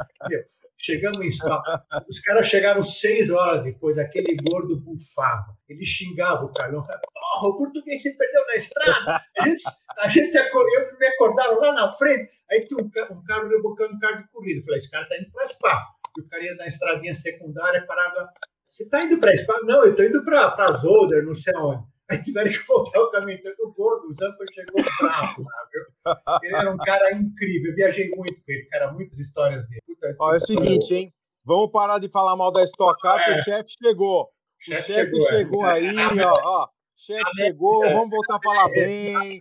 Chegamos 0.82 1.20
em 1.20 1.30
Spa, 1.30 1.62
os 2.10 2.22
caras 2.22 2.48
chegaram 2.48 2.82
seis 2.82 3.30
horas 3.30 3.64
depois, 3.66 3.98
aquele 3.98 4.38
gordo 4.38 4.80
bufava. 4.80 5.58
Ele 5.68 5.86
xingava 5.86 6.46
o 6.46 6.54
Carlão, 6.54 6.82
porra, 6.82 7.48
o 7.50 7.58
português 7.58 8.02
se 8.02 8.18
perdeu 8.18 8.46
na 8.48 8.56
estrada. 8.56 9.22
Gente, 9.44 9.62
a 9.98 10.08
gente 10.08 10.38
eu 10.38 10.98
me 10.98 11.06
acordaram 11.08 11.60
lá 11.60 11.74
na 11.74 11.92
frente, 11.92 12.32
aí 12.50 12.66
tinha 12.66 12.82
um, 12.82 12.88
um 12.88 13.24
carro 13.24 13.50
rebocando 13.50 13.94
um 13.94 14.00
carro 14.00 14.22
de 14.22 14.30
corrida. 14.30 14.62
Eu 14.62 14.64
falei, 14.64 14.78
esse 14.78 14.90
cara 14.90 15.06
tá 15.06 15.18
indo 15.18 15.30
para 15.32 15.48
Spa. 15.48 15.86
E 16.18 16.22
o 16.22 16.28
cara 16.28 16.44
ia 16.44 16.56
na 16.56 16.68
estradinha 16.68 17.14
secundária, 17.14 17.86
parava. 17.86 18.30
Você 18.70 18.88
tá 18.88 19.04
indo 19.04 19.20
para 19.20 19.36
Spa? 19.36 19.60
Não, 19.64 19.84
eu 19.84 19.96
tô 19.96 20.04
indo 20.04 20.24
para 20.24 20.72
Zolder, 20.72 21.26
não 21.26 21.36
sei 21.36 21.54
aonde. 21.56 21.84
Aí 22.10 22.22
tiveram 22.24 22.50
que 22.50 22.58
voltar 22.68 23.00
o 23.00 23.12
caminho 23.12 23.40
do 23.44 23.72
gordo, 23.72 24.08
o 24.08 24.16
Zampa 24.16 24.44
chegou 24.52 24.84
bravo 25.00 25.44
lá, 25.44 25.68
viu? 25.72 26.40
Ele 26.44 26.56
era 26.56 26.72
um 26.72 26.78
cara 26.78 27.14
incrível, 27.14 27.70
eu 27.70 27.76
viajei 27.76 28.10
muito 28.10 28.42
com 28.44 28.52
ele, 28.52 28.66
cara, 28.66 28.92
muitas 28.92 29.20
histórias 29.20 29.68
dele. 29.70 29.82
Puta, 29.86 30.16
Ó, 30.20 30.34
é 30.34 30.38
o 30.38 30.40
seguinte, 30.40 30.96
hein? 30.96 31.14
Vamos 31.46 31.72
parar 31.72 32.00
de 32.00 32.10
falar 32.10 32.36
mal 32.36 32.52
da 32.52 32.64
Stock 32.64 33.00
Car, 33.02 33.20
é. 33.30 33.34
o 33.34 33.44
chefe 33.44 33.76
chegou. 33.84 34.24
O 34.24 34.64
chefe 34.64 34.94
chegou, 34.94 35.28
chegou 35.28 35.66
é. 35.68 35.74
aí, 35.74 35.96
ó, 36.26 36.34
ó. 36.44 36.68
Chefe 37.02 37.34
chegou, 37.34 37.80
vamos 37.80 38.10
voltar 38.10 38.36
a 38.36 38.42
falar 38.44 38.68
bem. 38.72 39.40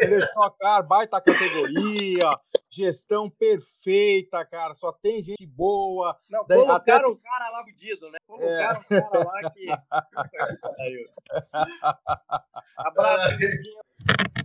Ele 0.00 0.14
estocar, 0.14 0.86
baita 0.86 1.20
categoria, 1.20 2.30
gestão 2.70 3.28
perfeita, 3.28 4.46
cara. 4.46 4.76
Só 4.76 4.92
tem 4.92 5.20
gente 5.20 5.44
boa. 5.44 6.16
Não, 6.30 6.46
Daí, 6.46 6.60
colocaram 6.60 7.10
até... 7.10 7.12
o 7.12 7.16
cara 7.16 7.50
lá 7.50 7.64
fudido, 7.64 8.08
né? 8.12 8.18
Colocaram 8.24 8.78
é. 8.78 8.80
o 8.80 8.84
cara 8.88 9.24
lá 9.24 9.50
que. 9.50 9.66
Abraço, 12.78 13.38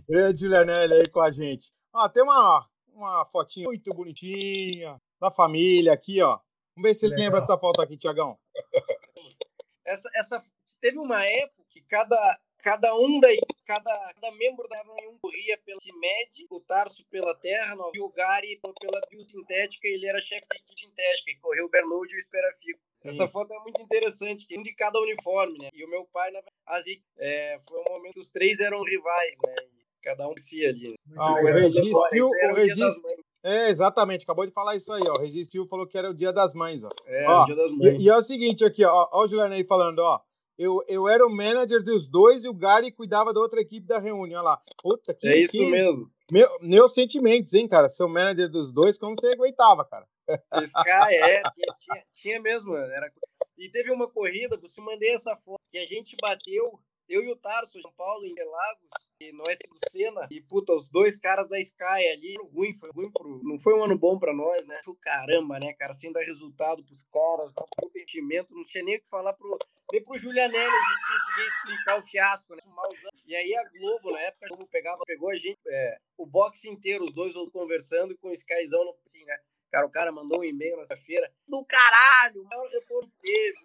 Grande 0.08 0.48
Lenelli 0.48 0.94
aí 0.94 1.08
com 1.08 1.20
a 1.20 1.30
gente. 1.30 1.72
Ó, 1.92 2.08
tem 2.08 2.24
uma, 2.24 2.68
uma 2.92 3.24
fotinha 3.26 3.68
muito 3.68 3.94
bonitinha 3.94 5.00
da 5.20 5.30
família 5.30 5.92
aqui, 5.92 6.20
ó. 6.20 6.40
Vamos 6.74 6.90
ver 6.90 6.94
se 6.94 7.06
ele 7.06 7.14
Legal. 7.14 7.26
lembra 7.26 7.42
dessa 7.42 7.56
foto 7.56 7.80
aqui, 7.80 7.96
Tiagão. 7.96 8.36
Essa, 9.84 10.10
essa 10.16 10.42
teve 10.80 10.98
uma 10.98 11.24
época 11.24 11.62
que 11.70 11.80
cada 11.82 12.40
cada 12.66 12.96
um 12.96 13.20
daí, 13.20 13.38
cada, 13.64 14.12
cada 14.14 14.32
membro 14.32 14.66
da 14.68 14.82
um 15.08 15.16
corria 15.18 15.56
pela 15.64 15.78
CIMED, 15.78 16.48
o 16.50 16.58
Tarso 16.58 17.06
pela 17.08 17.32
Terra, 17.36 17.76
o 17.76 18.08
Gary 18.08 18.58
pela 18.60 19.00
Biosintética, 19.08 19.86
ele 19.86 20.08
era 20.08 20.20
chefe 20.20 20.44
de 20.50 20.56
equipe 20.56 20.80
sintética, 20.80 21.30
e 21.30 21.36
correu 21.36 21.66
o 21.66 21.68
Bernold 21.68 22.12
e 22.12 22.16
o 22.16 22.18
Esperafico. 22.18 22.80
Essa 23.04 23.28
foto 23.28 23.54
é 23.54 23.60
muito 23.60 23.80
interessante, 23.80 24.48
que 24.48 24.58
um 24.58 24.64
de 24.64 24.74
cada 24.74 24.98
uniforme, 25.00 25.56
né? 25.58 25.70
E 25.72 25.84
o 25.84 25.88
meu 25.88 26.06
pai, 26.12 26.32
na 26.32 26.40
verdade, 26.40 27.00
é, 27.18 27.60
foi 27.68 27.78
um 27.78 27.84
momento 27.84 28.14
que 28.14 28.18
os 28.18 28.32
três 28.32 28.58
eram 28.58 28.82
rivais, 28.82 29.32
né? 29.46 29.54
E 29.70 30.02
cada 30.02 30.28
um 30.28 30.36
se 30.36 30.66
ali. 30.66 30.90
Né? 31.06 31.16
Ah, 31.16 31.34
o 31.34 31.44
registro, 31.44 32.28
o 32.50 32.52
registro, 32.52 33.10
é, 33.44 33.68
exatamente, 33.68 34.24
acabou 34.24 34.44
de 34.44 34.50
falar 34.50 34.74
isso 34.74 34.92
aí, 34.92 35.04
ó. 35.08 35.14
O 35.14 35.20
Regis 35.20 35.50
Silva 35.50 35.70
falou 35.70 35.86
que 35.86 35.96
era 35.96 36.10
o 36.10 36.14
dia 36.14 36.32
das 36.32 36.52
mães, 36.52 36.82
ó. 36.82 36.90
É, 37.06 37.28
ó, 37.28 37.44
o 37.44 37.46
dia 37.46 37.54
das 37.54 37.70
mães. 37.70 38.00
E, 38.00 38.06
e, 38.06 38.08
é 38.08 38.16
o 38.16 38.22
seguinte 38.22 38.64
aqui, 38.64 38.84
ó, 38.84 39.08
ó 39.12 39.22
o 39.22 39.28
Juliano 39.28 39.54
aí 39.54 39.62
falando, 39.62 40.00
ó. 40.00 40.20
Eu, 40.58 40.82
eu 40.88 41.08
era 41.08 41.26
o 41.26 41.30
manager 41.30 41.82
dos 41.82 42.06
dois 42.06 42.44
e 42.44 42.48
o 42.48 42.54
Gary 42.54 42.90
cuidava 42.90 43.32
da 43.32 43.40
outra 43.40 43.60
equipe 43.60 43.86
da 43.86 43.98
reunião 43.98 44.42
lá. 44.42 44.60
Puta, 44.82 45.14
que, 45.14 45.28
é 45.28 45.38
isso 45.38 45.52
que... 45.52 45.66
mesmo. 45.66 46.10
Meu, 46.30 46.48
meus 46.60 46.92
sentimentos, 46.92 47.52
hein, 47.54 47.68
cara? 47.68 47.88
Ser 47.88 48.04
o 48.04 48.08
manager 48.08 48.50
dos 48.50 48.72
dois, 48.72 48.98
como 48.98 49.14
você 49.14 49.32
aguentava, 49.32 49.84
cara? 49.84 50.06
Sky, 50.62 51.14
é, 51.14 51.42
tinha, 51.50 51.74
tinha, 51.76 52.04
tinha 52.10 52.40
mesmo. 52.40 52.76
Era... 52.76 53.12
E 53.56 53.68
teve 53.68 53.92
uma 53.92 54.08
corrida, 54.10 54.56
você 54.56 54.80
mandei 54.80 55.10
essa 55.12 55.36
foto, 55.36 55.60
que 55.70 55.78
a 55.78 55.86
gente 55.86 56.16
bateu 56.20 56.80
eu 57.08 57.22
e 57.22 57.30
o 57.30 57.36
Tarso, 57.36 57.80
São 57.80 57.92
Paulo, 57.92 58.24
em 58.24 58.30
Interlagos, 58.30 58.88
e 59.20 59.32
no 59.32 59.48
S 59.48 59.58
do 59.68 59.90
Senna, 59.90 60.26
e 60.30 60.40
puta, 60.40 60.74
os 60.74 60.90
dois 60.90 61.18
caras 61.18 61.48
da 61.48 61.58
Sky 61.58 62.08
ali, 62.12 62.36
ruim, 62.52 62.74
foi 62.74 62.90
ruim 62.90 63.10
pro. 63.10 63.40
Não 63.42 63.58
foi 63.58 63.74
um 63.74 63.84
ano 63.84 63.96
bom 63.96 64.18
pra 64.18 64.34
nós, 64.34 64.66
né? 64.66 64.80
Caramba, 65.00 65.58
né, 65.58 65.72
cara? 65.74 65.92
Sem 65.92 66.12
dar 66.12 66.22
resultado 66.22 66.84
pros 66.84 67.04
caras, 67.04 67.52
com 67.54 67.88
investimento, 67.88 68.54
não 68.54 68.62
tinha 68.62 68.84
nem 68.84 68.96
o 68.96 69.00
que 69.00 69.08
falar 69.08 69.32
pro. 69.32 69.58
Nem 69.92 70.02
pro 70.02 70.18
Julianelli 70.18 70.66
a 70.66 70.68
gente 70.68 71.06
conseguia 71.06 71.46
explicar 71.46 71.98
o 71.98 72.02
fiasco, 72.02 72.54
né? 72.54 72.62
E 73.26 73.36
aí 73.36 73.54
a 73.54 73.68
Globo, 73.68 74.10
na 74.10 74.20
época, 74.20 74.48
como 74.48 74.66
pegava, 74.66 75.02
pegou 75.06 75.30
a 75.30 75.36
gente, 75.36 75.58
é, 75.68 75.98
o 76.18 76.26
boxe 76.26 76.68
inteiro, 76.68 77.04
os 77.04 77.12
dois 77.12 77.34
conversando 77.52 78.12
e 78.12 78.16
com 78.16 78.28
o 78.28 78.32
Skyzão, 78.32 78.82
assim, 79.06 79.24
né? 79.24 79.38
Cara, 79.76 79.86
o 79.86 79.90
cara 79.90 80.10
mandou 80.10 80.40
um 80.40 80.44
e-mail 80.44 80.78
nessa 80.78 80.96
feira. 80.96 81.30
Do 81.46 81.62
caralho, 81.66 82.40
o 82.40 82.48
maior 82.48 82.66
retorno 82.70 83.12
teve. 83.20 83.58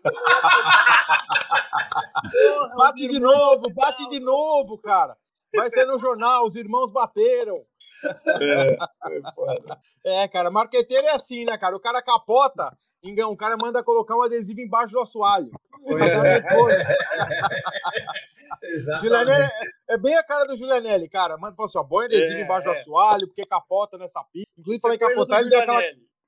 bate 2.76 3.08
de 3.08 3.18
novo, 3.18 3.74
bate 3.74 4.10
de 4.10 4.20
novo, 4.20 4.78
cara. 4.80 5.16
Vai 5.56 5.70
ser 5.70 5.86
no 5.86 5.98
jornal, 5.98 6.46
os 6.46 6.58
irmãos 6.58 6.92
bateram. 6.92 7.66
É, 10.04 10.24
é, 10.24 10.28
cara, 10.28 10.52
marqueteiro 10.52 11.08
é 11.08 11.12
assim, 11.12 11.46
né, 11.46 11.58
cara? 11.58 11.78
O 11.78 11.80
cara 11.80 12.02
capota, 12.02 12.78
engão, 13.02 13.32
o 13.32 13.38
cara 13.38 13.56
manda 13.56 13.82
colocar 13.82 14.18
um 14.18 14.24
adesivo 14.24 14.60
embaixo 14.60 14.92
do 14.92 15.00
assoalho. 15.00 15.52
Julianelli 19.00 19.50
é, 19.90 19.94
é, 19.94 19.98
bem 19.98 20.16
a 20.16 20.24
cara 20.24 20.46
do 20.46 20.56
Julianelli, 20.56 21.10
cara. 21.10 21.38
Manda 21.38 21.56
falar 21.56 21.68
assim: 21.68 21.78
ó, 21.78 21.84
põe 21.84 22.06
adesivo 22.06 22.40
é, 22.40 22.42
embaixo 22.42 22.66
do 22.66 22.72
é. 22.72 22.74
assoalho, 22.74 23.28
porque 23.28 23.46
capota 23.46 23.98
nessa 23.98 24.24
pista. 24.32 24.50
Inclusive, 24.58 24.82
falei 24.82 24.98
capotar, 24.98 25.42
ele 25.42 25.50
deu 25.50 25.60
aquela. 25.60 25.82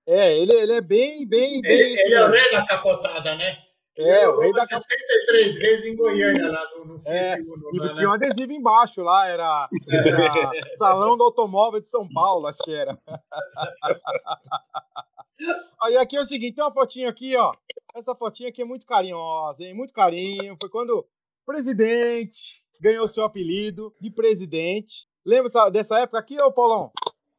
É, 0.06 0.38
ele, 0.38 0.54
ele 0.54 0.74
é 0.74 0.82
bem, 0.82 1.28
bem, 1.28 1.62
bem. 1.62 1.72
Ele, 1.72 2.02
ele 2.02 2.16
é 2.16 2.26
o 2.26 2.30
rei 2.30 2.52
da 2.52 2.66
capotada, 2.66 3.36
né? 3.36 3.58
É, 3.96 4.28
o 4.28 4.40
rei 4.40 4.52
da 4.52 4.66
73 4.66 5.56
vezes 5.56 5.86
em 5.86 5.96
Goiânia, 5.96 6.52
lá 6.52 6.68
no, 6.76 6.86
no 6.86 7.02
é, 7.06 7.38
E 7.74 7.80
né? 7.80 7.94
tinha 7.94 8.10
um 8.10 8.14
adesivo 8.14 8.52
embaixo 8.52 9.04
lá, 9.04 9.28
era, 9.28 9.70
era 9.88 10.52
Salão 10.78 11.16
do 11.16 11.24
Automóvel 11.24 11.80
de 11.80 11.88
São 11.88 12.10
Paulo, 12.10 12.48
acho 12.48 12.58
que 12.64 12.74
era. 12.74 12.98
Aí 15.84 15.96
aqui 15.98 16.18
é 16.18 16.22
o 16.22 16.26
seguinte, 16.26 16.56
tem 16.56 16.64
uma 16.64 16.74
fotinha 16.74 17.08
aqui, 17.08 17.36
ó. 17.36 17.54
Essa 17.94 18.16
fotinha 18.16 18.50
aqui 18.50 18.64
é 18.64 18.66
muito 18.66 18.86
carinhosa, 18.86 19.64
hein? 19.64 19.76
Muito 19.76 19.94
carinho. 19.94 20.58
Foi 20.60 20.70
quando 20.70 21.06
presidente 21.46 22.64
ganhou 22.80 23.08
seu 23.08 23.24
apelido 23.24 23.96
de 24.00 24.12
presidente. 24.12 25.08
Lembra 25.26 25.50
dessa 25.72 26.00
época 26.00 26.20
aqui, 26.20 26.40
ô 26.42 26.52
Paulão? 26.52 26.92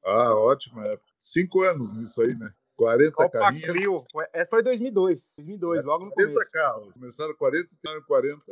Ah, 0.04 0.34
ótima 0.34 0.86
época. 0.86 1.10
Cinco 1.18 1.62
anos 1.62 1.92
nisso 1.92 2.22
aí, 2.22 2.34
né? 2.34 2.50
40 2.76 3.12
Copa 3.12 3.30
carrinhas. 3.30 3.72
Clio. 3.72 4.04
Essa 4.32 4.50
foi 4.50 4.62
2002. 4.62 5.34
2002, 5.38 5.84
é, 5.84 5.86
logo 5.86 6.04
no 6.06 6.10
40 6.12 6.32
começo. 6.32 6.50
40 6.52 6.68
carros. 6.68 6.92
Começaram 6.94 7.34
40 7.34 7.64
e 7.64 7.76
terminaram 7.76 8.06
40. 8.06 8.42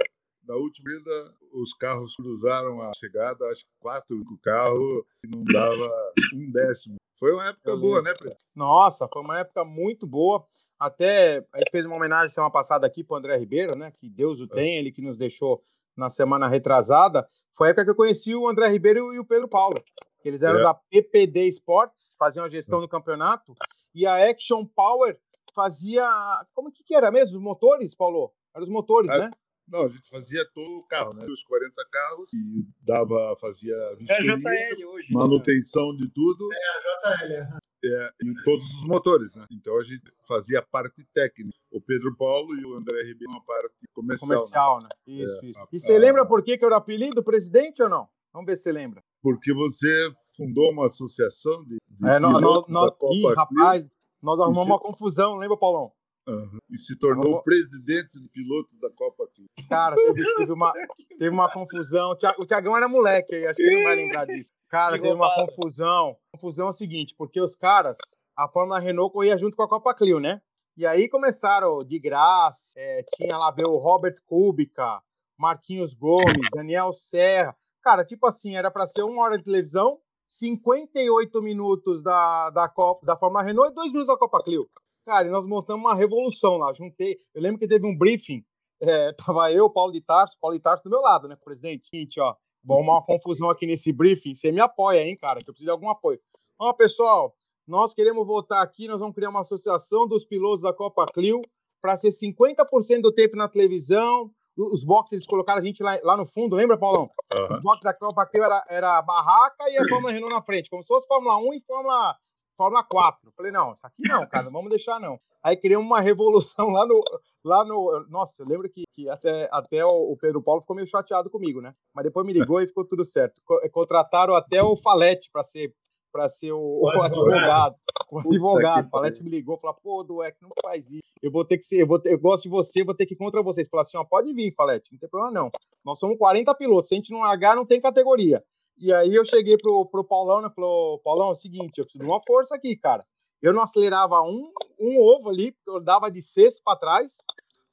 Na 0.47 0.57
última 0.57 0.91
corrida, 0.91 1.35
os 1.53 1.73
carros 1.75 2.17
cruzaram 2.17 2.83
a 2.83 2.91
chegada, 2.95 3.45
acho 3.47 3.65
que 3.65 3.71
quatro 3.79 4.17
carros, 4.43 5.05
e 5.25 5.29
não 5.29 5.45
dava 5.45 5.89
um 6.35 6.51
décimo. 6.51 6.97
Foi 7.17 7.33
uma 7.33 7.49
época 7.49 7.77
boa, 7.77 8.03
né, 8.03 8.13
presidente? 8.13 8.45
Nossa, 8.55 9.09
foi 9.13 9.23
uma 9.23 9.39
época 9.39 9.65
muito 9.65 10.07
boa. 10.07 10.45
Até 10.83 11.47
a 11.55 11.59
gente 11.59 11.71
fez 11.71 11.87
uma 11.87 11.95
homenagem 11.95 12.29
semana 12.29 12.51
passada 12.51 12.85
aqui 12.85 13.05
para 13.05 13.15
o 13.15 13.19
André 13.19 13.37
Ribeiro, 13.37 13.77
né? 13.77 13.93
Que 13.93 14.11
Deus 14.11 14.41
o 14.41 14.45
é. 14.47 14.49
tem, 14.49 14.77
ele 14.79 14.91
que 14.91 15.01
nos 15.01 15.17
deixou 15.17 15.63
na 15.97 16.09
semana 16.09 16.49
retrasada. 16.49 17.25
Foi 17.57 17.69
a 17.69 17.71
época 17.71 17.85
que 17.85 17.91
eu 17.93 17.95
conheci 17.95 18.35
o 18.35 18.49
André 18.49 18.69
Ribeiro 18.69 19.15
e 19.15 19.19
o 19.21 19.25
Pedro 19.25 19.47
Paulo. 19.47 19.81
Eles 20.25 20.43
eram 20.43 20.59
é. 20.59 20.63
da 20.63 20.75
PPD 20.75 21.47
Sports, 21.51 22.17
faziam 22.19 22.45
a 22.45 22.49
gestão 22.49 22.81
do 22.81 22.89
campeonato, 22.89 23.55
e 23.95 24.05
a 24.05 24.29
Action 24.29 24.67
Power 24.67 25.17
fazia. 25.55 26.05
Como 26.53 26.73
que, 26.73 26.83
que 26.83 26.97
era 26.97 27.13
mesmo? 27.13 27.37
Os 27.37 27.43
motores, 27.43 27.95
Paulo? 27.95 28.33
Eram 28.53 28.65
os 28.65 28.71
motores, 28.71 29.09
é. 29.13 29.19
né? 29.19 29.31
Não, 29.69 29.85
a 29.85 29.89
gente 29.89 30.09
fazia 30.11 30.45
todo 30.53 30.79
o 30.79 30.87
carro, 30.89 31.15
né? 31.15 31.25
Os 31.27 31.45
40 31.45 31.75
carros 31.93 32.35
e 32.35 32.67
dava, 32.81 33.37
fazia 33.41 33.75
é 33.75 34.15
a 34.15 34.21
JL 34.21 34.85
hoje. 34.89 35.15
Né? 35.15 35.21
Manutenção 35.21 35.93
né? 35.93 35.99
de 36.01 36.09
tudo. 36.09 36.49
É 36.53 37.13
a 37.13 37.17
JL, 37.17 37.63
é, 37.85 38.13
e 38.23 38.35
todos 38.45 38.65
os 38.75 38.85
motores, 38.85 39.35
né? 39.35 39.47
Então 39.51 39.77
a 39.79 39.83
gente 39.83 40.05
fazia 40.27 40.61
a 40.61 40.63
parte 40.63 41.05
técnica. 41.13 41.57
O 41.71 41.81
Pedro 41.81 42.15
Paulo 42.17 42.55
e 42.55 42.65
o 42.65 42.75
André 42.75 43.03
Ribeiro 43.03 43.33
a 43.35 43.41
parte 43.41 43.75
comercial. 43.93 44.29
Comercial, 44.29 44.79
né? 44.83 44.89
né? 45.07 45.23
Isso, 45.23 45.45
é, 45.45 45.49
isso. 45.49 45.69
E 45.73 45.81
você 45.81 45.97
a, 45.97 45.99
lembra 45.99 46.27
por 46.27 46.43
que, 46.43 46.57
que 46.57 46.65
era 46.65 46.75
o 46.75 46.79
apelido 46.79 47.23
presidente 47.23 47.83
ou 47.83 47.89
não? 47.89 48.09
Vamos 48.33 48.47
ver 48.47 48.57
se 48.57 48.65
você 48.65 48.73
lembra. 48.73 49.03
Porque 49.23 49.53
você 49.53 50.11
fundou 50.37 50.71
uma 50.71 50.87
associação 50.87 51.65
de. 51.65 51.77
de 51.89 52.09
é, 52.09 52.19
nós, 52.19 52.41
nós, 52.41 52.69
nós, 52.69 52.95
ih, 53.13 53.35
rapaz, 53.35 53.87
nós 54.23 54.41
arrumamos 54.41 54.69
uma 54.69 54.79
confusão, 54.79 55.37
lembra, 55.37 55.57
Paulão? 55.57 55.93
Uhum. 56.27 56.59
E 56.71 56.79
se 56.79 56.97
tornou 56.97 57.37
o 57.37 57.43
presidente 57.43 58.21
do 58.21 58.29
piloto 58.29 58.79
da 58.79 58.91
Copa 58.91 59.25
aqui. 59.25 59.47
Cara, 59.69 59.97
teve, 59.97 60.35
teve, 60.37 60.53
uma, 60.53 60.73
teve 61.19 61.31
uma 61.31 61.53
confusão. 61.53 62.15
O 62.39 62.47
Tiagão 62.47 62.77
era 62.77 62.89
moleque 62.89 63.35
aí, 63.35 63.47
acho 63.47 63.57
que 63.57 63.63
ele 63.63 63.77
não 63.77 63.83
vai 63.85 63.97
lembrar 63.97 64.27
disso. 64.27 64.51
Cara, 64.69 65.01
teve 65.01 65.13
uma 65.13 65.35
confusão. 65.35 66.17
Confusão 66.33 66.67
é 66.69 66.71
o 66.71 66.73
seguinte, 66.73 67.15
porque 67.19 67.41
os 67.41 67.57
caras, 67.57 67.99
a 68.37 68.49
Fórmula 68.49 68.79
Renault 68.79 69.13
corria 69.13 69.37
junto 69.37 69.57
com 69.57 69.65
a 69.65 69.69
Copa 69.69 69.95
Clio, 69.95 70.21
né? 70.21 70.41
E 70.77 70.87
aí 70.87 71.09
começaram 71.09 71.85
de 71.85 71.99
graça, 71.99 72.73
é, 72.79 73.05
tinha 73.15 73.37
lá 73.37 73.51
ver 73.51 73.67
o 73.67 73.77
Robert 73.77 74.17
Kubica, 74.25 75.03
Marquinhos 75.39 75.95
Gomes, 75.95 76.49
Daniel 76.55 76.93
Serra. 76.93 77.55
Cara, 77.83 78.05
tipo 78.05 78.27
assim, 78.27 78.57
era 78.57 78.71
para 78.71 78.87
ser 78.87 79.03
uma 79.03 79.23
hora 79.23 79.37
de 79.37 79.45
televisão, 79.45 79.99
58 80.27 81.43
minutos 81.43 82.03
da, 82.03 82.49
da, 82.51 82.69
Copa, 82.69 83.05
da 83.05 83.19
Fórmula 83.19 83.43
Renault 83.43 83.71
e 83.71 83.75
dois 83.75 83.93
minutos 83.93 84.07
da 84.07 84.19
Copa 84.19 84.43
Clio. 84.43 84.67
Cara, 85.05 85.27
e 85.27 85.31
nós 85.31 85.47
montamos 85.47 85.85
uma 85.85 85.95
revolução 85.95 86.57
lá. 86.57 86.73
Juntei. 86.73 87.19
Eu 87.35 87.43
lembro 87.43 87.59
que 87.59 87.69
teve 87.69 87.87
um 87.87 87.97
briefing. 87.97 88.45
É, 88.85 89.13
tava 89.13 89.53
eu, 89.53 89.71
Paulo 89.71 89.93
de 89.93 90.01
Tarso, 90.01 90.37
Paulo 90.41 90.57
de 90.57 90.61
Tarso 90.61 90.83
do 90.83 90.91
meu 90.91 91.01
lado, 91.01 91.29
né, 91.29 91.37
presidente? 91.45 91.89
Gente, 91.95 92.19
ó, 92.19 92.35
vou 92.65 92.79
arrumar 92.79 92.95
uma 92.95 93.07
confusão 93.07 93.49
aqui 93.49 93.65
nesse 93.65 93.93
briefing. 93.93 94.35
Você 94.35 94.51
me 94.51 94.59
apoia, 94.59 95.05
hein, 95.05 95.17
cara, 95.17 95.39
que 95.39 95.49
eu 95.49 95.55
preciso 95.55 95.67
de 95.67 95.71
algum 95.71 95.89
apoio. 95.89 96.19
Ó, 96.59 96.73
pessoal, 96.73 97.33
nós 97.65 97.95
queremos 97.95 98.27
voltar 98.27 98.61
aqui, 98.61 98.89
nós 98.89 98.99
vamos 98.99 99.15
criar 99.15 99.31
uma 99.31 99.43
associação 99.43 100.09
dos 100.09 100.25
pilotos 100.25 100.63
da 100.63 100.73
Copa 100.73 101.07
Clio 101.07 101.41
para 101.81 101.97
ser 101.97 102.09
50% 102.09 103.01
do 103.03 103.13
tempo 103.13 103.37
na 103.37 103.49
televisão. 103.49 104.33
Os 104.57 104.85
boxes, 104.85 105.13
eles 105.13 105.27
colocaram 105.27 105.59
a 105.59 105.65
gente 105.65 105.83
lá, 105.83 105.99
lá 106.03 106.17
no 106.17 106.27
fundo, 106.27 106.55
lembra, 106.55 106.79
Paulão? 106.79 107.11
Uhum. 107.33 107.49
Os 107.51 107.61
boxes 107.61 107.85
da 107.85 107.95
Copa 107.95 108.27
Clio 108.27 108.45
era, 108.45 108.65
era 108.69 108.99
a 108.99 109.03
barraca 109.03 109.65
e 109.71 109.79
a 109.79 109.89
Fórmula 109.89 110.13
Renault 110.13 110.35
na 110.35 110.43
frente, 110.43 110.69
como 110.69 110.83
se 110.83 110.89
fosse 110.89 111.07
Fórmula 111.07 111.39
1 111.39 111.55
e 111.55 111.61
Fórmula 111.61 112.17
Fórmula 112.57 112.85
4. 112.85 113.33
Falei, 113.37 113.51
não, 113.51 113.73
isso 113.73 113.87
aqui 113.87 114.07
não, 114.07 114.27
cara, 114.27 114.45
não 114.45 114.53
vamos 114.53 114.71
deixar 114.71 115.01
não. 115.01 115.19
Aí 115.43 115.57
criamos 115.57 115.87
uma 115.87 116.01
revolução 116.01 116.69
lá 116.69 116.87
no. 116.87 117.03
Lá 117.45 117.65
no 117.65 118.07
nossa, 118.09 118.45
eu 118.45 118.47
lembro 118.47 118.71
que, 118.71 118.85
que 118.93 119.09
até, 119.09 119.49
até 119.51 119.85
o 119.85 120.17
Pedro 120.17 120.41
Paulo 120.41 120.61
ficou 120.61 120.77
meio 120.77 120.87
chateado 120.87 121.29
comigo, 121.29 121.61
né? 121.61 121.75
Mas 121.93 122.05
depois 122.05 122.25
me 122.25 122.33
ligou 122.33 122.61
e 122.61 122.69
ficou 122.69 122.87
tudo 122.87 123.05
certo. 123.05 123.41
Contrataram 123.73 124.37
até 124.37 124.63
o 124.63 124.77
Falete 124.77 125.29
para 125.33 125.43
ser 125.43 125.75
para 126.13 126.29
ser 126.29 126.53
o, 126.53 126.83
o, 126.83 126.89
advogado. 127.03 127.77
O 128.11 128.19
advogado. 128.21 128.87
O 128.87 128.91
Falete 128.91 129.23
me 129.23 129.31
ligou, 129.31 129.59
falou: 129.59 129.77
pô, 129.83 130.05
Dueck, 130.05 130.37
não 130.43 130.51
faz 130.61 130.91
isso. 130.91 131.03
Eu 131.23 131.33
vou 131.33 131.45
ter 131.45 131.57
que 131.57 131.65
ser, 131.65 131.83
eu, 131.83 131.87
vou 131.87 131.99
ter, 131.99 132.13
eu 132.13 132.19
gosto 132.19 132.43
de 132.43 132.49
você, 132.49 132.85
vou 132.85 132.95
ter 132.95 133.07
que 133.07 133.15
ir 133.15 133.17
contra 133.17 133.43
vocês. 133.43 133.69
Falar 133.69 133.83
assim: 133.83 133.97
ó, 133.97 134.05
pode 134.05 134.33
vir, 134.33 134.55
Falete, 134.55 134.93
não 134.93 134.99
tem 134.99 135.09
problema 135.09 135.33
não. 135.33 135.51
Nós 135.85 135.99
somos 135.99 136.19
40 136.19 136.55
pilotos, 136.55 136.89
se 136.89 136.95
a 136.95 136.99
gente 136.99 137.11
não 137.11 137.21
largar, 137.21 137.57
não 137.57 137.67
tem 137.67 137.81
categoria. 137.81 138.45
E 138.79 138.93
aí 138.93 139.15
eu 139.15 139.25
cheguei 139.25 139.57
pro, 139.57 139.87
pro 139.87 140.05
Paulão 140.05 140.43
né, 140.43 140.51
falou: 140.55 140.99
Paulão, 141.01 141.29
é 141.29 141.33
o 141.33 141.37
seguinte, 141.37 141.79
eu 141.79 141.85
preciso 141.85 142.05
de 142.05 142.11
uma 142.11 142.23
força 142.23 142.55
aqui, 142.55 142.77
cara. 142.77 143.05
Eu 143.41 143.53
não 143.53 143.63
acelerava 143.63 144.23
um, 144.23 144.53
um 144.79 145.01
ovo 145.01 145.29
ali, 145.31 145.53
porque 145.53 145.71
eu 145.71 145.83
dava 145.83 146.11
de 146.11 146.23
sexto 146.23 146.63
para 146.65 146.79
trás. 146.79 147.19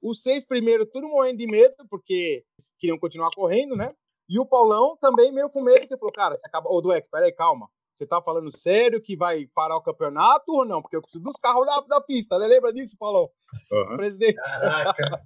Os 0.02 0.22
seis 0.22 0.46
primeiros, 0.46 0.88
tudo 0.92 1.08
morrendo 1.10 1.38
de 1.38 1.48
medo, 1.48 1.76
porque 1.90 2.44
queriam 2.80 2.98
continuar 2.98 3.30
correndo, 3.36 3.76
né? 3.76 3.92
E 4.30 4.40
o 4.40 4.46
Paulão 4.46 4.96
também 5.02 5.32
meio 5.32 5.50
com 5.50 5.62
medo, 5.62 5.88
que 5.88 5.98
falou: 5.98 6.14
cara, 6.14 6.38
você 6.38 6.46
acaba. 6.48 6.70
Ô, 6.70 6.82
Dueck, 6.82 7.08
peraí, 7.12 7.32
calma. 7.32 7.68
Você 7.90 8.06
tá 8.06 8.22
falando 8.22 8.52
sério 8.52 9.02
que 9.02 9.18
vai 9.18 9.48
parar 9.48 9.78
o 9.78 9.82
campeonato 9.82 10.52
ou 10.52 10.66
não? 10.66 10.82
Porque 10.82 10.96
eu 10.96 11.02
preciso 11.02 11.24
dos 11.24 11.36
carros 11.38 11.66
da, 11.66 11.82
da 11.82 12.02
pista, 12.02 12.38
né? 12.38 12.48
Lembra 12.48 12.72
disso, 12.72 12.96
Paulão? 12.98 13.30
Uhum. 13.72 13.98
Presidente. 13.98 14.36
Caraca. 14.36 15.22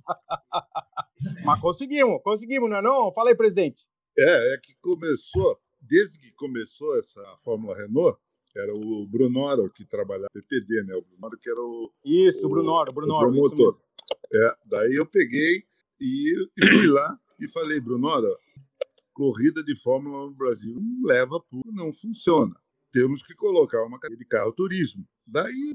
Mas 1.45 1.61
conseguimos, 1.61 2.21
conseguimos, 2.23 2.69
não 2.69 2.77
é 2.77 2.81
não? 2.81 3.13
Fala 3.13 3.29
aí, 3.29 3.35
presidente. 3.35 3.85
É, 4.17 4.53
é 4.53 4.57
que 4.57 4.75
começou 4.81 5.59
desde 5.87 6.19
que 6.19 6.31
começou 6.31 6.97
essa 6.97 7.21
Fórmula 7.43 7.75
Renault, 7.75 8.17
era 8.55 8.71
o 8.73 9.07
Brunoro 9.07 9.69
que 9.71 9.85
trabalhava 9.85 10.29
PPD, 10.31 10.83
né? 10.83 10.95
O 10.95 11.01
Brunoro 11.01 11.37
que 11.39 11.49
era 11.49 11.59
o. 11.59 11.91
Isso, 12.05 12.45
o 12.45 12.49
Brunoro, 12.49 12.93
Brunoro. 12.93 13.29
O 13.29 13.31
promotor. 13.31 13.79
É, 14.31 14.55
daí 14.65 14.95
eu 14.95 15.05
peguei 15.05 15.63
e, 15.99 16.33
e 16.57 16.65
fui 16.67 16.87
lá 16.87 17.17
e 17.39 17.47
falei, 17.49 17.79
Brunoro, 17.79 18.37
corrida 19.13 19.63
de 19.63 19.75
Fórmula 19.75 20.25
no 20.25 20.35
Brasil 20.35 20.75
não 20.75 21.07
leva 21.07 21.39
puro, 21.39 21.71
não 21.71 21.93
funciona. 21.93 22.55
temos 22.91 23.23
que 23.23 23.33
colocar 23.33 23.83
uma 23.83 23.99
categoria 23.99 24.23
de 24.23 24.29
carro 24.29 24.53
turismo. 24.53 25.03
Daí 25.25 25.73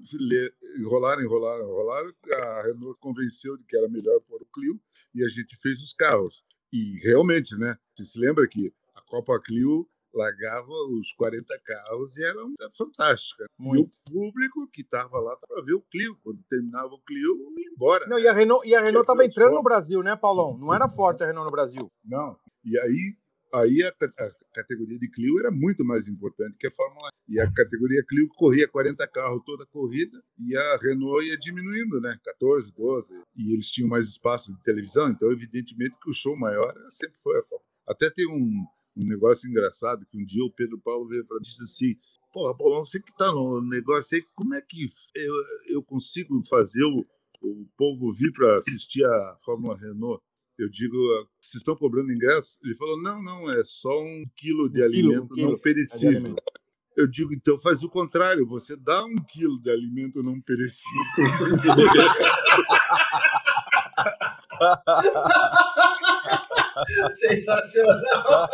enrolaram, 0.78 1.22
enrolaram, 1.22 1.64
enrolaram, 1.64 2.12
a 2.32 2.62
Renault 2.62 2.99
convenceu 3.01 3.57
de 3.57 3.64
que 3.64 3.76
era 3.76 3.89
melhor 3.89 4.20
pôr 4.20 4.41
o 4.41 4.47
Clio 4.47 4.80
e 5.14 5.24
a 5.24 5.28
gente 5.28 5.57
fez 5.61 5.80
os 5.82 5.93
carros. 5.93 6.45
E 6.72 6.99
realmente, 7.03 7.57
né? 7.57 7.76
Você 7.95 8.05
se 8.05 8.20
lembra 8.20 8.47
que 8.47 8.72
a 8.95 9.01
Copa 9.03 9.41
Clio 9.41 9.89
largava 10.14 10.70
os 10.70 11.12
40 11.12 11.47
carros 11.64 12.16
e 12.16 12.24
era 12.24 12.41
fantástica. 12.76 13.47
Muito. 13.59 13.97
E 14.07 14.11
o 14.11 14.12
público 14.12 14.68
que 14.72 14.82
estava 14.82 15.18
lá 15.18 15.36
para 15.36 15.62
ver 15.62 15.74
o 15.74 15.82
Clio. 15.82 16.16
Quando 16.22 16.43
terminava 16.49 16.95
o 16.95 17.01
Clio, 17.01 17.53
ia 17.57 17.72
embora. 17.72 18.07
Não, 18.07 18.18
e 18.18 18.26
a 18.28 18.32
Renault 18.32 18.66
estava 18.66 19.24
entrando 19.24 19.55
no 19.55 19.62
Brasil, 19.62 20.03
né, 20.03 20.14
Paulão? 20.14 20.57
Não 20.59 20.74
era 20.74 20.89
forte 20.89 21.22
a 21.22 21.26
Renault 21.26 21.47
no 21.47 21.53
Brasil. 21.53 21.91
Não. 22.05 22.36
E 22.64 22.78
aí 22.78 23.16
aí 23.53 23.82
a, 23.82 23.88
a, 23.88 24.30
categoria 24.55 24.99
de 24.99 25.09
Clio 25.11 25.38
era 25.38 25.51
muito 25.51 25.84
mais 25.84 26.09
importante 26.09 26.57
que 26.59 26.66
a 26.66 26.72
Fórmula 26.72 27.09
1. 27.28 27.34
E 27.34 27.40
a 27.40 27.53
categoria 27.53 28.05
Clio 28.09 28.28
corria 28.36 28.66
40 28.66 29.07
carros 29.09 29.42
toda 29.44 29.64
a 29.64 29.66
corrida 29.66 30.22
e 30.38 30.57
a 30.57 30.76
Renault 30.78 31.26
ia 31.26 31.36
diminuindo, 31.36 32.01
né? 32.01 32.18
14, 32.24 32.74
12. 32.74 33.14
E 33.36 33.53
eles 33.53 33.68
tinham 33.68 33.88
mais 33.88 34.09
espaço 34.09 34.55
de 34.55 34.62
televisão, 34.62 35.11
então 35.11 35.30
evidentemente 35.30 35.99
que 36.01 36.11
o 36.11 36.14
show 36.14 36.36
maior 36.36 36.74
sempre 36.90 37.18
foi 37.22 37.38
a 37.38 37.42
Fórmula 37.42 37.62
Até 37.86 38.11
tem 38.11 38.26
um, 38.26 38.66
um 38.96 39.07
negócio 39.07 39.49
engraçado 39.49 40.07
que 40.07 40.18
um 40.18 40.24
dia 40.24 40.44
o 40.44 40.53
Pedro 40.53 40.78
Paulo 40.80 41.09
veio 41.09 41.24
para 41.26 41.36
mim 41.36 41.42
e 41.42 41.49
disse 41.49 41.62
assim: 41.62 41.96
Porra, 42.32 42.57
Paulo, 42.57 42.84
você 42.84 43.01
que 43.01 43.11
está 43.11 43.30
no 43.32 43.61
negócio 43.62 44.16
aí, 44.16 44.24
como 44.34 44.55
é 44.55 44.61
que 44.61 44.86
eu, 45.14 45.34
eu 45.68 45.82
consigo 45.82 46.40
fazer 46.49 46.84
o, 46.84 47.07
o 47.42 47.66
povo 47.76 48.12
vir 48.12 48.32
para 48.32 48.59
assistir 48.59 49.05
a 49.05 49.38
Fórmula 49.44 49.76
Renault? 49.76 50.22
Eu 50.59 50.68
digo, 50.68 50.96
vocês 51.40 51.61
estão 51.61 51.76
cobrando 51.76 52.12
ingresso? 52.12 52.59
Ele 52.64 52.74
falou, 52.74 53.00
não, 53.00 53.22
não, 53.22 53.48
é 53.52 53.62
só 53.62 54.02
um 54.02 54.24
quilo 54.34 54.68
de 54.68 54.82
um 54.82 54.84
alimento 54.84 55.28
quilo, 55.28 55.52
não 55.52 55.59
perecível. 55.59 56.34
Eu 56.96 57.06
digo, 57.06 57.32
então 57.32 57.56
faz 57.61 57.84
o 57.84 57.88
contrário, 57.88 58.44
você 58.44 58.76
dá 58.76 59.04
um 59.04 59.14
quilo 59.14 59.62
de 59.62 59.70
alimento 59.70 60.20
não 60.20 60.40
perecível. 60.40 61.04
Sensacional. 67.14 68.48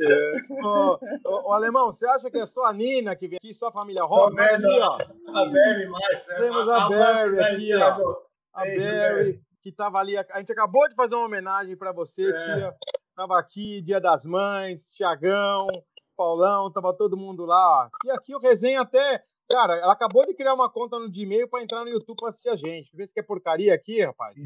É. 0.00 0.32
Ô, 0.64 0.98
ô, 1.24 1.50
ô, 1.50 1.52
Alemão, 1.52 1.92
você 1.92 2.08
acha 2.08 2.28
que 2.28 2.38
é 2.38 2.46
só 2.46 2.64
a 2.64 2.72
Nina 2.72 3.14
que 3.14 3.28
vem 3.28 3.36
aqui, 3.36 3.54
só 3.54 3.68
a 3.68 3.72
família 3.72 4.02
Rock? 4.02 4.36
Aqui, 4.40 4.80
ó. 4.80 4.98
A 5.36 5.46
Berry 5.46 5.88
mais. 5.88 6.26
Temos 6.26 6.68
a, 6.68 6.84
a 6.84 6.88
Berry 6.88 7.38
aqui, 7.38 7.72
ó. 7.76 8.16
A 8.54 8.64
Berry 8.64 9.40
que 9.62 9.70
estava 9.70 9.98
ali. 9.98 10.16
A 10.16 10.38
gente 10.38 10.52
acabou 10.52 10.88
de 10.88 10.94
fazer 10.94 11.14
uma 11.14 11.26
homenagem 11.26 11.76
para 11.76 11.92
você, 11.92 12.30
é. 12.30 12.38
tia. 12.38 12.76
Tava 13.14 13.38
aqui, 13.38 13.82
Dia 13.82 14.00
das 14.00 14.24
Mães, 14.24 14.92
Tiagão, 14.92 15.68
Paulão, 16.16 16.70
tava 16.70 16.96
todo 16.96 17.16
mundo 17.16 17.44
lá. 17.44 17.90
E 18.04 18.10
aqui 18.10 18.34
o 18.34 18.38
resenha 18.38 18.80
até. 18.80 19.22
Cara, 19.50 19.74
ela 19.74 19.92
acabou 19.92 20.24
de 20.24 20.32
criar 20.32 20.54
uma 20.54 20.70
conta 20.70 20.96
no 20.96 21.10
Gmail 21.10 21.48
para 21.48 21.60
entrar 21.60 21.82
no 21.82 21.90
YouTube 21.90 22.18
para 22.18 22.28
assistir 22.28 22.50
a 22.50 22.56
gente. 22.56 22.94
Vê 22.94 23.04
se 23.04 23.12
quer 23.12 23.22
porcaria 23.22 23.74
aqui, 23.74 24.00
rapaz. 24.00 24.36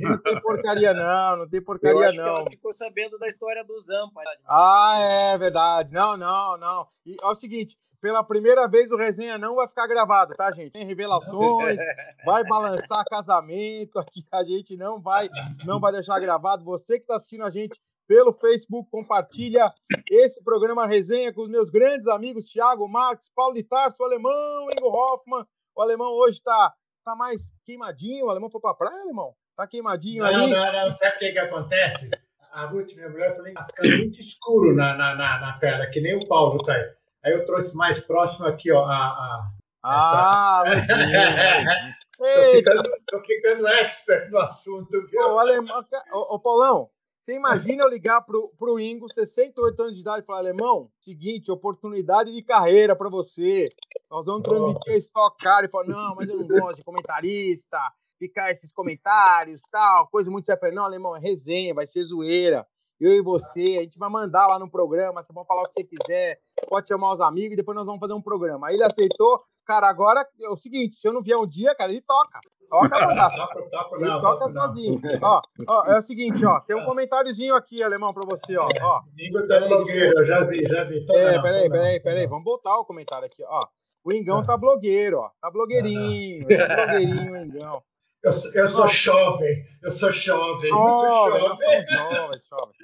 Não 0.00 0.16
tem 0.22 0.40
porcaria, 0.40 0.94
não, 0.94 1.38
não 1.38 1.48
tem 1.48 1.60
porcaria, 1.60 2.00
Eu 2.00 2.08
acho 2.08 2.16
não. 2.18 2.24
Que 2.24 2.30
ela 2.30 2.50
ficou 2.50 2.72
sabendo 2.72 3.18
da 3.18 3.26
história 3.26 3.64
do 3.64 3.78
Zampa. 3.80 4.22
Ah, 4.46 4.96
é 5.32 5.38
verdade. 5.38 5.92
Não, 5.92 6.16
não, 6.16 6.56
não. 6.56 6.86
E 7.04 7.16
é 7.20 7.26
o 7.26 7.34
seguinte: 7.34 7.76
pela 8.00 8.24
primeira 8.24 8.68
vez 8.68 8.90
o 8.90 8.96
resenha 8.96 9.38
não 9.38 9.56
vai 9.56 9.68
ficar 9.68 9.86
gravado, 9.86 10.34
tá, 10.34 10.50
gente? 10.52 10.72
Tem 10.72 10.84
revelações, 10.84 11.78
vai 12.24 12.44
balançar 12.44 13.04
casamento 13.04 13.98
aqui, 13.98 14.24
a 14.32 14.44
gente 14.44 14.76
não 14.76 15.00
vai, 15.00 15.28
não 15.64 15.80
vai 15.80 15.92
deixar 15.92 16.18
gravado. 16.20 16.64
Você 16.64 16.96
que 16.96 17.04
está 17.04 17.16
assistindo 17.16 17.44
a 17.44 17.50
gente 17.50 17.80
pelo 18.08 18.32
Facebook, 18.32 18.90
compartilha 18.90 19.70
esse 20.10 20.42
programa 20.42 20.86
resenha 20.86 21.32
com 21.32 21.42
os 21.42 21.48
meus 21.48 21.68
grandes 21.68 22.08
amigos 22.08 22.46
Thiago 22.46 22.88
Marques, 22.88 23.30
Paulo 23.34 23.54
de 23.54 23.62
Tarso, 23.62 24.02
o 24.02 24.06
alemão, 24.06 24.68
Ingo 24.72 24.88
Hoffman. 24.88 25.44
O 25.76 25.82
alemão 25.82 26.10
hoje 26.12 26.38
está 26.38 26.74
tá 27.04 27.14
mais 27.14 27.52
queimadinho. 27.66 28.26
O 28.26 28.30
alemão 28.30 28.50
foi 28.50 28.60
para 28.62 28.70
a 28.70 28.74
praia, 28.74 29.02
alemão? 29.02 29.34
Tá 29.54 29.66
queimadinho 29.66 30.22
não, 30.22 30.30
ali. 30.30 30.50
Não, 30.50 30.58
não, 30.58 30.88
não. 30.88 30.94
Sabe 30.94 31.16
o 31.16 31.18
que, 31.18 31.32
que 31.32 31.38
acontece? 31.38 32.10
A 32.50 32.64
Ruth, 32.64 32.94
minha 32.94 33.10
mulher, 33.10 33.36
falou 33.36 33.52
que 33.52 33.64
fica 33.64 33.96
muito 33.98 34.18
escuro 34.18 34.74
na, 34.74 34.96
na, 34.96 35.14
na, 35.14 35.40
na 35.40 35.58
tela, 35.58 35.86
que 35.86 36.00
nem 36.00 36.16
o 36.16 36.26
Paulo 36.26 36.64
tá 36.64 36.72
aí. 36.72 36.97
Aí 37.24 37.32
eu 37.32 37.44
trouxe 37.44 37.74
mais 37.76 38.00
próximo 38.00 38.46
aqui, 38.46 38.70
ó. 38.70 38.84
A, 38.84 38.96
a, 38.96 39.50
ah, 39.82 40.64
essa... 40.66 40.94
tô, 42.18 42.52
ficando, 42.52 42.82
tô 43.06 43.20
ficando 43.20 43.66
expert 43.66 44.30
no 44.30 44.38
assunto, 44.38 45.06
viu? 45.08 45.20
Ô, 45.20 45.38
alemão, 45.38 45.84
ô, 46.12 46.34
ô, 46.34 46.40
Paulão, 46.40 46.90
você 47.18 47.34
imagina 47.34 47.82
eu 47.82 47.88
ligar 47.88 48.22
pro, 48.22 48.52
pro 48.58 48.78
Ingo, 48.78 49.08
68 49.12 49.82
anos 49.82 49.94
de 49.96 50.02
idade, 50.02 50.22
e 50.22 50.26
falar, 50.26 50.38
alemão, 50.38 50.90
seguinte, 51.00 51.50
oportunidade 51.50 52.32
de 52.32 52.42
carreira 52.42 52.94
para 52.94 53.08
você. 53.08 53.68
Nós 54.10 54.26
vamos 54.26 54.42
transmitir 54.42 54.94
a 54.94 54.96
Stock 54.96 55.36
Car. 55.42 55.64
E 55.64 55.68
falar, 55.68 55.86
não, 55.86 56.14
mas 56.14 56.28
eu 56.28 56.38
não 56.38 56.46
gosto 56.46 56.76
de 56.76 56.84
comentarista, 56.84 57.78
ficar 58.18 58.50
esses 58.50 58.72
comentários, 58.72 59.62
tal, 59.70 60.08
coisa 60.08 60.30
muito 60.30 60.46
séria. 60.46 60.72
Não, 60.72 60.84
alemão, 60.84 61.16
é 61.16 61.20
resenha, 61.20 61.74
vai 61.74 61.86
ser 61.86 62.02
zoeira 62.04 62.66
eu 63.00 63.12
e 63.12 63.22
você, 63.22 63.76
a 63.78 63.82
gente 63.82 63.98
vai 63.98 64.10
mandar 64.10 64.46
lá 64.46 64.58
no 64.58 64.70
programa, 64.70 65.22
você 65.22 65.32
pode 65.32 65.46
falar 65.46 65.62
o 65.62 65.64
que 65.66 65.74
você 65.74 65.84
quiser, 65.84 66.40
pode 66.68 66.88
chamar 66.88 67.12
os 67.12 67.20
amigos 67.20 67.52
e 67.52 67.56
depois 67.56 67.76
nós 67.76 67.86
vamos 67.86 68.00
fazer 68.00 68.14
um 68.14 68.22
programa. 68.22 68.68
Aí 68.68 68.74
ele 68.74 68.84
aceitou, 68.84 69.42
cara, 69.64 69.88
agora 69.88 70.26
é 70.40 70.48
o 70.48 70.56
seguinte, 70.56 70.96
se 70.96 71.06
eu 71.08 71.12
não 71.12 71.22
vier 71.22 71.36
um 71.36 71.46
dia, 71.46 71.74
cara, 71.74 71.90
ele 71.90 72.02
toca. 72.02 72.40
Toca, 72.68 72.96
Ele 73.96 74.04
não, 74.04 74.20
toca 74.20 74.40
não, 74.40 74.50
sozinho. 74.50 75.00
Ó, 75.22 75.40
ó, 75.66 75.86
é 75.86 75.98
o 75.98 76.02
seguinte, 76.02 76.44
ó, 76.44 76.60
tem 76.60 76.76
um 76.76 76.84
comentáriozinho 76.84 77.54
aqui, 77.54 77.82
alemão, 77.82 78.12
pra 78.12 78.26
você, 78.26 78.58
ó. 78.58 78.68
ó. 78.82 79.00
tá 79.48 79.60
blogueiro, 79.60 80.24
já 80.26 80.44
vi, 80.44 80.66
já 80.66 80.84
vi. 80.84 81.06
é, 81.08 81.40
peraí, 81.40 81.70
peraí, 81.70 82.00
peraí, 82.00 82.26
vamos 82.26 82.44
botar 82.44 82.78
o 82.78 82.84
comentário 82.84 83.24
aqui, 83.24 83.42
ó. 83.42 83.66
O 84.04 84.12
Ingão 84.12 84.44
tá 84.44 84.56
blogueiro, 84.56 85.18
ó. 85.18 85.30
Tá 85.40 85.50
blogueirinho, 85.50 86.46
tá 86.46 86.76
blogueirinho, 86.76 87.32
o 87.32 87.36
Ingão. 87.38 87.82
Eu, 88.22 88.32
eu 88.52 88.68
sou 88.68 88.88
jovem, 88.88 89.64
eu 89.80 89.92
sou 89.92 90.10
jovem, 90.10 90.68
jovem, 90.68 91.40
muito 91.40 92.44
jovem. 92.48 92.74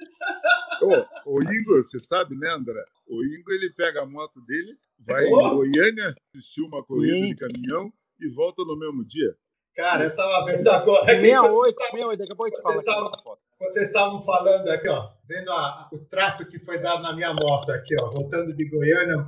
Ô, 1.25 1.35
o 1.35 1.43
Ingo, 1.43 1.75
você 1.83 1.99
sabe, 1.99 2.35
né, 2.35 2.49
André? 2.51 2.81
O 3.05 3.21
Ingo 3.23 3.51
ele 3.51 3.69
pega 3.71 4.01
a 4.01 4.05
moto 4.05 4.39
dele, 4.41 4.77
vai 4.99 5.25
oh. 5.25 5.41
em 5.41 5.55
Goiânia, 5.55 6.15
assistir 6.33 6.61
uma 6.61 6.81
corrida 6.83 7.15
Sim. 7.15 7.27
de 7.27 7.35
caminhão 7.35 7.91
e 8.19 8.29
volta 8.29 8.63
no 8.63 8.79
mesmo 8.79 9.05
dia. 9.05 9.35
Cara, 9.75 10.05
eu 10.05 10.15
tava 10.15 10.45
vendo 10.45 10.69
agora. 10.69 11.05
68, 11.05 11.75
68, 11.81 12.17
daqui 12.17 12.31
a 12.31 12.35
pouco 12.35 12.51
eu 12.51 12.55
te 12.55 12.61
falo 12.61 12.79
aqui 12.79 13.39
Vocês 13.59 13.87
estavam 13.87 14.23
falando 14.23 14.69
aqui, 14.69 14.87
ó, 14.87 15.11
vendo 15.27 15.51
a, 15.51 15.89
o 15.91 15.99
trato 15.99 16.45
que 16.47 16.59
foi 16.59 16.81
dado 16.81 17.03
na 17.03 17.11
minha 17.11 17.33
moto 17.33 17.71
aqui, 17.71 17.93
ó, 17.99 18.09
voltando 18.09 18.55
de 18.55 18.69
Goiânia, 18.69 19.27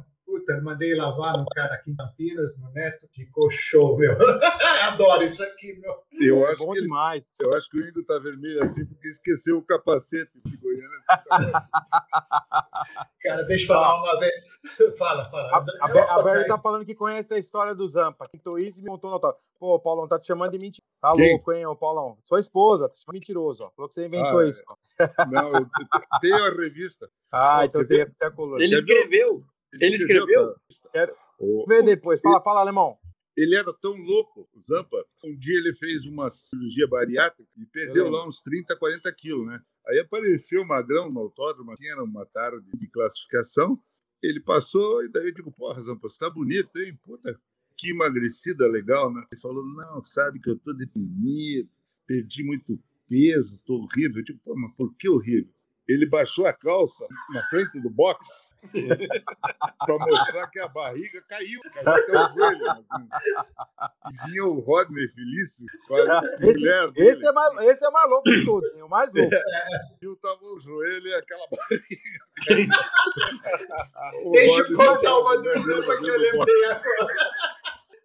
Mandei 0.64 0.96
lavar 0.96 1.38
no 1.38 1.46
cara 1.46 1.76
aqui 1.76 1.92
em 1.92 1.96
Campinas, 1.96 2.58
no 2.58 2.72
Neto, 2.72 3.08
ficou 3.14 3.50
show, 3.50 3.98
meu. 3.98 4.14
Adoro 4.84 5.24
isso 5.24 5.44
aqui, 5.44 5.80
meu. 5.80 5.96
Eu 6.20 6.48
é 6.48 6.52
acho 6.52 6.66
bom 6.66 6.74
que 6.74 6.82
demais. 6.82 7.28
Ele, 7.40 7.50
eu 7.50 7.58
acho 7.58 7.70
que 7.70 7.78
o 7.78 7.88
Ingo 7.88 8.04
tá 8.04 8.18
vermelho 8.20 8.64
assim 8.64 8.86
porque 8.86 9.08
esqueceu 9.08 9.58
o 9.58 9.62
capacete 9.62 10.32
de 10.44 10.58
Goiânia. 10.58 10.98
cara, 13.22 13.44
deixa 13.44 13.64
eu 13.64 13.68
falar 13.68 14.02
uma 14.02 14.20
vez. 14.20 14.34
Fala, 14.98 15.30
fala. 15.30 15.50
A, 15.50 15.86
a, 15.86 16.16
a 16.16 16.24
Berry 16.24 16.46
tá 16.46 16.60
falando 16.60 16.86
que 16.86 16.96
conhece 16.96 17.34
a 17.34 17.38
história 17.38 17.74
do 17.74 17.88
Zampa. 17.88 18.28
Quinto 18.28 18.60
isso 18.60 18.84
me 18.84 18.90
montou 18.90 19.10
no 19.10 19.16
autógrafo. 19.16 19.42
Pô, 19.60 19.80
Paulão, 19.80 20.08
tá 20.08 20.20
te 20.20 20.28
chamando 20.28 20.52
de 20.52 20.60
mentira. 20.60 20.86
Tá 21.02 21.14
Quem? 21.16 21.32
louco, 21.32 21.52
hein, 21.52 21.66
ô 21.66 21.76
Paulão? 21.76 22.18
Sua 22.26 22.40
esposa, 22.40 22.88
tá 22.88 22.94
te 22.94 23.02
chamando 23.02 23.16
mentiroso, 23.16 23.64
ó. 23.64 23.72
Falou 23.72 23.88
que 23.88 23.96
você 23.96 24.08
inventou 24.08 24.40
ah, 24.40 24.46
é. 24.46 24.50
isso. 24.50 24.64
Ó. 24.68 24.76
Não, 25.30 25.52
eu 25.54 25.68
tenho 26.22 26.36
a 26.36 26.50
revista. 26.50 27.10
Ah, 27.32 27.66
então 27.66 27.86
tem 27.86 28.02
até 28.02 28.28
a 28.28 28.32
coluna. 28.32 28.64
Ele 28.64 28.76
escreveu. 28.76 29.44
Ele 29.74 29.96
escreveu? 29.96 30.56
Quero 30.92 31.16
ver 31.68 31.84
depois. 31.84 32.22
Fala, 32.22 32.42
fala, 32.42 32.62
alemão. 32.62 32.98
Ele 33.36 33.56
era 33.56 33.72
tão 33.72 33.96
louco, 33.96 34.50
o 34.52 34.60
Zampa, 34.60 34.98
um 35.24 35.38
dia 35.38 35.58
ele 35.60 35.72
fez 35.72 36.08
uma 36.08 36.28
cirurgia 36.28 36.88
bariátrica 36.88 37.48
e 37.56 37.66
perdeu 37.68 38.10
lá 38.10 38.28
uns 38.28 38.42
30, 38.42 38.76
40 38.76 39.14
quilos, 39.14 39.46
né? 39.46 39.62
Aí 39.88 40.00
apareceu 40.00 40.64
o 40.64 40.68
Magrão 40.68 41.12
no 41.12 41.20
autódromo, 41.20 41.72
assim, 41.72 41.88
era 41.88 42.04
uma 42.04 42.26
tarde 42.26 42.66
de 42.74 42.88
classificação. 42.88 43.80
Ele 44.24 44.40
passou 44.40 45.04
e 45.06 45.10
daí 45.10 45.28
eu 45.28 45.34
digo, 45.34 45.52
porra, 45.52 45.80
Zampa, 45.80 46.10
você 46.10 46.18
tá 46.18 46.30
bonito, 46.32 46.76
hein? 46.80 47.00
Puta, 47.04 47.40
que 47.78 47.92
emagrecida 47.92 48.68
legal, 48.68 49.14
né? 49.14 49.24
Ele 49.32 49.40
falou, 49.40 49.64
não, 49.64 50.04
sabe 50.04 50.40
que 50.40 50.50
eu 50.50 50.58
tô 50.58 50.74
deprimido, 50.74 51.70
perdi 52.08 52.44
muito 52.44 52.80
peso, 53.08 53.62
tô 53.64 53.76
horrível. 53.76 54.18
Eu 54.18 54.24
digo, 54.24 54.40
pô, 54.44 54.56
mas 54.56 54.74
por 54.76 54.96
que 54.96 55.08
horrível? 55.08 55.54
Ele 55.88 56.06
baixou 56.06 56.46
a 56.46 56.54
calça 56.54 57.08
na 57.30 57.44
frente 57.46 57.80
do 57.80 57.90
box 57.90 58.52
para 59.80 59.98
mostrar 59.98 60.48
que 60.50 60.60
a 60.60 60.68
barriga 60.68 61.22
caiu, 61.28 61.62
caiu 61.74 61.90
até 61.90 62.12
o 62.12 62.28
joelho. 62.34 62.70
Assim. 62.70 63.08
E 64.12 64.30
vinha 64.30 64.46
o 64.46 64.60
Rodney 64.60 65.08
Felício 65.08 65.66
com 65.88 65.96
a 65.96 66.22
esse, 66.42 66.60
mulher 66.60 66.92
dele. 66.92 67.10
Esse 67.10 67.28
é, 67.28 67.32
mais, 67.32 67.58
esse 67.66 67.86
é 67.86 67.90
mais 67.90 68.10
louco 68.10 68.30
de 68.30 68.46
todos, 68.46 68.74
hein? 68.74 68.84
o 68.84 68.90
mais 68.90 69.14
louco. 69.14 69.34
É. 69.34 69.42
E 70.02 70.16
tava 70.18 70.44
o 70.44 70.60
joelho 70.60 71.08
e 71.08 71.14
aquela 71.14 71.48
barriga. 71.50 72.20
Deixa 74.32 74.62
eu 74.62 74.78
contar 74.78 75.18
uma 75.20 75.38
dúvida 75.38 76.02
que 76.02 76.08
eu 76.08 76.20
lembrei 76.20 76.66
agora. 76.66 77.08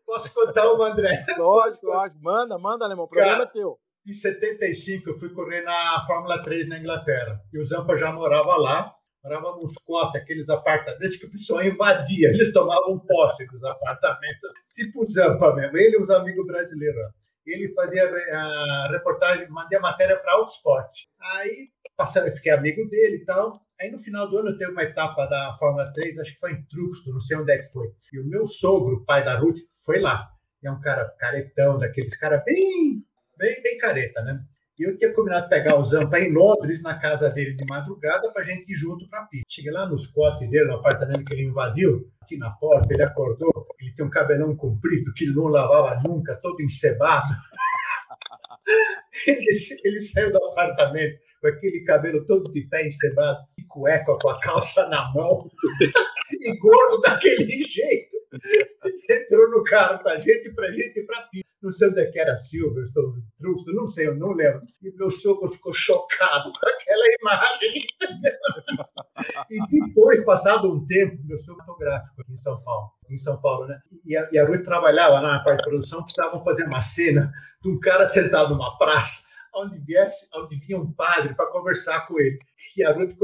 Posso 0.07 0.35
contar 0.35 0.71
uma, 0.73 0.89
André? 0.89 1.25
Lógico, 1.39 1.87
lógico. 1.87 2.21
Manda, 2.23 2.59
manda, 2.59 2.85
alemão. 2.85 3.07
O 3.07 3.09
programa 3.09 3.47
Cara, 3.47 3.49
é 3.49 3.53
teu. 3.53 3.79
Em 4.05 4.13
75, 4.13 5.11
eu 5.11 5.19
fui 5.19 5.29
correr 5.31 5.63
na 5.63 6.05
Fórmula 6.07 6.43
3 6.43 6.69
na 6.69 6.79
Inglaterra. 6.79 7.41
E 7.53 7.59
o 7.59 7.65
Zampa 7.65 7.97
já 7.97 8.13
morava 8.13 8.57
lá. 8.57 8.93
morava 9.23 9.57
nos 9.57 9.75
cotes, 9.85 10.21
aqueles 10.21 10.49
apartamentos 10.49 11.17
que 11.17 11.27
o 11.27 11.31
pessoal 11.31 11.63
invadia, 11.63 12.31
eles 12.31 12.53
tomavam 12.53 12.99
posse 12.99 13.47
dos 13.47 13.63
apartamentos, 13.63 14.51
tipo 14.75 15.07
Zampa 15.07 15.55
mesmo, 15.55 15.79
ele 15.79 15.97
e 15.97 16.03
os 16.03 16.11
amigos 16.11 16.45
brasileiros. 16.45 17.13
Ele 17.47 17.73
fazia 17.75 18.05
a 18.33 18.89
reportagem, 18.91 19.49
mandei 19.49 19.79
a 19.79 19.83
matéria 19.83 20.17
para 20.17 20.33
Autosport. 20.33 20.91
Aí, 21.21 21.69
passando, 21.97 22.27
eu 22.27 22.35
fiquei 22.35 22.51
amigo 22.51 22.89
dele 22.89 23.17
e 23.17 23.25
tal. 23.25 23.61
Aí, 23.81 23.91
no 23.91 23.99
final 24.01 24.29
do 24.29 24.39
ano, 24.39 24.57
teve 24.57 24.73
uma 24.73 24.83
etapa 24.83 25.27
da 25.27 25.57
Fórmula 25.59 25.93
3, 25.93 26.19
acho 26.19 26.35
que 26.35 26.41
foi 26.41 26.53
em 26.53 26.63
Truxto, 26.65 27.13
não 27.13 27.21
sei 27.21 27.37
onde 27.37 27.53
é 27.53 27.59
que 27.59 27.73
foi. 27.73 27.89
E 28.13 28.21
o 28.21 28.27
meu 28.27 28.49
sogro, 28.49 29.05
pai 29.05 29.25
da 29.25 29.39
Ruth, 29.39 29.59
foi 29.85 30.01
lá. 30.01 30.29
E 30.63 30.67
é 30.67 30.73
um 30.73 30.81
cara 30.81 31.13
caretão, 31.19 31.79
daqueles 31.79 32.17
caras 32.17 32.45
bem, 32.45 33.05
bem, 33.43 33.61
bem 33.61 33.77
careta, 33.77 34.23
né? 34.23 34.41
E 34.79 34.85
eu 34.85 34.97
tinha 34.97 35.13
combinado 35.13 35.49
pegar 35.49 35.77
o 35.77 35.85
Zampa 35.85 36.19
em 36.19 36.33
Londres, 36.33 36.81
na 36.81 36.99
casa 36.99 37.29
dele 37.29 37.55
de 37.55 37.65
madrugada, 37.69 38.33
para 38.33 38.45
gente 38.45 38.73
ir 38.73 38.77
junto 38.77 39.09
para 39.09 39.21
a 39.21 39.27
pista. 39.27 39.47
Cheguei 39.51 39.73
lá 39.73 39.87
no 39.87 39.99
squat 39.99 40.39
dele, 40.39 40.65
no 40.65 40.77
apartamento 40.77 41.25
que 41.25 41.35
ele 41.35 41.43
invadiu, 41.43 42.09
aqui 42.23 42.39
na 42.39 42.51
porta, 42.51 42.89
ele 42.93 43.03
acordou, 43.03 43.67
ele 43.81 43.93
tem 43.95 44.07
um 44.07 44.11
cabelão 44.11 44.57
comprido 44.57 45.13
que 45.13 45.25
ele 45.25 45.35
não 45.35 45.49
lavava 45.49 46.01
nunca, 46.07 46.37
todo 46.37 46.63
encebado. 46.63 47.35
ele, 49.27 49.45
ele 49.85 50.01
saiu 50.01 50.33
do 50.33 50.43
apartamento 50.45 51.19
com 51.41 51.49
aquele 51.49 51.83
cabelo 51.85 52.25
todo 52.25 52.53
de 52.53 52.63
pé 52.63 52.87
encebado, 52.87 53.41
de 53.59 53.67
cueca 53.67 54.17
com 54.21 54.29
a 54.31 54.41
calça 54.41 54.89
na 54.89 55.13
mão, 55.13 55.51
e 56.31 56.59
gordo 56.59 57.01
daquele 57.03 57.63
jeito. 57.63 58.22
Entrou 59.11 59.51
no 59.51 59.63
carro 59.63 60.03
para 60.03 60.21
gente, 60.21 60.51
para 60.55 60.71
gente 60.73 61.01
ir 61.01 61.07
para 61.07 61.23
pista 61.23 61.53
não 61.63 61.71
sei 61.71 61.89
onde 61.89 62.01
é 62.01 62.07
que 62.07 62.19
era 62.19 62.37
Silverstone, 62.37 63.23
Truxton, 63.39 63.71
não 63.73 63.87
sei, 63.87 64.09
eu 64.09 64.17
não 64.17 64.33
lembro. 64.33 64.63
E 64.83 64.91
meu 64.97 65.11
sogro 65.11 65.49
ficou 65.49 65.73
chocado 65.73 66.51
com 66.51 66.69
aquela 66.69 67.05
imagem. 67.21 67.87
e 69.49 69.61
depois, 69.69 70.25
passado 70.25 70.73
um 70.73 70.85
tempo, 70.85 71.23
meu 71.25 71.39
sogro 71.39 71.65
fotográfico 71.65 72.21
aqui 72.21 72.33
em 72.33 72.37
São 72.37 72.61
Paulo, 72.63 72.91
em 73.09 73.19
São 73.19 73.41
Paulo, 73.41 73.67
né? 73.67 73.81
E 74.05 74.17
a, 74.17 74.29
e 74.33 74.39
a 74.39 74.45
Rui 74.45 74.59
trabalhava 74.59 75.21
lá 75.21 75.33
na 75.35 75.45
parte 75.45 75.63
de 75.63 75.71
produção, 75.71 76.03
precisavam 76.03 76.43
fazer 76.43 76.65
uma 76.65 76.83
cena 76.83 77.33
de 77.63 77.69
um 77.69 77.79
cara 77.79 78.07
sentado 78.09 78.51
numa 78.51 78.77
praça 78.77 79.32
onde, 79.55 79.79
viesse, 79.79 80.29
onde 80.35 80.57
vinha 80.57 80.79
um 80.79 80.93
padre 80.93 81.35
para 81.35 81.51
conversar 81.51 82.07
com 82.07 82.19
ele. 82.19 82.39
E 82.77 82.85
a 82.85 82.95
noite 82.95 83.17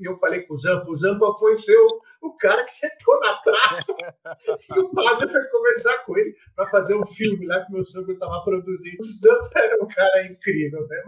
e 0.00 0.04
eu 0.08 0.18
falei 0.18 0.42
com 0.42 0.54
o 0.54 0.58
Zampa, 0.58 0.90
o 0.90 0.96
Zampa 0.96 1.34
foi 1.38 1.56
seu, 1.56 1.86
o 2.22 2.36
cara 2.36 2.64
que 2.64 2.72
sentou 2.72 3.20
na 3.20 3.34
praça. 3.34 3.94
e 4.76 4.80
o 4.80 4.90
padre 4.90 5.28
foi 5.28 5.44
conversar 5.48 5.98
com 6.04 6.16
ele 6.18 6.34
para 6.54 6.68
fazer 6.68 6.94
um 6.94 7.06
filme 7.06 7.46
lá 7.46 7.64
que 7.64 7.72
meu 7.72 7.84
sogro 7.84 8.12
estava 8.12 8.42
produzindo. 8.42 9.02
O 9.02 9.12
Zampa 9.12 9.50
era 9.54 9.84
um 9.84 9.88
cara 9.88 10.26
incrível, 10.26 10.86
né? 10.88 11.02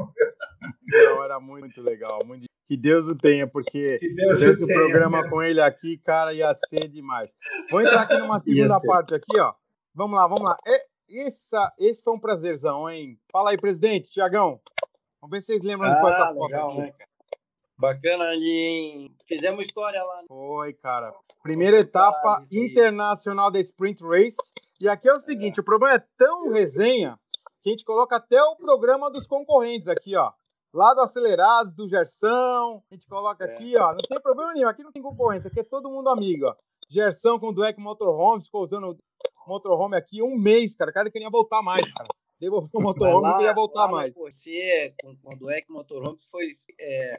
Não, 0.87 1.23
era 1.23 1.41
muito 1.41 1.81
legal. 1.83 2.25
Muito... 2.25 2.47
Que 2.67 2.77
Deus 2.77 3.09
o 3.09 3.17
tenha, 3.17 3.47
porque 3.47 3.99
esse 4.01 4.67
programa 4.67 5.23
né? 5.23 5.29
com 5.31 5.43
ele 5.43 5.61
aqui, 5.61 5.99
cara, 6.05 6.35
ia 6.35 6.53
ser 6.55 6.89
demais. 6.89 7.35
Vou 7.71 7.81
entrar 7.81 8.03
aqui 8.03 8.19
numa 8.19 8.39
segunda 8.41 8.79
parte 8.87 9.15
aqui, 9.15 9.39
ó. 9.39 9.55
Vamos 9.95 10.17
lá, 10.17 10.27
vamos 10.27 10.45
lá. 10.45 10.57
Essa, 11.11 11.73
esse 11.79 12.03
foi 12.03 12.13
um 12.13 12.21
prazerzão, 12.21 12.89
hein? 12.89 13.19
Fala 13.33 13.51
aí, 13.51 13.57
presidente, 13.57 14.11
Tiagão. 14.11 14.61
Vamos 15.21 15.35
ver 15.35 15.41
se 15.41 15.47
vocês 15.47 15.63
lembram 15.63 15.91
ah, 15.91 15.95
de 15.95 16.07
essa 16.07 16.27
foto 16.35 16.47
legal, 16.47 16.69
aqui. 16.71 16.81
Né, 16.81 16.95
Bacana 17.79 18.25
ali, 18.25 19.11
fizemos 19.27 19.67
história 19.67 20.03
lá. 20.03 20.17
Né? 20.19 20.25
Foi, 20.29 20.75
cara. 20.75 21.15
Primeira 21.43 21.79
etapa 21.79 22.45
internacional 22.53 23.51
da 23.51 23.59
Sprint 23.59 24.03
Race. 24.05 24.53
E 24.81 24.89
aqui 24.89 25.09
é 25.09 25.15
o 25.15 25.21
seguinte, 25.21 25.59
é. 25.59 25.61
o 25.63 25.65
problema 25.65 25.97
é 25.97 26.05
tão 26.19 26.51
resenha 26.51 27.19
que 27.63 27.71
a 27.71 27.73
gente 27.73 27.85
coloca 27.85 28.17
até 28.17 28.43
o 28.43 28.57
programa 28.57 29.11
dos 29.11 29.27
concorrentes 29.27 29.89
aqui, 29.89 30.15
ó. 30.15 30.33
Lá 30.75 30.93
do 30.93 31.01
Acelerados, 31.01 31.75
do 31.75 31.89
Gersão, 31.89 32.83
a 32.91 32.95
gente 32.95 33.07
coloca 33.07 33.45
é. 33.45 33.55
aqui, 33.55 33.77
ó. 33.79 33.93
Não 33.93 33.99
tem 34.09 34.21
problema 34.21 34.53
nenhum, 34.53 34.69
aqui 34.69 34.83
não 34.83 34.93
tem 34.93 35.03
concorrência, 35.03 35.49
aqui 35.49 35.61
é 35.61 35.65
todo 35.65 35.91
mundo 35.91 36.11
amigo, 36.11 36.47
ó. 36.47 36.55
Gersão 36.91 37.39
com 37.39 37.51
o 37.51 37.81
Motorhomes, 37.81 38.47
ficou 38.47 38.63
usando 38.63 38.99
motorhome 39.49 39.97
aqui 39.97 40.23
um 40.23 40.37
mês, 40.37 40.77
cara. 40.77 40.91
O 40.91 40.95
cara 40.95 41.11
queria 41.11 41.31
voltar 41.31 41.63
mais, 41.63 41.91
cara. 41.93 42.09
Devolveu 42.41 42.71
o 42.73 42.83
motorhome 42.83 43.29
e 43.29 43.37
queria 43.37 43.55
voltar 43.55 43.89
mais. 43.89 44.15
Você, 44.15 44.95
quando 45.23 45.51
é 45.51 45.61
que 45.61 45.71
o 45.71 45.75
motorhome 45.75 46.19
foi. 46.31 46.47
É, 46.79 47.17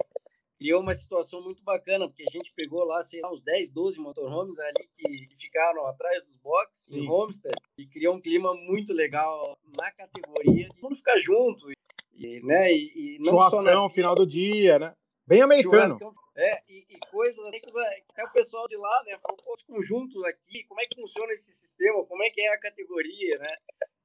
criou 0.58 0.82
uma 0.82 0.94
situação 0.94 1.42
muito 1.42 1.64
bacana, 1.64 2.08
porque 2.08 2.24
a 2.24 2.32
gente 2.32 2.54
pegou 2.54 2.84
lá, 2.84 3.02
sei 3.02 3.22
lá, 3.22 3.32
uns 3.32 3.42
10, 3.42 3.72
12 3.72 4.00
motorhomes 4.00 4.60
ali 4.60 4.90
que 4.98 5.30
ficaram 5.36 5.86
atrás 5.88 6.22
dos 6.24 6.36
boxes 6.36 6.88
Sim. 6.88 7.00
em 7.00 7.10
Homestead 7.10 7.56
e 7.78 7.88
criou 7.88 8.16
um 8.16 8.22
clima 8.22 8.54
muito 8.54 8.94
legal 8.94 9.58
na 9.78 9.90
categoria 9.92 10.66
de 10.66 10.70
todo 10.70 10.84
mundo 10.84 10.98
ficar 10.98 11.18
junto. 11.18 11.72
E, 12.14 12.42
né, 12.42 12.74
e, 12.74 13.16
e 13.16 13.20
não 13.20 13.32
Churrascão, 13.32 13.64
só 13.64 13.84
na... 13.84 13.90
final 13.90 14.14
do 14.14 14.26
dia, 14.26 14.78
né? 14.78 14.94
Bem 15.30 15.44
americano. 15.44 16.12
É, 16.36 16.64
e, 16.68 16.88
e 16.90 17.00
coisas 17.12 17.46
até 17.46 17.60
que 17.60 17.70
o 17.70 18.32
pessoal 18.32 18.68
de 18.68 18.76
lá, 18.76 19.04
né, 19.06 19.16
falou, 19.20 19.38
pô, 19.38 19.54
os 19.54 19.62
conjuntos 19.62 20.24
aqui, 20.24 20.64
como 20.64 20.82
é 20.82 20.88
que 20.88 21.00
funciona 21.00 21.32
esse 21.32 21.54
sistema, 21.54 22.04
como 22.06 22.24
é 22.24 22.32
que 22.32 22.42
é 22.42 22.52
a 22.52 22.60
categoria, 22.60 23.38
né? 23.38 23.56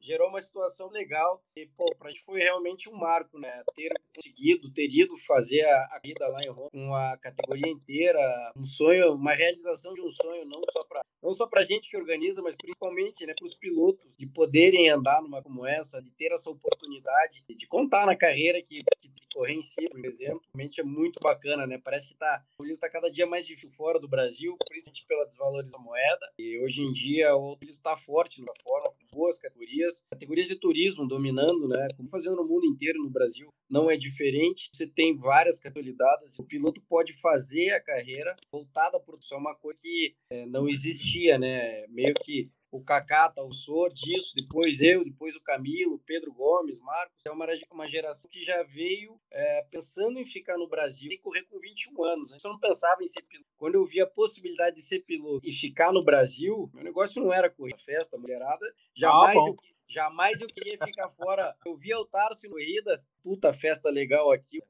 Gerou 0.04 0.28
uma 0.28 0.40
situação 0.40 0.88
legal. 0.90 1.42
E, 1.56 1.66
pô, 1.66 1.92
pra 1.98 2.10
gente 2.10 2.22
foi 2.22 2.40
realmente 2.40 2.88
um 2.88 2.96
marco, 2.96 3.38
né? 3.38 3.62
Ter 3.74 3.92
conseguido, 4.14 4.72
ter 4.72 4.88
ido 4.88 5.16
fazer 5.18 5.62
a, 5.62 5.96
a 5.96 6.00
vida 6.02 6.26
lá 6.28 6.40
em 6.42 6.50
Roma 6.50 6.70
com 6.70 6.94
a 6.94 7.16
categoria 7.16 7.70
inteira, 7.70 8.52
um 8.56 8.64
sonho, 8.64 9.14
uma 9.14 9.34
realização 9.34 9.94
de 9.94 10.00
um 10.00 10.10
sonho, 10.10 10.44
não 10.44 10.62
só 10.70 10.84
para 10.84 11.02
não 11.22 11.32
só 11.32 11.46
pra 11.46 11.62
gente 11.62 11.88
que 11.88 11.96
organiza, 11.96 12.42
mas 12.42 12.54
principalmente, 12.54 13.24
né, 13.24 13.32
para 13.34 13.46
os 13.46 13.54
pilotos 13.54 14.14
de 14.18 14.26
poderem 14.26 14.90
andar 14.90 15.22
numa 15.22 15.42
como 15.42 15.66
essa, 15.66 16.02
de 16.02 16.10
ter 16.10 16.30
essa 16.30 16.50
oportunidade 16.50 17.42
de 17.48 17.66
contar 17.66 18.04
na 18.04 18.14
carreira 18.14 18.60
que, 18.60 18.82
que 19.00 19.10
correr 19.34 19.54
em 19.54 19.62
si, 19.62 19.88
por 19.88 20.04
exemplo, 20.04 20.42
realmente 20.54 20.80
é 20.80 20.84
muito 20.84 21.18
bacana, 21.20 21.66
né? 21.66 21.80
Parece 21.82 22.08
que 22.08 22.14
tá, 22.14 22.44
o 22.58 22.66
está 22.66 22.88
cada 22.88 23.10
dia 23.10 23.26
mais 23.26 23.46
difícil 23.46 23.70
fora 23.70 23.98
do 23.98 24.06
Brasil, 24.06 24.56
principalmente 24.68 25.06
pela 25.06 25.26
desvalorização 25.26 25.80
da 25.80 25.84
moeda. 25.84 26.32
E 26.38 26.58
hoje 26.60 26.82
em 26.82 26.92
dia 26.92 27.34
o 27.34 27.56
Willis 27.60 27.76
está 27.76 27.96
forte 27.96 28.40
na 28.42 28.52
forma, 28.62 28.92
boas 29.14 29.40
categorias, 29.40 30.04
categorias 30.10 30.48
de 30.48 30.56
turismo 30.56 31.06
dominando, 31.06 31.68
né? 31.68 31.88
Como 31.96 32.10
fazendo 32.10 32.36
no 32.36 32.46
mundo 32.46 32.66
inteiro, 32.66 33.02
no 33.02 33.10
Brasil 33.10 33.48
não 33.70 33.90
é 33.90 33.96
diferente. 33.96 34.68
Você 34.74 34.86
tem 34.86 35.16
várias 35.16 35.60
categorias, 35.60 35.94
o 36.38 36.44
piloto 36.44 36.82
pode 36.88 37.12
fazer 37.20 37.70
a 37.70 37.80
carreira 37.80 38.34
voltada 38.50 38.96
à 38.96 39.00
produção, 39.00 39.38
uma 39.38 39.54
coisa 39.54 39.78
que 39.80 40.14
é, 40.30 40.46
não 40.46 40.68
existia, 40.68 41.38
né? 41.38 41.86
Meio 41.88 42.14
que 42.14 42.50
o 42.74 42.82
Kaká 42.82 43.30
Talsor 43.30 43.92
disso, 43.92 44.34
depois 44.34 44.80
eu, 44.80 45.04
depois 45.04 45.36
o 45.36 45.40
Camilo, 45.40 46.02
Pedro 46.04 46.32
Gomes, 46.32 46.80
Marcos. 46.80 47.22
É 47.24 47.30
uma, 47.30 47.46
uma 47.70 47.86
geração 47.86 48.28
que 48.28 48.44
já 48.44 48.64
veio 48.64 49.16
é, 49.30 49.62
pensando 49.70 50.18
em 50.18 50.24
ficar 50.24 50.58
no 50.58 50.68
Brasil 50.68 51.08
e 51.12 51.18
correr 51.18 51.44
com 51.44 51.60
21 51.60 52.04
anos. 52.04 52.44
Eu 52.44 52.50
não 52.50 52.58
pensava 52.58 53.00
em 53.00 53.06
ser 53.06 53.22
piloto. 53.22 53.48
Quando 53.56 53.76
eu 53.76 53.86
vi 53.86 54.00
a 54.00 54.06
possibilidade 54.06 54.76
de 54.76 54.82
ser 54.82 55.00
piloto 55.00 55.46
e 55.46 55.52
ficar 55.52 55.92
no 55.92 56.04
Brasil, 56.04 56.68
meu 56.74 56.82
negócio 56.82 57.22
não 57.22 57.32
era 57.32 57.48
correr 57.48 57.78
festa, 57.78 58.18
mulherada. 58.18 58.66
Jamais 58.96 59.38
ah, 59.38 59.48
eu 59.48 59.56
Jamais 59.88 60.40
eu 60.40 60.48
queria 60.48 60.76
ficar 60.78 61.08
fora. 61.10 61.54
Eu 61.66 61.76
via 61.76 61.98
o 61.98 62.04
Tarso 62.04 62.46
em 62.46 62.50
corridas. 62.50 63.08
Puta 63.22 63.52
festa 63.52 63.90
legal 63.90 64.32
aqui. 64.32 64.62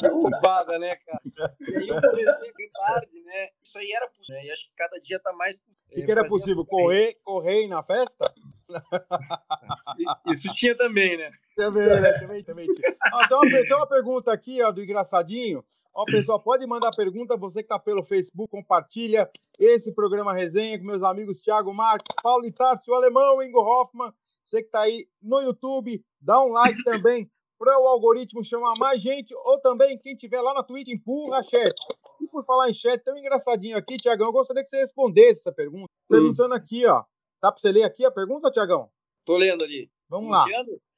Derrubada, 0.00 0.78
né, 0.78 0.96
cara? 0.96 1.20
E 1.60 1.76
aí 1.76 1.88
eu 1.88 2.00
comecei 2.00 2.50
a 2.50 2.86
tarde, 2.86 3.22
né? 3.22 3.48
Isso 3.62 3.78
aí 3.78 3.92
era 3.92 4.08
possível. 4.08 4.42
Né? 4.42 4.46
E 4.46 4.50
acho 4.52 4.64
que 4.66 4.74
cada 4.76 4.98
dia 4.98 5.18
tá 5.18 5.32
mais 5.32 5.56
possível. 5.56 5.82
O 5.90 5.94
que, 5.94 6.02
que 6.02 6.12
era 6.12 6.26
possível? 6.26 6.66
Correr, 6.66 7.14
correr 7.22 7.66
na 7.68 7.82
festa? 7.82 8.32
Isso 10.26 10.50
tinha 10.52 10.76
também, 10.76 11.16
né? 11.16 11.30
Também, 11.56 12.00
né? 12.00 12.12
Também, 12.18 12.44
também 12.44 12.66
tinha. 12.66 12.96
Ah, 13.02 13.28
tem, 13.28 13.36
uma, 13.36 13.46
tem 13.46 13.76
uma 13.76 13.86
pergunta 13.86 14.32
aqui, 14.32 14.62
ó, 14.62 14.70
do 14.70 14.82
engraçadinho. 14.82 15.64
Ó, 15.94 16.06
pessoal, 16.06 16.40
pode 16.40 16.66
mandar 16.66 16.90
pergunta. 16.96 17.36
Você 17.36 17.60
que 17.60 17.66
está 17.66 17.78
pelo 17.78 18.02
Facebook, 18.02 18.50
compartilha 18.50 19.30
esse 19.58 19.94
programa 19.94 20.32
resenha 20.32 20.78
com 20.78 20.86
meus 20.86 21.02
amigos 21.02 21.42
Thiago 21.42 21.72
Marques, 21.74 22.14
Paulo 22.22 22.46
Itarcio, 22.46 22.92
o 22.92 22.96
Alemão, 22.96 23.42
Ingo 23.42 23.60
Hoffman. 23.60 24.12
Você 24.44 24.62
que 24.62 24.68
está 24.68 24.80
aí 24.80 25.06
no 25.20 25.40
YouTube, 25.40 26.02
dá 26.20 26.42
um 26.42 26.48
like 26.48 26.82
também 26.84 27.30
para 27.58 27.78
o 27.78 27.86
algoritmo 27.86 28.42
chamar 28.42 28.74
mais 28.78 29.00
gente, 29.00 29.32
ou 29.44 29.60
também 29.60 29.96
quem 29.98 30.16
tiver 30.16 30.40
lá 30.40 30.52
na 30.52 30.64
Twitch, 30.64 30.88
empurra 30.88 31.38
a 31.38 31.42
chat. 31.42 31.74
E 32.20 32.26
por 32.26 32.44
falar 32.44 32.68
em 32.68 32.72
chat, 32.72 33.00
tão 33.04 33.16
engraçadinho 33.16 33.76
aqui, 33.76 33.98
Tiagão, 33.98 34.26
eu 34.26 34.32
gostaria 34.32 34.62
que 34.62 34.68
você 34.68 34.78
respondesse 34.78 35.40
essa 35.40 35.52
pergunta. 35.52 35.84
Hum. 35.84 36.08
Perguntando 36.08 36.54
aqui, 36.54 36.86
ó. 36.86 37.04
Tá 37.40 37.52
para 37.52 37.60
você 37.60 37.70
ler 37.70 37.84
aqui 37.84 38.04
a 38.04 38.10
pergunta, 38.10 38.50
Tiagão? 38.50 38.90
Tô 39.24 39.36
lendo 39.36 39.62
ali. 39.62 39.90
Vamos 40.08 40.30
lá. 40.30 40.44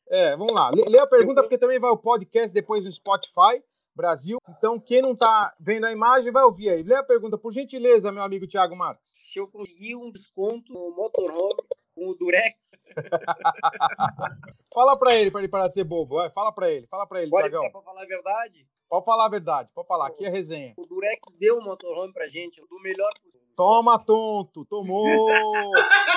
É, 0.08 0.36
vamos 0.36 0.54
lá. 0.54 0.70
Lê, 0.70 0.84
lê 0.88 0.98
a 0.98 1.06
pergunta, 1.06 1.42
porque 1.42 1.58
também 1.58 1.78
vai 1.78 1.90
o 1.90 1.98
podcast 1.98 2.54
depois 2.54 2.84
no 2.84 2.92
Spotify. 2.92 3.62
Brasil. 3.94 4.38
Então, 4.48 4.78
quem 4.78 5.00
não 5.00 5.12
está 5.12 5.54
vendo 5.58 5.84
a 5.84 5.92
imagem 5.92 6.32
vai 6.32 6.42
ouvir 6.42 6.70
aí. 6.70 6.82
Lê 6.82 6.94
a 6.94 7.02
pergunta, 7.02 7.38
por 7.38 7.52
gentileza, 7.52 8.10
meu 8.10 8.22
amigo 8.22 8.46
Thiago 8.46 8.76
Marques. 8.76 9.10
Se 9.32 9.38
eu 9.38 9.46
conseguir 9.46 9.96
um 9.96 10.10
desconto 10.10 10.72
no 10.72 10.90
motorhome 10.90 11.56
com 11.94 12.08
o 12.08 12.14
Durex. 12.14 12.72
fala 14.74 14.98
para 14.98 15.14
ele, 15.14 15.30
para 15.30 15.40
ele 15.40 15.48
parar 15.48 15.68
de 15.68 15.74
ser 15.74 15.84
bobo. 15.84 16.16
Vai, 16.16 16.30
fala 16.30 16.52
para 16.52 16.70
ele, 16.70 16.86
fala 16.88 17.06
para 17.06 17.22
ele, 17.22 17.30
Pode, 17.30 17.48
Thiagão. 17.48 17.64
É 17.64 17.70
para 17.70 17.82
falar 17.82 18.02
a 18.02 18.06
verdade? 18.06 18.66
Pode 18.94 19.06
falar 19.06 19.24
a 19.26 19.28
verdade, 19.28 19.68
pode 19.74 19.88
falar, 19.88 20.06
aqui 20.06 20.24
é 20.24 20.28
resenha. 20.28 20.72
O 20.76 20.86
Durex 20.86 21.36
deu 21.36 21.58
um 21.58 21.64
motorhome 21.64 22.12
pra 22.12 22.28
gente, 22.28 22.60
do 22.60 22.80
melhor 22.80 23.10
possível. 23.20 23.44
Toma, 23.56 23.98
tonto, 23.98 24.64
tomou, 24.66 25.28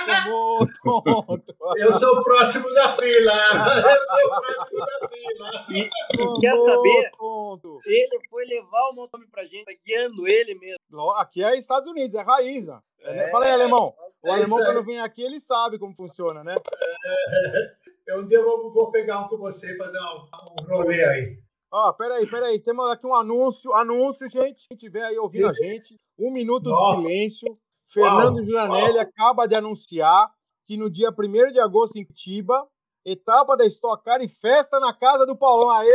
tomou, 0.06 0.60
tonto. 0.84 1.56
Eu 1.76 1.98
sou 1.98 2.20
o 2.20 2.24
próximo 2.24 2.72
da 2.76 2.96
fila, 2.96 3.34
eu 3.34 4.06
sou 4.06 4.28
o 4.28 4.42
próximo 4.42 4.80
da 4.86 5.10
fila. 5.10 5.66
E, 5.72 5.90
e 6.22 6.40
quer 6.40 6.56
saber? 6.56 7.12
Tonto. 7.18 7.80
Ele 7.84 8.20
foi 8.30 8.46
levar 8.46 8.90
o 8.92 8.94
motorhome 8.94 9.32
pra 9.32 9.44
gente, 9.44 9.66
tá 9.66 9.74
guiando 9.84 10.28
ele 10.28 10.54
mesmo. 10.54 11.12
Aqui 11.14 11.44
é 11.44 11.58
Estados 11.58 11.90
Unidos, 11.90 12.14
é 12.14 12.22
raiz. 12.22 12.68
É, 13.02 13.32
Fala 13.32 13.46
aí, 13.46 13.54
alemão. 13.54 13.96
O 14.24 14.32
alemão, 14.32 14.60
quando 14.60 14.86
vem 14.86 15.00
aqui, 15.00 15.24
ele 15.24 15.40
sabe 15.40 15.80
como 15.80 15.96
funciona, 15.96 16.44
né? 16.44 16.54
É, 18.10 18.18
um 18.18 18.26
dia 18.26 18.38
eu 18.38 18.46
vou, 18.46 18.72
vou 18.72 18.90
pegar 18.90 19.20
um 19.20 19.28
com 19.28 19.36
você 19.36 19.74
e 19.74 19.78
fazer 19.78 20.00
um, 20.00 20.64
um 20.64 20.78
rolê 20.78 21.04
aí. 21.04 21.47
Ó, 21.72 21.94
peraí, 21.94 22.30
peraí. 22.30 22.60
Temos 22.60 22.90
aqui 22.90 23.06
um 23.06 23.16
anúncio. 23.16 23.74
Anúncio, 23.74 24.30
gente. 24.30 24.68
Quem 24.68 24.78
estiver 24.78 25.04
aí 25.04 25.18
ouvindo 25.18 25.48
a 25.48 25.54
gente, 25.54 26.00
um 26.18 26.32
minuto 26.32 26.70
Nossa. 26.70 26.98
de 26.98 27.02
silêncio. 27.04 27.60
Fernando 27.88 28.44
Gianelli 28.44 29.00
acaba 29.00 29.48
de 29.48 29.56
anunciar 29.56 30.30
que 30.66 30.76
no 30.76 30.90
dia 30.90 31.10
1 31.10 31.54
de 31.54 31.60
agosto 31.60 31.98
em 31.98 32.04
Curitiba, 32.04 32.68
etapa 33.06 33.56
da 33.56 33.66
Stock 33.66 34.04
Car 34.04 34.22
e 34.22 34.28
festa 34.28 34.80
na 34.80 34.94
casa 34.94 35.26
do 35.26 35.38
Paulão. 35.38 35.70
Aê! 35.72 35.88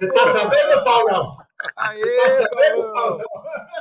Você 0.00 0.12
tá 0.12 0.28
sabendo, 0.28 0.84
Paulão? 0.84 1.36
Aê, 1.76 2.00
Você 2.00 2.48
tá 2.48 2.54
sabendo, 2.56 2.92
Paulão? 2.92 3.18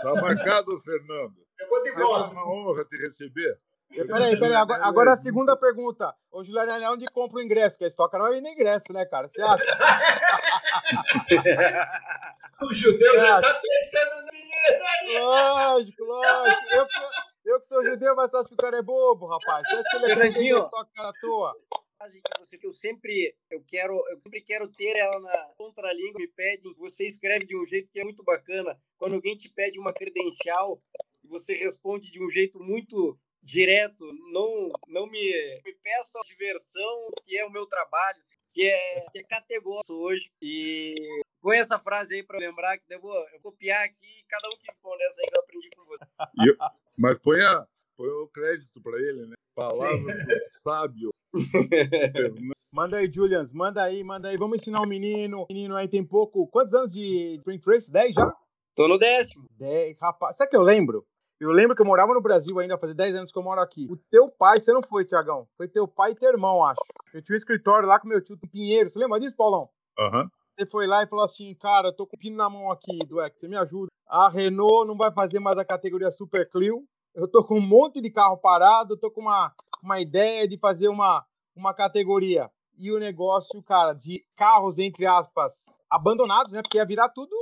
Tá 0.02 0.22
marcado, 0.22 0.80
Fernando. 0.82 1.36
Eu 1.58 1.70
vou 1.70 1.84
de 1.84 1.92
bola. 1.94 2.28
É 2.28 2.32
uma 2.32 2.52
honra 2.52 2.86
te 2.86 2.98
receber. 2.98 3.58
Peraí, 3.90 4.40
peraí, 4.40 4.54
agora, 4.54 4.86
agora 4.86 5.14
a 5.14 5.16
segunda 5.16 5.58
pergunta. 5.58 6.14
Ô, 6.32 6.44
Juliano, 6.44 6.72
é 6.72 6.92
onde 6.92 7.08
compra 7.08 7.40
o 7.40 7.42
ingresso? 7.42 7.78
Que 7.78 7.86
a 7.86 7.88
Stock 7.88 8.14
não 8.14 8.22
vai 8.22 8.34
vender 8.34 8.52
ingresso, 8.52 8.94
né, 8.94 9.04
cara? 9.06 9.28
Você 9.28 9.42
acha? 9.42 9.66
o 12.62 12.74
judeu 12.74 13.20
já 13.20 13.42
tá 13.42 13.62
pensando 13.62 14.26
no 14.26 14.32
dinheiro 14.32 14.86
aí. 14.86 15.20
Lógico, 15.20 16.04
lógico. 16.04 16.70
Eu 16.72 16.88
que, 16.88 16.94
sou, 16.94 17.10
eu 17.46 17.60
que 17.60 17.66
sou 17.66 17.84
judeu, 17.84 18.16
mas 18.16 18.34
acha 18.34 18.48
que 18.48 18.54
o 18.54 18.58
cara 18.58 18.78
é 18.78 18.82
bobo, 18.82 19.26
rapaz? 19.26 19.68
Você 19.68 19.76
acha 19.76 19.90
que 19.90 19.96
ele 19.96 20.12
é 20.12 20.16
presidente 20.16 20.54
da 20.54 20.60
Stock 20.60 20.94
Car 20.94 21.08
à 21.08 21.14
toa? 21.20 21.56
frase 22.00 22.22
que 22.22 22.40
você 22.40 22.58
que 22.58 22.66
eu 22.66 22.72
sempre 22.72 23.36
eu 23.52 23.62
quero 23.68 23.94
eu 24.10 24.18
sempre 24.24 24.42
quero 24.42 24.70
ter 24.70 24.96
ela 24.96 25.20
na 25.20 25.50
contralíngua 25.58 26.20
me 26.20 26.28
pedem 26.30 26.74
você 26.76 27.06
escreve 27.06 27.46
de 27.46 27.58
um 27.58 27.66
jeito 27.66 27.92
que 27.92 28.00
é 28.00 28.04
muito 28.06 28.24
bacana 28.24 28.80
quando 28.98 29.16
alguém 29.16 29.36
te 29.36 29.50
pede 29.50 29.78
uma 29.78 29.94
credencial 29.94 30.82
e 31.24 31.28
você 31.28 31.54
responde 31.56 32.10
de 32.10 32.24
um 32.24 32.30
jeito 32.30 32.58
muito 32.60 33.20
direto, 33.42 34.06
não, 34.32 34.70
não 34.88 35.08
me, 35.08 35.62
me 35.66 35.74
peça 35.84 36.20
diversão, 36.28 37.08
que 37.26 37.38
é 37.38 37.46
o 37.46 37.52
meu 37.52 37.66
trabalho, 37.66 38.20
que 38.48 38.68
é, 38.68 39.06
que 39.12 39.20
é 39.20 39.24
categórico 39.24 39.94
hoje. 39.94 40.30
E 40.42 40.96
põe 41.42 41.58
essa 41.58 41.80
frase 41.80 42.16
aí 42.16 42.24
para 42.24 42.40
lembrar, 42.40 42.78
que 42.78 42.94
eu 42.94 43.00
vou, 43.00 43.16
eu 43.16 43.42
vou 43.42 43.52
copiar 43.52 43.86
aqui 43.86 44.24
cada 44.28 44.48
um 44.50 44.58
que 44.58 44.72
responde 44.72 45.04
essa 45.04 45.22
aí 45.22 45.28
que 45.28 45.38
eu 45.38 45.44
aprendi 45.44 45.70
com 45.76 45.86
você. 45.86 46.06
Eu, 46.48 46.58
mas 46.98 47.18
põe, 47.20 47.42
a, 47.42 47.68
põe 47.96 48.10
o 48.10 48.28
crédito 48.28 48.82
para 48.82 48.98
ele, 49.00 49.26
né? 49.28 49.36
Palavras 49.56 50.26
do 50.26 50.40
sábio. 50.40 51.10
Manda 52.72 52.98
aí, 52.98 53.12
Julians, 53.12 53.52
manda 53.52 53.84
aí, 53.84 54.04
manda 54.04 54.30
aí. 54.30 54.38
Vamos 54.38 54.60
ensinar 54.60 54.80
o 54.80 54.84
um 54.84 54.88
menino. 54.88 55.42
O 55.42 55.48
menino 55.50 55.76
aí 55.76 55.88
tem 55.88 56.06
pouco. 56.06 56.48
Quantos 56.48 56.76
anos 56.76 56.94
de 56.94 57.38
Spring 57.38 57.60
Race? 57.66 57.92
10 57.92 58.14
já? 58.14 58.32
Tô 58.76 58.88
no 58.88 59.00
décimo. 59.00 59.46
10, 59.58 59.98
rapaz. 60.00 60.38
Sabe 60.38 60.52
que 60.52 60.56
eu 60.56 60.62
lembro? 60.62 61.04
Eu 61.40 61.52
lembro 61.52 61.74
que 61.74 61.82
eu 61.82 61.86
morava 61.86 62.14
no 62.14 62.22
Brasil 62.22 62.60
ainda, 62.60 62.78
fazia 62.78 62.96
10 62.96 63.16
anos 63.16 63.32
que 63.32 63.40
eu 63.40 63.44
moro 63.44 63.62
aqui. 63.62 63.88
O 63.90 63.96
teu 64.12 64.30
pai, 64.30 64.60
você 64.60 64.74
não 64.74 64.82
foi, 64.84 65.06
Tiagão. 65.06 65.48
Foi 65.56 65.70
teu 65.70 65.88
pai 65.88 66.12
e 66.12 66.16
teu 66.16 66.30
irmão, 66.30 66.66
acho. 66.66 66.82
Eu 67.14 67.22
tinha 67.22 67.34
um 67.34 67.38
escritório 67.38 67.88
lá 67.88 67.98
com 67.98 68.10
meu 68.10 68.22
tio 68.22 68.38
Pinheiro. 68.52 68.90
Você 68.90 69.00
lembra 69.00 69.20
disso, 69.20 69.36
Paulão? 69.38 69.70
Aham. 69.98 70.24
Uhum. 70.24 70.30
Você 70.58 70.70
foi 70.70 70.88
lá 70.88 71.02
e 71.02 71.08
falou 71.08 71.24
assim, 71.24 71.56
cara, 71.56 71.88
eu 71.88 71.96
tô 71.96 72.06
com 72.06 72.18
o 72.18 72.20
pino 72.20 72.36
na 72.36 72.50
mão 72.50 72.70
aqui, 72.70 73.00
do 73.08 73.22
X, 73.22 73.40
você 73.40 73.48
me 73.48 73.56
ajuda. 73.56 73.88
A 74.06 74.28
Renault 74.28 74.86
não 74.86 74.98
vai 74.98 75.10
fazer 75.14 75.40
mais 75.40 75.58
a 75.58 75.64
categoria 75.64 76.12
Super 76.12 76.50
Clio. 76.50 76.84
Eu 77.16 77.30
tô 77.30 77.46
com 77.46 77.56
um 77.56 77.62
monte 77.62 78.02
de 78.02 78.12
carro 78.12 78.38
parado, 78.38 78.94
eu 78.96 79.00
tô 79.00 79.10
com 79.10 79.22
uma, 79.22 79.54
uma 79.82 80.02
ideia 80.02 80.46
de 80.46 80.58
fazer 80.58 80.90
uma, 80.90 81.26
uma 81.56 81.74
categoria. 81.74 82.52
E 82.78 82.92
o 82.92 83.00
negócio, 83.00 83.64
cara, 83.64 83.94
de 83.94 84.26
carros, 84.36 84.80
entre 84.80 85.06
aspas, 85.06 85.80
abandonados, 85.90 86.52
né? 86.52 86.62
Porque 86.62 86.78
ia 86.78 86.86
virar 86.86 87.08
tudo. 87.08 87.34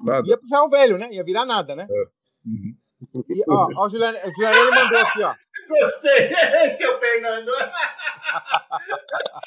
Nada. 0.00 0.26
Ia 0.26 0.38
pro 0.38 0.48
ferro 0.48 0.70
velho, 0.70 0.96
né? 0.96 1.10
Ia 1.12 1.24
virar 1.24 1.44
nada, 1.44 1.76
né? 1.76 1.86
É. 1.90 2.04
Uhum. 2.46 2.74
E, 3.28 3.42
ó, 3.48 3.68
ó, 3.76 3.86
o 3.86 3.88
Juliano, 3.88 4.18
o 4.18 4.34
Juliano 4.34 4.70
mandou 4.70 4.98
aqui, 4.98 5.22
ó. 5.22 5.34
Gostei, 5.68 6.32
seu 6.76 6.98
Fernando. 6.98 7.50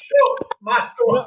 Show, 0.00 0.36
matou. 0.60 1.26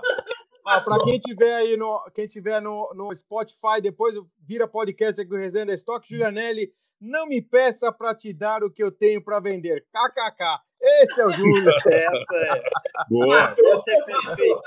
Ah, 0.65 0.79
para 0.79 1.03
quem 1.03 1.19
tiver 1.19 1.55
aí 1.55 1.75
no, 1.75 2.03
quem 2.13 2.27
tiver 2.27 2.61
no, 2.61 2.89
no 2.95 3.13
Spotify, 3.15 3.81
depois 3.81 4.15
vira 4.39 4.67
podcast 4.67 5.19
aqui 5.19 5.33
o 5.33 5.37
Resenha 5.37 5.65
da 5.65 5.73
Stock, 5.73 6.07
Julianelli, 6.07 6.71
não 7.01 7.27
me 7.27 7.41
peça 7.41 7.91
para 7.91 8.15
te 8.15 8.33
dar 8.33 8.63
o 8.63 8.71
que 8.71 8.81
eu 8.81 8.91
tenho 8.91 9.21
para 9.21 9.41
vender. 9.41 9.85
KKK. 9.91 10.61
Esse 10.81 11.21
é 11.21 11.25
o 11.25 11.31
Júlio. 11.31 11.69
Essa 11.87 12.37
é. 12.37 12.63
Boa. 13.09 13.55
Essa 13.57 13.91
é 13.91 14.01
perfeito. 14.03 14.61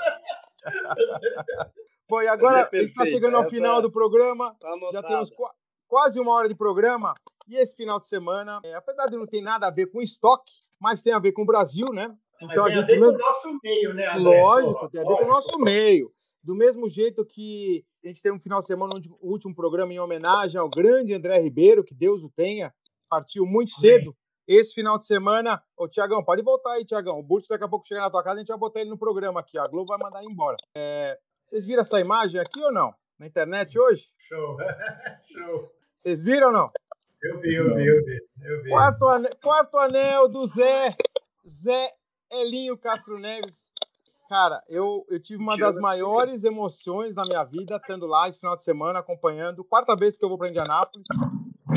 Bom, 2.09 2.21
e 2.21 2.27
agora 2.27 2.69
é 2.71 2.77
está 2.83 3.05
chegando 3.05 3.35
ao 3.37 3.43
Essa 3.43 3.55
final 3.55 3.79
é... 3.79 3.81
do 3.81 3.91
programa. 3.91 4.55
Tá 4.59 4.69
Já 4.93 5.03
temos 5.03 5.29
qu 5.29 5.49
quase 5.87 6.19
uma 6.19 6.33
hora 6.33 6.47
de 6.47 6.55
programa. 6.55 7.13
E 7.47 7.55
esse 7.55 7.75
final 7.75 7.99
de 7.99 8.07
semana, 8.07 8.59
é, 8.63 8.73
apesar 8.73 9.07
de 9.07 9.15
não 9.15 9.25
ter 9.25 9.41
nada 9.41 9.67
a 9.67 9.71
ver 9.71 9.87
com 9.87 10.01
estoque, 10.01 10.51
mas 10.79 11.01
tem 11.01 11.13
a 11.13 11.19
ver 11.19 11.31
com 11.31 11.43
o 11.43 11.45
Brasil, 11.45 11.87
né? 11.93 12.13
Então 12.41 12.65
a 12.65 12.69
gente. 12.69 12.85
Tem 12.85 12.97
a 12.97 12.99
ver 12.99 13.05
com 13.05 13.15
o 13.15 13.17
nosso 13.17 13.59
meio, 13.63 13.93
né? 13.93 14.07
André? 14.07 14.41
Lógico, 14.41 14.89
tem 14.89 15.01
a 15.01 15.03
ver 15.03 15.17
com 15.17 15.23
o 15.23 15.27
nosso 15.27 15.59
meio. 15.59 16.11
Do 16.43 16.55
mesmo 16.55 16.89
jeito 16.89 17.25
que 17.25 17.85
a 18.03 18.07
gente 18.07 18.21
tem 18.21 18.31
um 18.31 18.39
final 18.39 18.59
de 18.59 18.67
semana, 18.67 18.93
o 19.21 19.31
último 19.31 19.55
programa 19.55 19.93
em 19.93 19.99
homenagem 19.99 20.59
ao 20.59 20.69
grande 20.69 21.13
André 21.13 21.39
Ribeiro, 21.39 21.83
que 21.83 21.95
Deus 21.95 22.23
o 22.23 22.29
tenha, 22.29 22.73
partiu 23.09 23.45
muito 23.45 23.71
cedo. 23.71 24.15
Esse 24.47 24.73
final 24.73 24.97
de 24.97 25.05
semana, 25.05 25.61
ô 25.75 25.89
Tiagão, 25.89 26.23
pode 26.23 26.41
voltar 26.41 26.73
aí, 26.73 26.85
Tiagão. 26.85 27.19
O 27.19 27.23
Burt 27.23 27.45
daqui 27.49 27.65
a 27.65 27.67
pouco 27.67 27.85
chega 27.85 27.99
na 27.99 28.09
tua 28.09 28.23
casa, 28.23 28.35
a 28.35 28.39
gente 28.39 28.47
vai 28.47 28.57
botar 28.57 28.79
ele 28.79 28.89
no 28.89 28.97
programa 28.97 29.41
aqui. 29.41 29.57
A 29.57 29.67
Globo 29.67 29.89
vai 29.89 29.97
mandar 29.97 30.23
ele 30.23 30.31
embora. 30.31 30.55
É... 30.77 31.19
Vocês 31.43 31.65
viram 31.65 31.81
essa 31.81 31.99
imagem 31.99 32.39
aqui 32.39 32.61
ou 32.61 32.71
não? 32.71 32.93
Na 33.19 33.27
internet 33.27 33.77
hoje? 33.77 34.05
Show. 34.19 34.57
Show. 35.33 35.71
Vocês 35.93 36.21
viram 36.21 36.47
ou 36.47 36.53
não? 36.53 36.71
Eu 37.21 37.39
vi, 37.39 37.53
eu 37.55 37.75
vi, 37.75 37.85
eu 37.85 38.05
vi. 38.05 38.19
Eu 38.41 38.63
vi. 38.63 38.69
Quarto, 38.69 39.07
anel, 39.07 39.35
quarto 39.41 39.77
anel 39.77 40.29
do 40.29 40.45
Zé, 40.45 40.95
Zé 41.47 41.91
Elinho 42.31 42.77
Castro 42.77 43.17
Neves. 43.17 43.71
Cara, 44.29 44.61
eu, 44.67 45.05
eu 45.09 45.21
tive 45.21 45.41
uma 45.41 45.57
das 45.57 45.77
maiores 45.77 46.43
emoções 46.43 47.15
da 47.15 47.23
minha 47.23 47.43
vida 47.45 47.77
estando 47.77 48.05
lá 48.05 48.27
esse 48.27 48.39
final 48.39 48.55
de 48.55 48.63
semana 48.63 48.99
acompanhando. 48.99 49.63
Quarta 49.63 49.95
vez 49.95 50.17
que 50.17 50.25
eu 50.25 50.29
vou 50.29 50.37
para 50.37 50.49
Indianápolis. 50.49 51.07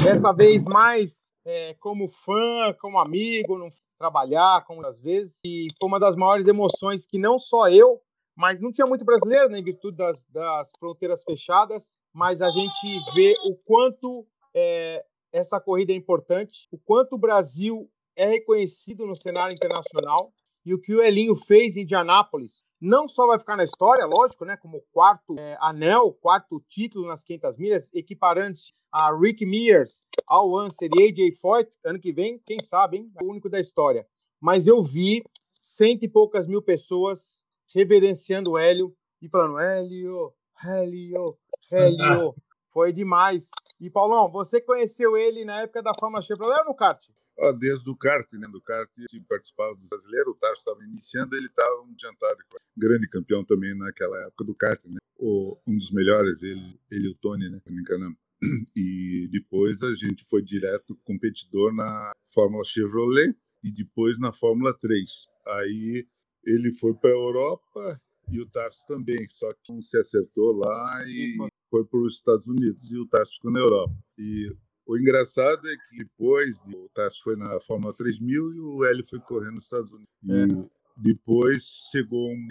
Dessa 0.03 0.33
vez 0.35 0.65
mais 0.65 1.33
é, 1.45 1.75
como 1.75 2.09
fã, 2.09 2.75
como 2.81 2.99
amigo, 2.99 3.57
não 3.57 3.69
trabalhar, 3.99 4.65
como 4.67 4.85
às 4.85 5.01
vezes. 5.01 5.41
E 5.45 5.69
foi 5.79 5.89
uma 5.89 6.01
das 6.01 6.17
maiores 6.17 6.49
emoções 6.49 7.07
que 7.07 7.19
não 7.19 7.39
só 7.39 7.69
eu, 7.69 8.01
mas 8.37 8.61
não 8.61 8.73
tinha 8.73 8.87
muito 8.87 9.05
brasileiro, 9.05 9.49
né, 9.49 9.59
em 9.59 9.65
virtude 9.65 9.97
das, 9.97 10.25
das 10.27 10.73
fronteiras 10.79 11.23
fechadas, 11.23 11.97
mas 12.13 12.43
a 12.43 12.51
gente 12.51 13.13
vê 13.15 13.35
o 13.45 13.55
quanto 13.65 14.27
é, 14.55 15.05
essa 15.33 15.61
corrida 15.61 15.93
é 15.93 15.97
importante, 15.97 16.69
o 16.71 16.79
quanto 16.79 17.15
o 17.15 17.19
Brasil 17.19 17.91
é 18.17 18.27
reconhecido 18.27 19.07
no 19.07 19.15
cenário 19.15 19.55
internacional 19.55 20.33
e 20.65 20.75
o 20.75 20.81
que 20.81 20.95
o 20.95 21.03
Elinho 21.03 21.35
fez 21.35 21.77
em 21.77 21.83
Indianápolis 21.83 22.61
não 22.81 23.07
só 23.07 23.27
vai 23.27 23.39
ficar 23.39 23.57
na 23.57 23.65
história, 23.65 24.07
lógico, 24.07 24.45
né, 24.45 24.57
como 24.57 24.83
quarto 24.93 25.39
é, 25.39 25.57
anel, 25.61 26.13
quarto 26.15 26.63
título 26.67 27.07
nas 27.07 27.23
500 27.23 27.59
milhas, 27.59 27.91
equiparando-se 27.93 28.73
a 28.91 29.15
Rick 29.15 29.45
Mears, 29.45 30.05
Al 30.27 30.51
Unser 30.53 30.89
e 30.97 31.09
AJ 31.09 31.39
Foyt, 31.41 31.77
ano 31.85 32.01
que 32.01 32.13
vem, 32.13 32.41
quem 32.47 32.59
sabe, 32.63 32.97
hein, 32.97 33.13
é 33.21 33.25
o 33.25 33.29
único 33.29 33.51
da 33.51 33.61
história. 33.61 34.07
Mas 34.41 34.67
eu 34.67 34.83
vi 34.83 35.23
cento 35.59 36.05
e 36.05 36.09
poucas 36.09 36.47
mil 36.47 36.63
pessoas 36.63 37.45
reverenciando 37.75 38.53
o 38.53 38.59
Hélio 38.59 38.95
e 39.21 39.29
falando 39.29 39.59
Hélio, 39.59 40.33
Hélio, 40.65 41.39
Hélio. 41.71 42.35
Foi 42.73 42.93
demais. 42.93 43.51
E, 43.83 43.91
Paulão, 43.91 44.31
você 44.31 44.61
conheceu 44.61 45.17
ele 45.17 45.45
na 45.45 45.63
época 45.63 45.83
da 45.83 45.93
Fórmula 45.99 46.23
Chevrolet 46.23 46.61
ou 46.61 46.67
no 46.67 46.75
kart? 46.75 47.05
Ah, 47.39 47.53
desde 47.53 47.89
o 47.91 47.97
kart, 47.97 48.31
né? 48.35 48.47
Do 48.49 48.61
kart, 48.61 48.91
ele 48.97 49.25
participava 49.29 49.75
dos 49.75 49.89
brasileiros, 49.89 50.35
o 50.35 50.37
Tarso 50.37 50.61
estava 50.61 50.85
iniciando, 50.85 51.35
ele 51.35 51.47
estava 51.47 51.83
um 51.83 51.91
adiantado, 51.91 52.39
grande 52.77 53.09
campeão 53.09 53.45
também 53.45 53.77
naquela 53.77 54.17
época 54.27 54.45
do 54.45 54.55
kart, 54.55 54.85
né? 54.85 54.99
O, 55.19 55.59
um 55.67 55.77
dos 55.77 55.91
melhores, 55.91 56.43
ele, 56.43 56.79
ele 56.91 57.09
e 57.09 57.11
o 57.11 57.15
Tony, 57.17 57.51
né? 57.51 57.61
Me 57.69 57.81
engano. 57.81 58.17
E 58.75 59.29
depois 59.31 59.83
a 59.83 59.93
gente 59.93 60.25
foi 60.25 60.43
direto 60.43 60.97
competidor 61.05 61.75
na 61.75 62.13
Fórmula 62.33 62.65
Chevrolet 62.65 63.37
e 63.63 63.71
depois 63.71 64.19
na 64.19 64.33
Fórmula 64.33 64.73
3. 64.73 65.29
Aí 65.47 66.07
ele 66.45 66.73
foi 66.73 66.95
para 66.95 67.11
a 67.11 67.13
Europa 67.13 68.01
e 68.31 68.41
o 68.41 68.49
Tarso 68.49 68.87
também, 68.87 69.29
só 69.29 69.53
que 69.53 69.73
não 69.73 69.83
se 69.83 69.99
acertou 69.99 70.53
lá 70.53 71.05
e 71.07 71.37
foi 71.71 71.85
para 71.85 72.01
os 72.01 72.17
Estados 72.17 72.49
Unidos 72.49 72.91
e 72.93 72.99
o 72.99 73.07
Tarso 73.07 73.35
ficou 73.35 73.51
na 73.51 73.61
Europa. 73.61 73.95
E 74.19 74.53
o 74.87 74.99
engraçado 74.99 75.67
é 75.69 75.77
que 75.77 76.05
depois 76.05 76.59
o 76.67 76.89
Tarso 76.93 77.23
foi 77.23 77.37
na 77.37 77.61
Fórmula 77.61 77.95
3000 77.95 78.53
e 78.55 78.61
o 78.61 78.85
Hélio 78.85 79.07
foi 79.07 79.21
correndo 79.21 79.55
nos 79.55 79.65
Estados 79.65 79.93
Unidos. 79.93 80.69
depois 80.97 81.63
chegou 81.91 82.31
um 82.31 82.49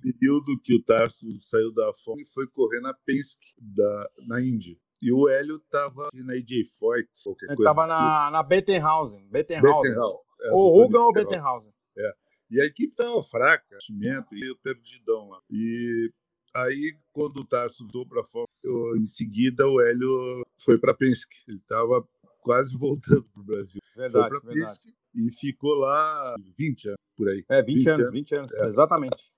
período 0.00 0.58
que 0.62 0.74
o 0.76 0.82
Tarso 0.82 1.26
saiu 1.40 1.72
da 1.72 1.92
fome 2.04 2.22
e 2.22 2.32
foi 2.32 2.46
correr 2.46 2.80
na 2.80 2.94
Penske, 2.94 3.54
da, 3.60 4.10
na 4.26 4.40
Índia. 4.40 4.76
E 5.02 5.12
o 5.12 5.28
Hélio 5.28 5.56
estava 5.56 6.08
na 6.14 6.34
AJ 6.34 6.64
Foyt, 6.78 7.08
qualquer 7.24 7.46
Ele 7.46 7.56
coisa. 7.56 7.74
tava 7.74 7.82
tipo. 7.86 7.94
na, 8.00 8.30
na 8.30 8.42
Bettenhausen. 8.42 9.26
Bettenhausen. 9.28 9.82
Bettenhausen. 9.82 10.24
É, 10.42 10.52
Ou 10.52 10.82
Rugan 10.82 11.00
ou 11.00 11.12
Bettenhausen. 11.12 11.72
E 12.50 12.60
a 12.60 12.64
equipe 12.64 12.90
estava 12.92 13.22
fraca, 13.22 13.64
investimento, 13.70 14.34
e 14.34 14.54
perdidão 14.56 15.28
lá. 15.28 15.40
E 15.48 16.12
aí, 16.54 16.96
quando 17.12 17.38
o 17.38 17.44
Tarso 17.44 17.84
voltou 17.84 18.06
para 18.06 18.24
fora, 18.24 18.46
eu- 18.62 18.96
em 18.96 19.06
seguida 19.06 19.66
o 19.68 19.80
Hélio 19.80 20.42
foi 20.58 20.78
para 20.78 20.94
Penske. 20.94 21.36
Ele 21.48 21.58
estava 21.58 22.06
quase 22.40 22.72
voltando 22.78 23.24
para 23.32 23.40
o 23.40 23.44
Brasil. 23.44 23.80
Verdade, 23.96 24.28
foi 24.30 24.40
para. 24.40 24.52
Penske 24.52 24.92
e 25.14 25.30
ficou 25.32 25.74
lá 25.74 26.34
20 26.56 26.88
anos 26.88 27.00
por 27.16 27.28
aí. 27.28 27.44
É, 27.48 27.62
20, 27.62 27.74
20 27.76 27.88
anos, 27.88 28.00
anos. 28.00 28.12
20 28.12 28.34
anos. 28.34 28.52
É. 28.54 28.66
Exatamente. 28.66 29.32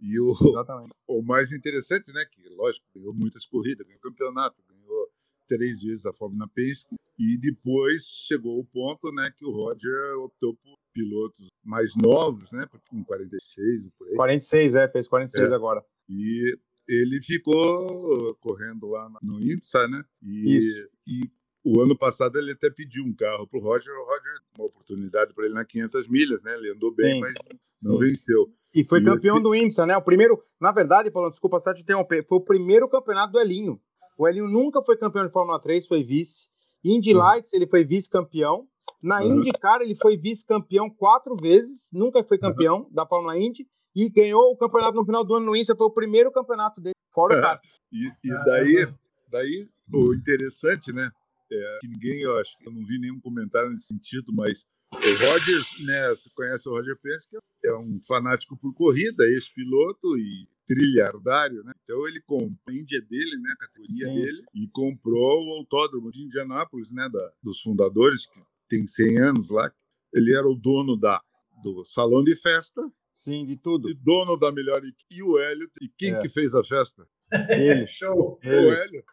E 0.00 0.20
o, 0.20 0.28
Exatamente. 0.58 0.92
o 1.06 1.22
mais 1.22 1.52
interessante, 1.52 2.12
né, 2.12 2.24
que 2.30 2.48
lógico, 2.50 2.84
ganhou 2.94 3.14
muitas 3.14 3.46
corridas, 3.46 3.86
ganhou 3.86 4.00
campeonato, 4.00 4.60
ganhou 4.68 5.08
três 5.48 5.82
vezes 5.82 6.04
a 6.06 6.12
Fórmula 6.12 6.48
Penske 6.52 6.94
e 7.18 7.38
depois 7.38 8.02
chegou 8.26 8.58
o 8.58 8.64
ponto, 8.64 9.12
né, 9.12 9.30
que 9.36 9.44
o 9.44 9.50
Roger 9.52 10.18
optou 10.18 10.54
por 10.56 10.76
pilotos 10.94 11.48
mais 11.62 11.92
novos, 11.96 12.52
né, 12.52 12.66
com 12.88 13.04
46 13.04 13.86
e 13.86 13.90
por 13.90 14.06
aí. 14.08 14.14
46, 14.14 14.74
é, 14.76 14.88
fez 14.88 15.08
46 15.08 15.50
É. 15.50 15.54
agora. 15.54 15.84
E 16.08 16.56
ele 16.88 17.20
ficou 17.20 18.34
correndo 18.36 18.86
lá 18.88 19.10
no 19.22 19.40
IMSA, 19.40 19.88
né? 19.88 20.04
E, 20.22 20.56
Isso. 20.56 20.88
e 21.06 21.20
o 21.64 21.80
ano 21.80 21.96
passado 21.98 22.38
ele 22.38 22.52
até 22.52 22.70
pediu 22.70 23.04
um 23.04 23.14
carro 23.14 23.46
para 23.46 23.58
o 23.58 23.62
Roger. 23.62 23.92
O 23.94 24.04
Roger, 24.06 24.34
uma 24.58 24.66
oportunidade 24.66 25.34
para 25.34 25.46
ele 25.46 25.54
na 25.54 25.64
500 25.64 26.06
milhas, 26.08 26.44
né? 26.44 26.54
Ele 26.54 26.72
andou 26.72 26.94
bem, 26.94 27.14
Sim. 27.14 27.20
mas 27.20 27.34
não 27.82 27.94
Sim. 27.94 28.00
venceu. 28.00 28.54
E 28.74 28.84
foi 28.84 29.00
E 29.00 29.04
campeão 29.04 29.36
esse- 29.36 29.42
do 29.42 29.54
IMSA, 29.54 29.86
né? 29.86 29.96
O 29.96 30.02
primeiro, 30.02 30.42
na 30.60 30.72
verdade, 30.72 31.10
Paulo, 31.10 31.30
desculpa 31.30 31.58
só 31.58 31.72
te 31.72 31.82
interromper, 31.82 32.24
foi 32.28 32.38
o 32.38 32.44
primeiro 32.44 32.88
campeonato 32.88 33.32
do 33.32 33.40
Elinho. 33.40 33.80
O 34.18 34.28
Elinho 34.28 34.46
nunca 34.48 34.82
foi 34.84 34.96
campeão 34.96 35.26
de 35.26 35.32
Fórmula 35.32 35.58
3, 35.58 35.86
foi 35.86 36.02
vice. 36.02 36.48
Indy. 36.84 37.14
Lights, 37.14 37.52
ele 37.54 37.66
foi 37.66 37.82
vice-campeão. 37.82 38.68
Na 39.02 39.20
Uhum. 39.20 39.38
IndyCar, 39.38 39.82
ele 39.82 39.94
foi 39.94 40.16
vice-campeão 40.16 40.88
quatro 40.88 41.36
vezes, 41.36 41.90
nunca 41.92 42.24
foi 42.24 42.38
campeão 42.38 42.88
da 42.90 43.06
Fórmula 43.06 43.38
Indy. 43.38 43.66
E 43.94 44.08
ganhou 44.08 44.50
o 44.50 44.56
campeonato 44.56 44.96
no 44.96 45.04
final 45.04 45.24
do 45.24 45.34
ano 45.34 45.46
no 45.46 45.56
IMSA, 45.56 45.76
foi 45.76 45.86
o 45.86 45.90
primeiro 45.90 46.32
campeonato 46.32 46.80
dele, 46.80 46.94
fora 47.12 47.38
o 47.38 47.40
kart. 47.40 47.62
E, 47.92 48.08
e 48.24 48.44
daí, 48.44 48.92
daí, 49.30 49.68
o 49.92 50.12
interessante, 50.14 50.92
né? 50.92 51.08
É 51.52 51.78
que 51.80 51.86
ninguém, 51.86 52.22
eu 52.22 52.36
acho 52.38 52.58
que 52.58 52.66
eu 52.66 52.72
não 52.72 52.84
vi 52.84 52.98
nenhum 52.98 53.20
comentário 53.20 53.70
nesse 53.70 53.86
sentido, 53.86 54.32
mas 54.32 54.66
o 54.92 54.96
Roger, 54.96 55.86
né? 55.86 56.08
Você 56.08 56.28
conhece 56.34 56.68
o 56.68 56.72
Roger 56.72 56.98
Penske, 57.00 57.36
é 57.64 57.76
um 57.76 58.00
fanático 58.06 58.56
por 58.56 58.74
corrida, 58.74 59.24
ex-piloto 59.24 60.18
e 60.18 60.48
trilhardário, 60.66 61.62
né? 61.62 61.72
Então 61.84 62.08
ele 62.08 62.20
comprou 62.20 62.58
a 62.66 62.72
Índia 62.72 63.00
dele, 63.00 63.36
né? 63.36 63.52
A 63.52 63.66
categoria 63.66 64.08
Sim. 64.08 64.14
dele, 64.14 64.44
e 64.54 64.68
comprou 64.72 65.46
o 65.46 65.58
autódromo 65.58 66.10
de 66.10 66.22
Indianápolis, 66.22 66.90
né? 66.90 67.08
Da, 67.12 67.32
dos 67.42 67.60
fundadores, 67.60 68.26
que 68.26 68.40
tem 68.76 68.86
100 68.86 69.18
anos 69.18 69.50
lá. 69.50 69.70
Ele 70.12 70.34
era 70.34 70.46
o 70.48 70.54
dono 70.54 70.96
da, 70.96 71.20
do 71.62 71.84
salão 71.84 72.22
de 72.22 72.34
festa 72.36 72.80
Sim, 73.12 73.44
de 73.46 73.56
tudo. 73.56 73.88
e 73.90 73.94
dono 73.94 74.36
da 74.36 74.50
melhor 74.52 74.78
equipe. 74.78 75.04
E 75.10 75.22
o 75.22 75.38
Hélio, 75.38 75.70
e 75.80 75.88
quem 75.88 76.14
É. 76.14 76.20
que 76.20 76.28
fez 76.28 76.54
a 76.54 76.62
festa? 76.64 77.06
Ele, 77.48 77.86
Show. 77.88 78.38
O 78.42 78.46
ele. 78.46 78.70
Hélio. 78.70 79.04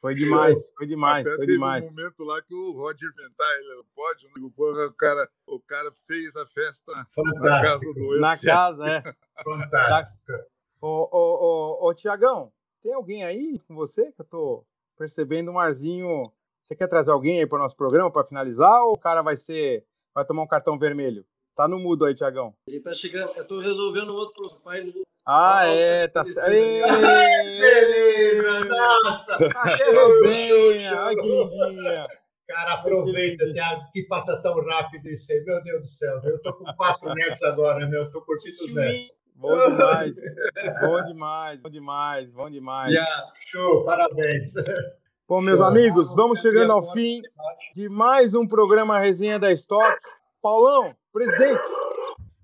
Foi 0.00 0.14
demais, 0.14 0.70
foi 0.76 0.86
demais, 0.86 1.26
Até 1.26 1.36
foi 1.36 1.46
teve 1.46 1.52
demais. 1.54 1.86
um 1.86 1.90
momento 1.96 2.24
lá 2.24 2.42
que 2.42 2.54
o 2.54 2.72
Roger 2.72 3.08
inventar 3.08 3.48
ele 3.58 3.68
né? 3.76 4.50
Porra, 4.54 4.86
o 4.86 4.92
cara, 4.92 5.30
o 5.46 5.60
cara 5.60 5.90
fez 6.06 6.36
a 6.36 6.46
festa 6.46 6.92
na 6.92 7.04
casa 7.06 7.80
Fantástico. 7.80 7.94
do 7.94 8.20
Na 8.20 8.32
ex-chefe. 8.32 8.46
casa, 8.46 8.86
é. 8.90 9.02
Fantástico. 9.42 10.22
Ô, 10.82 11.08
ô, 11.10 11.78
ô, 11.86 11.88
ô, 11.88 11.94
Tiagão, 11.94 12.52
tem 12.82 12.92
alguém 12.92 13.24
aí 13.24 13.58
com 13.66 13.74
você 13.74 14.12
que 14.12 14.20
eu 14.20 14.26
tô 14.26 14.66
percebendo 14.98 15.50
um 15.50 15.58
arzinho? 15.58 16.30
Você 16.64 16.74
quer 16.74 16.88
trazer 16.88 17.10
alguém 17.10 17.40
aí 17.40 17.46
para 17.46 17.58
o 17.58 17.62
nosso 17.62 17.76
programa 17.76 18.10
para 18.10 18.24
finalizar 18.26 18.80
ou 18.84 18.94
o 18.94 18.98
cara 18.98 19.20
vai 19.20 19.36
ser 19.36 19.84
vai 20.14 20.24
tomar 20.24 20.44
um 20.44 20.46
cartão 20.46 20.78
vermelho? 20.78 21.22
Tá 21.54 21.68
no 21.68 21.78
mudo 21.78 22.06
aí, 22.06 22.14
Tiagão. 22.14 22.54
Ele 22.66 22.80
tá 22.80 22.94
chegando. 22.94 23.32
Eu 23.36 23.46
tô 23.46 23.58
resolvendo 23.58 24.14
outro 24.14 24.46
pai 24.64 24.80
no 24.80 24.90
Ah, 25.26 25.58
Ah, 25.60 25.66
é, 25.66 26.08
tá 26.08 26.22
esse- 26.22 26.32
certo. 26.32 27.00
Beleza, 27.60 28.60
nossa. 28.64 29.36
Que 29.76 29.84
resenha! 29.90 31.02
Olha 31.02 31.16
que 31.16 31.28
lindinha! 31.28 32.06
Cara, 32.48 32.72
aproveita, 32.74 33.44
Thiago, 33.52 33.82
que 33.92 34.02
passa 34.04 34.34
tão 34.40 34.58
rápido 34.64 35.06
isso 35.10 35.30
aí. 35.32 35.44
Meu 35.44 35.62
Deus 35.62 35.82
do 35.82 35.88
céu, 35.92 36.18
eu 36.24 36.40
tô 36.40 36.54
com 36.54 36.64
quatro 36.76 37.12
netos 37.14 37.42
agora, 37.42 37.86
meu. 37.86 38.04
Eu 38.04 38.10
tô 38.10 38.22
curtindo 38.22 38.56
os 38.64 38.72
netos. 38.72 39.12
Bom 39.34 39.52
demais, 39.68 40.16
bom 40.80 41.04
demais, 41.04 41.60
bom 41.60 41.68
demais, 41.70 42.30
bom 42.30 42.50
demais. 42.50 42.90
Yeah. 42.90 43.32
Show, 43.48 43.84
parabéns. 43.84 44.54
Bom, 45.26 45.40
meus 45.40 45.62
amigos, 45.62 46.14
vamos 46.14 46.40
chegando 46.40 46.70
ao 46.70 46.82
fim 46.92 47.22
de 47.72 47.88
mais 47.88 48.34
um 48.34 48.46
programa 48.46 48.98
Resenha 48.98 49.38
da 49.38 49.50
Stock. 49.52 49.98
Paulão, 50.42 50.94
presidente. 51.10 51.62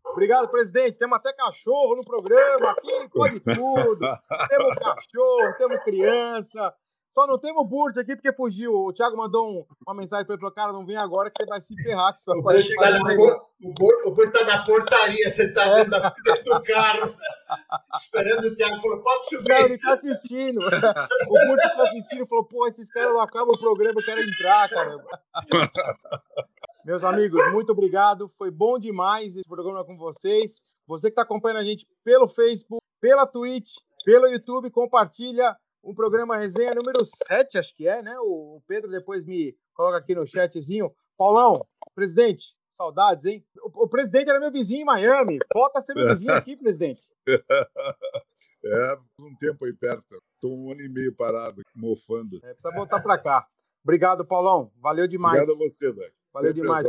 Obrigado, 0.07 0.49
presidente. 0.49 0.99
Temos 0.99 1.18
até 1.18 1.31
cachorro 1.35 1.95
no 1.95 2.03
programa. 2.03 2.70
Aqui 2.70 3.09
pode 3.12 3.39
tudo. 3.41 4.01
Temos 4.49 4.74
cachorro, 4.78 5.59
temos 5.59 5.85
criança. 5.85 6.74
Só 7.11 7.26
não 7.26 7.36
temos 7.38 7.68
Burt 7.68 7.96
aqui 7.98 8.14
porque 8.14 8.32
fugiu. 8.32 8.72
O 8.72 8.92
Thiago 8.92 9.16
mandou 9.16 9.50
um- 9.50 9.66
uma 9.84 9.94
mensagem 9.96 10.24
para 10.24 10.34
ele: 10.34 10.40
falou, 10.40 10.54
cara, 10.54 10.72
não 10.72 10.86
vem 10.86 10.96
agora 10.96 11.28
que 11.28 11.36
você 11.36 11.44
vai 11.44 11.61
se 11.61 11.74
ferrar. 11.82 12.12
Que 12.14 12.20
você 12.20 12.30
vai 12.30 12.38
O 12.38 12.42
Burt 12.42 12.68
tá 12.78 12.90
na 12.90 13.16
por- 13.16 13.46
o 13.62 13.74
Burt- 13.74 14.06
o 14.06 14.11
Burt 14.14 14.32
tá 14.32 14.44
na 14.44 14.64
portaria, 14.64 15.30
você 15.30 15.52
tá 15.52 15.64
dentro, 15.74 15.90
da- 15.90 16.14
dentro 16.24 16.44
do 16.44 16.62
carro, 16.62 17.14
esperando 18.00 18.46
o 18.46 18.54
Thiago. 18.56 18.80
Falou, 18.80 19.02
pode 19.02 19.18
Não, 19.32 19.38
subir. 19.40 19.52
ele 19.64 19.78
tá 19.78 19.92
assistindo. 19.94 20.58
O 20.58 21.46
Burt 21.46 21.61
tá 21.76 21.82
assistindo 21.88 22.24
e 22.24 22.28
falou: 22.28 22.44
pô, 22.44 22.66
esses 22.68 22.88
caras 22.92 23.12
não 23.12 23.20
acabam 23.20 23.54
o 23.54 23.58
programa, 23.58 24.00
eu 24.00 24.04
quero 24.04 24.20
entrar, 24.22 24.68
caramba. 24.70 25.04
Meus 26.84 27.04
amigos, 27.04 27.52
muito 27.52 27.72
obrigado. 27.72 28.28
Foi 28.38 28.50
bom 28.50 28.78
demais 28.78 29.36
esse 29.36 29.48
programa 29.48 29.84
com 29.84 29.96
vocês. 29.96 30.62
Você 30.86 31.08
que 31.08 31.12
está 31.12 31.22
acompanhando 31.22 31.58
a 31.58 31.64
gente 31.64 31.86
pelo 32.04 32.26
Facebook, 32.28 32.82
pela 33.00 33.26
Twitch, 33.26 33.76
pelo 34.04 34.26
YouTube, 34.28 34.70
compartilha 34.70 35.56
o 35.83 35.95
programa 35.95 36.37
Resenha 36.37 36.74
número 36.74 37.05
7, 37.05 37.59
acho 37.59 37.74
que 37.74 37.89
é, 37.89 38.03
né? 38.03 38.14
O 38.20 38.62
Pedro 38.66 38.91
depois 38.91 39.24
me 39.24 39.57
coloca 39.74 39.99
aqui 39.99 40.14
no 40.14 40.26
chatzinho. 40.26 40.95
Paulão, 41.16 41.59
presidente, 41.95 42.57
saudades, 42.68 43.26
hein? 43.26 43.45
O, 43.62 43.85
o 43.85 43.89
presidente 43.89 44.31
era 44.31 44.41
meu 44.41 44.51
vizinho 44.51 44.83
em 44.83 44.85
Miami. 44.85 45.39
Volta 45.53 45.78
a 45.81 45.83
ser 45.83 45.95
meu 45.95 46.09
vizinho 46.09 46.33
aqui, 46.33 46.57
presidente. 46.57 47.03
É, 48.62 48.99
um 49.18 49.35
tempo 49.37 49.64
aí 49.64 49.72
perto. 49.72 50.22
Estou 50.35 50.55
um 50.55 50.70
ano 50.70 50.83
e 50.83 50.89
meio 50.91 51.16
parado, 51.16 51.62
mofando. 51.74 52.37
É, 52.45 52.53
precisa 52.53 52.74
voltar 52.74 53.01
para 53.01 53.16
cá. 53.16 53.49
Obrigado, 53.83 54.22
Paulão. 54.26 54.70
Valeu 54.76 55.09
demais. 55.09 55.43
Obrigado 55.43 55.62
a 55.62 55.66
você, 55.66 55.91
velho. 55.91 56.12
Valeu 56.33 56.49
Sempre 56.49 56.62
demais. 56.62 56.87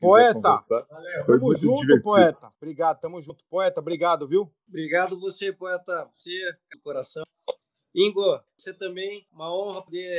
Poeta. 0.00 0.64
Valeu. 0.90 1.24
Tamo 1.24 1.54
junto, 1.54 1.80
divertido. 1.80 2.02
poeta. 2.02 2.52
Obrigado, 2.60 3.00
tamo 3.00 3.20
junto. 3.20 3.44
Poeta, 3.48 3.80
obrigado, 3.80 4.26
viu? 4.26 4.52
Obrigado 4.68 5.18
você, 5.18 5.52
poeta. 5.52 6.10
Você, 6.14 6.30
do 6.72 6.80
coração. 6.80 7.22
Ingo, 7.94 8.40
você 8.56 8.72
também, 8.72 9.26
uma 9.32 9.52
honra 9.54 9.82
poder 9.82 10.16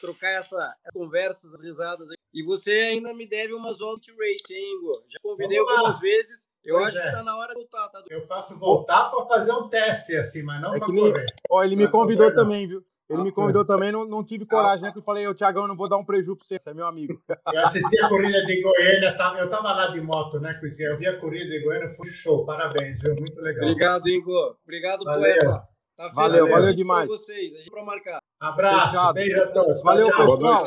trocar 0.00 0.30
essa 0.30 0.74
conversas, 0.92 1.60
risadas. 1.60 2.10
aí. 2.10 2.16
E 2.32 2.42
você 2.42 2.72
ainda 2.72 3.14
me 3.14 3.26
deve 3.26 3.54
umas 3.54 3.78
Volt 3.78 4.06
Race, 4.08 4.52
hein, 4.54 4.76
Ingo? 4.78 5.02
Já 5.08 5.18
convidei 5.22 5.58
algumas 5.58 5.98
vezes. 6.00 6.48
Eu 6.64 6.76
Pois 6.76 6.88
acho 6.88 6.98
é. 6.98 7.06
que 7.10 7.16
tá 7.16 7.22
na 7.22 7.36
hora 7.36 7.54
de 7.54 7.60
voltar, 7.60 7.88
tá? 7.90 8.02
Eu 8.10 8.26
faço 8.26 8.56
voltar 8.58 9.10
para 9.10 9.26
fazer 9.26 9.52
um 9.52 9.68
teste 9.68 10.16
assim, 10.16 10.42
mas 10.42 10.60
não 10.60 10.74
É 10.74 10.78
para 10.78 10.86
correr. 10.86 11.26
Ó, 11.50 11.62
ele 11.64 11.76
me 11.76 11.88
convidou 11.88 12.28
não. 12.28 12.34
também, 12.34 12.66
viu? 12.66 12.84
Ele 13.08 13.20
Ah, 13.20 13.24
me 13.24 13.32
convidou 13.32 13.66
também, 13.66 13.92
não, 13.92 14.06
não 14.06 14.24
tive 14.24 14.46
coragem, 14.46 14.86
né? 14.86 14.92
Que 14.92 14.98
eu 14.98 15.02
falei, 15.02 15.26
ô, 15.28 15.34
Tiagão, 15.34 15.68
não 15.68 15.76
vou 15.76 15.88
dar 15.88 15.98
um 15.98 16.04
prejuízo 16.04 16.36
pra 16.36 16.44
você, 16.46 16.58
você 16.58 16.70
é 16.70 16.74
meu 16.74 16.86
amigo. 16.86 17.12
Eu 17.54 17.60
assisti 17.66 18.00
a 18.00 18.08
corrida 18.08 18.44
de 18.46 18.62
Goiânia, 18.62 19.14
tá- 19.16 19.36
eu 19.38 19.44
estava 19.44 19.72
lá 19.74 19.88
de 19.88 20.00
moto, 20.00 20.40
né, 20.40 20.54
Cris? 20.58 20.78
Eu 20.80 20.96
vi 20.96 21.06
a 21.06 21.20
corrida 21.20 21.44
de 21.50 21.62
Goiânia, 21.62 21.94
foi 21.94 22.08
show, 22.08 22.46
parabéns, 22.46 22.98
viu? 23.02 23.14
Muito 23.14 23.38
legal. 23.40 23.68
Obrigado, 23.68 24.08
Ingo. 24.08 24.56
Obrigado, 24.64 25.04
Valeu. 25.04 25.20
poeta. 25.38 25.68
Tá 25.96 26.08
Valeu, 26.08 26.48
valeu 26.48 26.74
demais. 26.74 27.08
vocês. 27.08 27.54
A 27.54 27.58
gente 27.58 27.70
vai 27.70 27.84
marcar. 27.84 28.18
Abraço, 28.40 28.90
Fechado. 28.90 29.14
beijo 29.14 29.42
a 29.42 29.46
todos. 29.52 29.80
Valeu, 29.82 30.08
Tchau, 30.08 30.16
Boa 30.26 30.36
pessoal. 30.36 30.64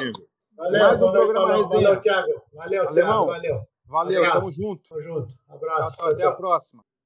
Valeu, 0.58 0.80
Mais 0.82 1.02
um 1.04 1.12
programa 1.12 1.48
Paulão. 1.48 1.58
Resenha. 1.64 1.84
Valeu, 1.88 2.02
Thiago. 2.02 2.42
Valeu, 2.54 2.88
Alemão. 2.88 3.26
Thiago. 3.28 3.42
Valeu. 3.42 3.68
Valeu, 3.86 4.32
tamo 4.32 4.52
junto. 4.52 4.90
Tamo 4.90 5.02
junto. 5.02 5.28
Tchau, 5.46 5.56
Abraço. 5.56 5.98
tchau, 5.98 6.08
até 6.12 6.24
a 6.24 6.32
próxima. 6.32 6.84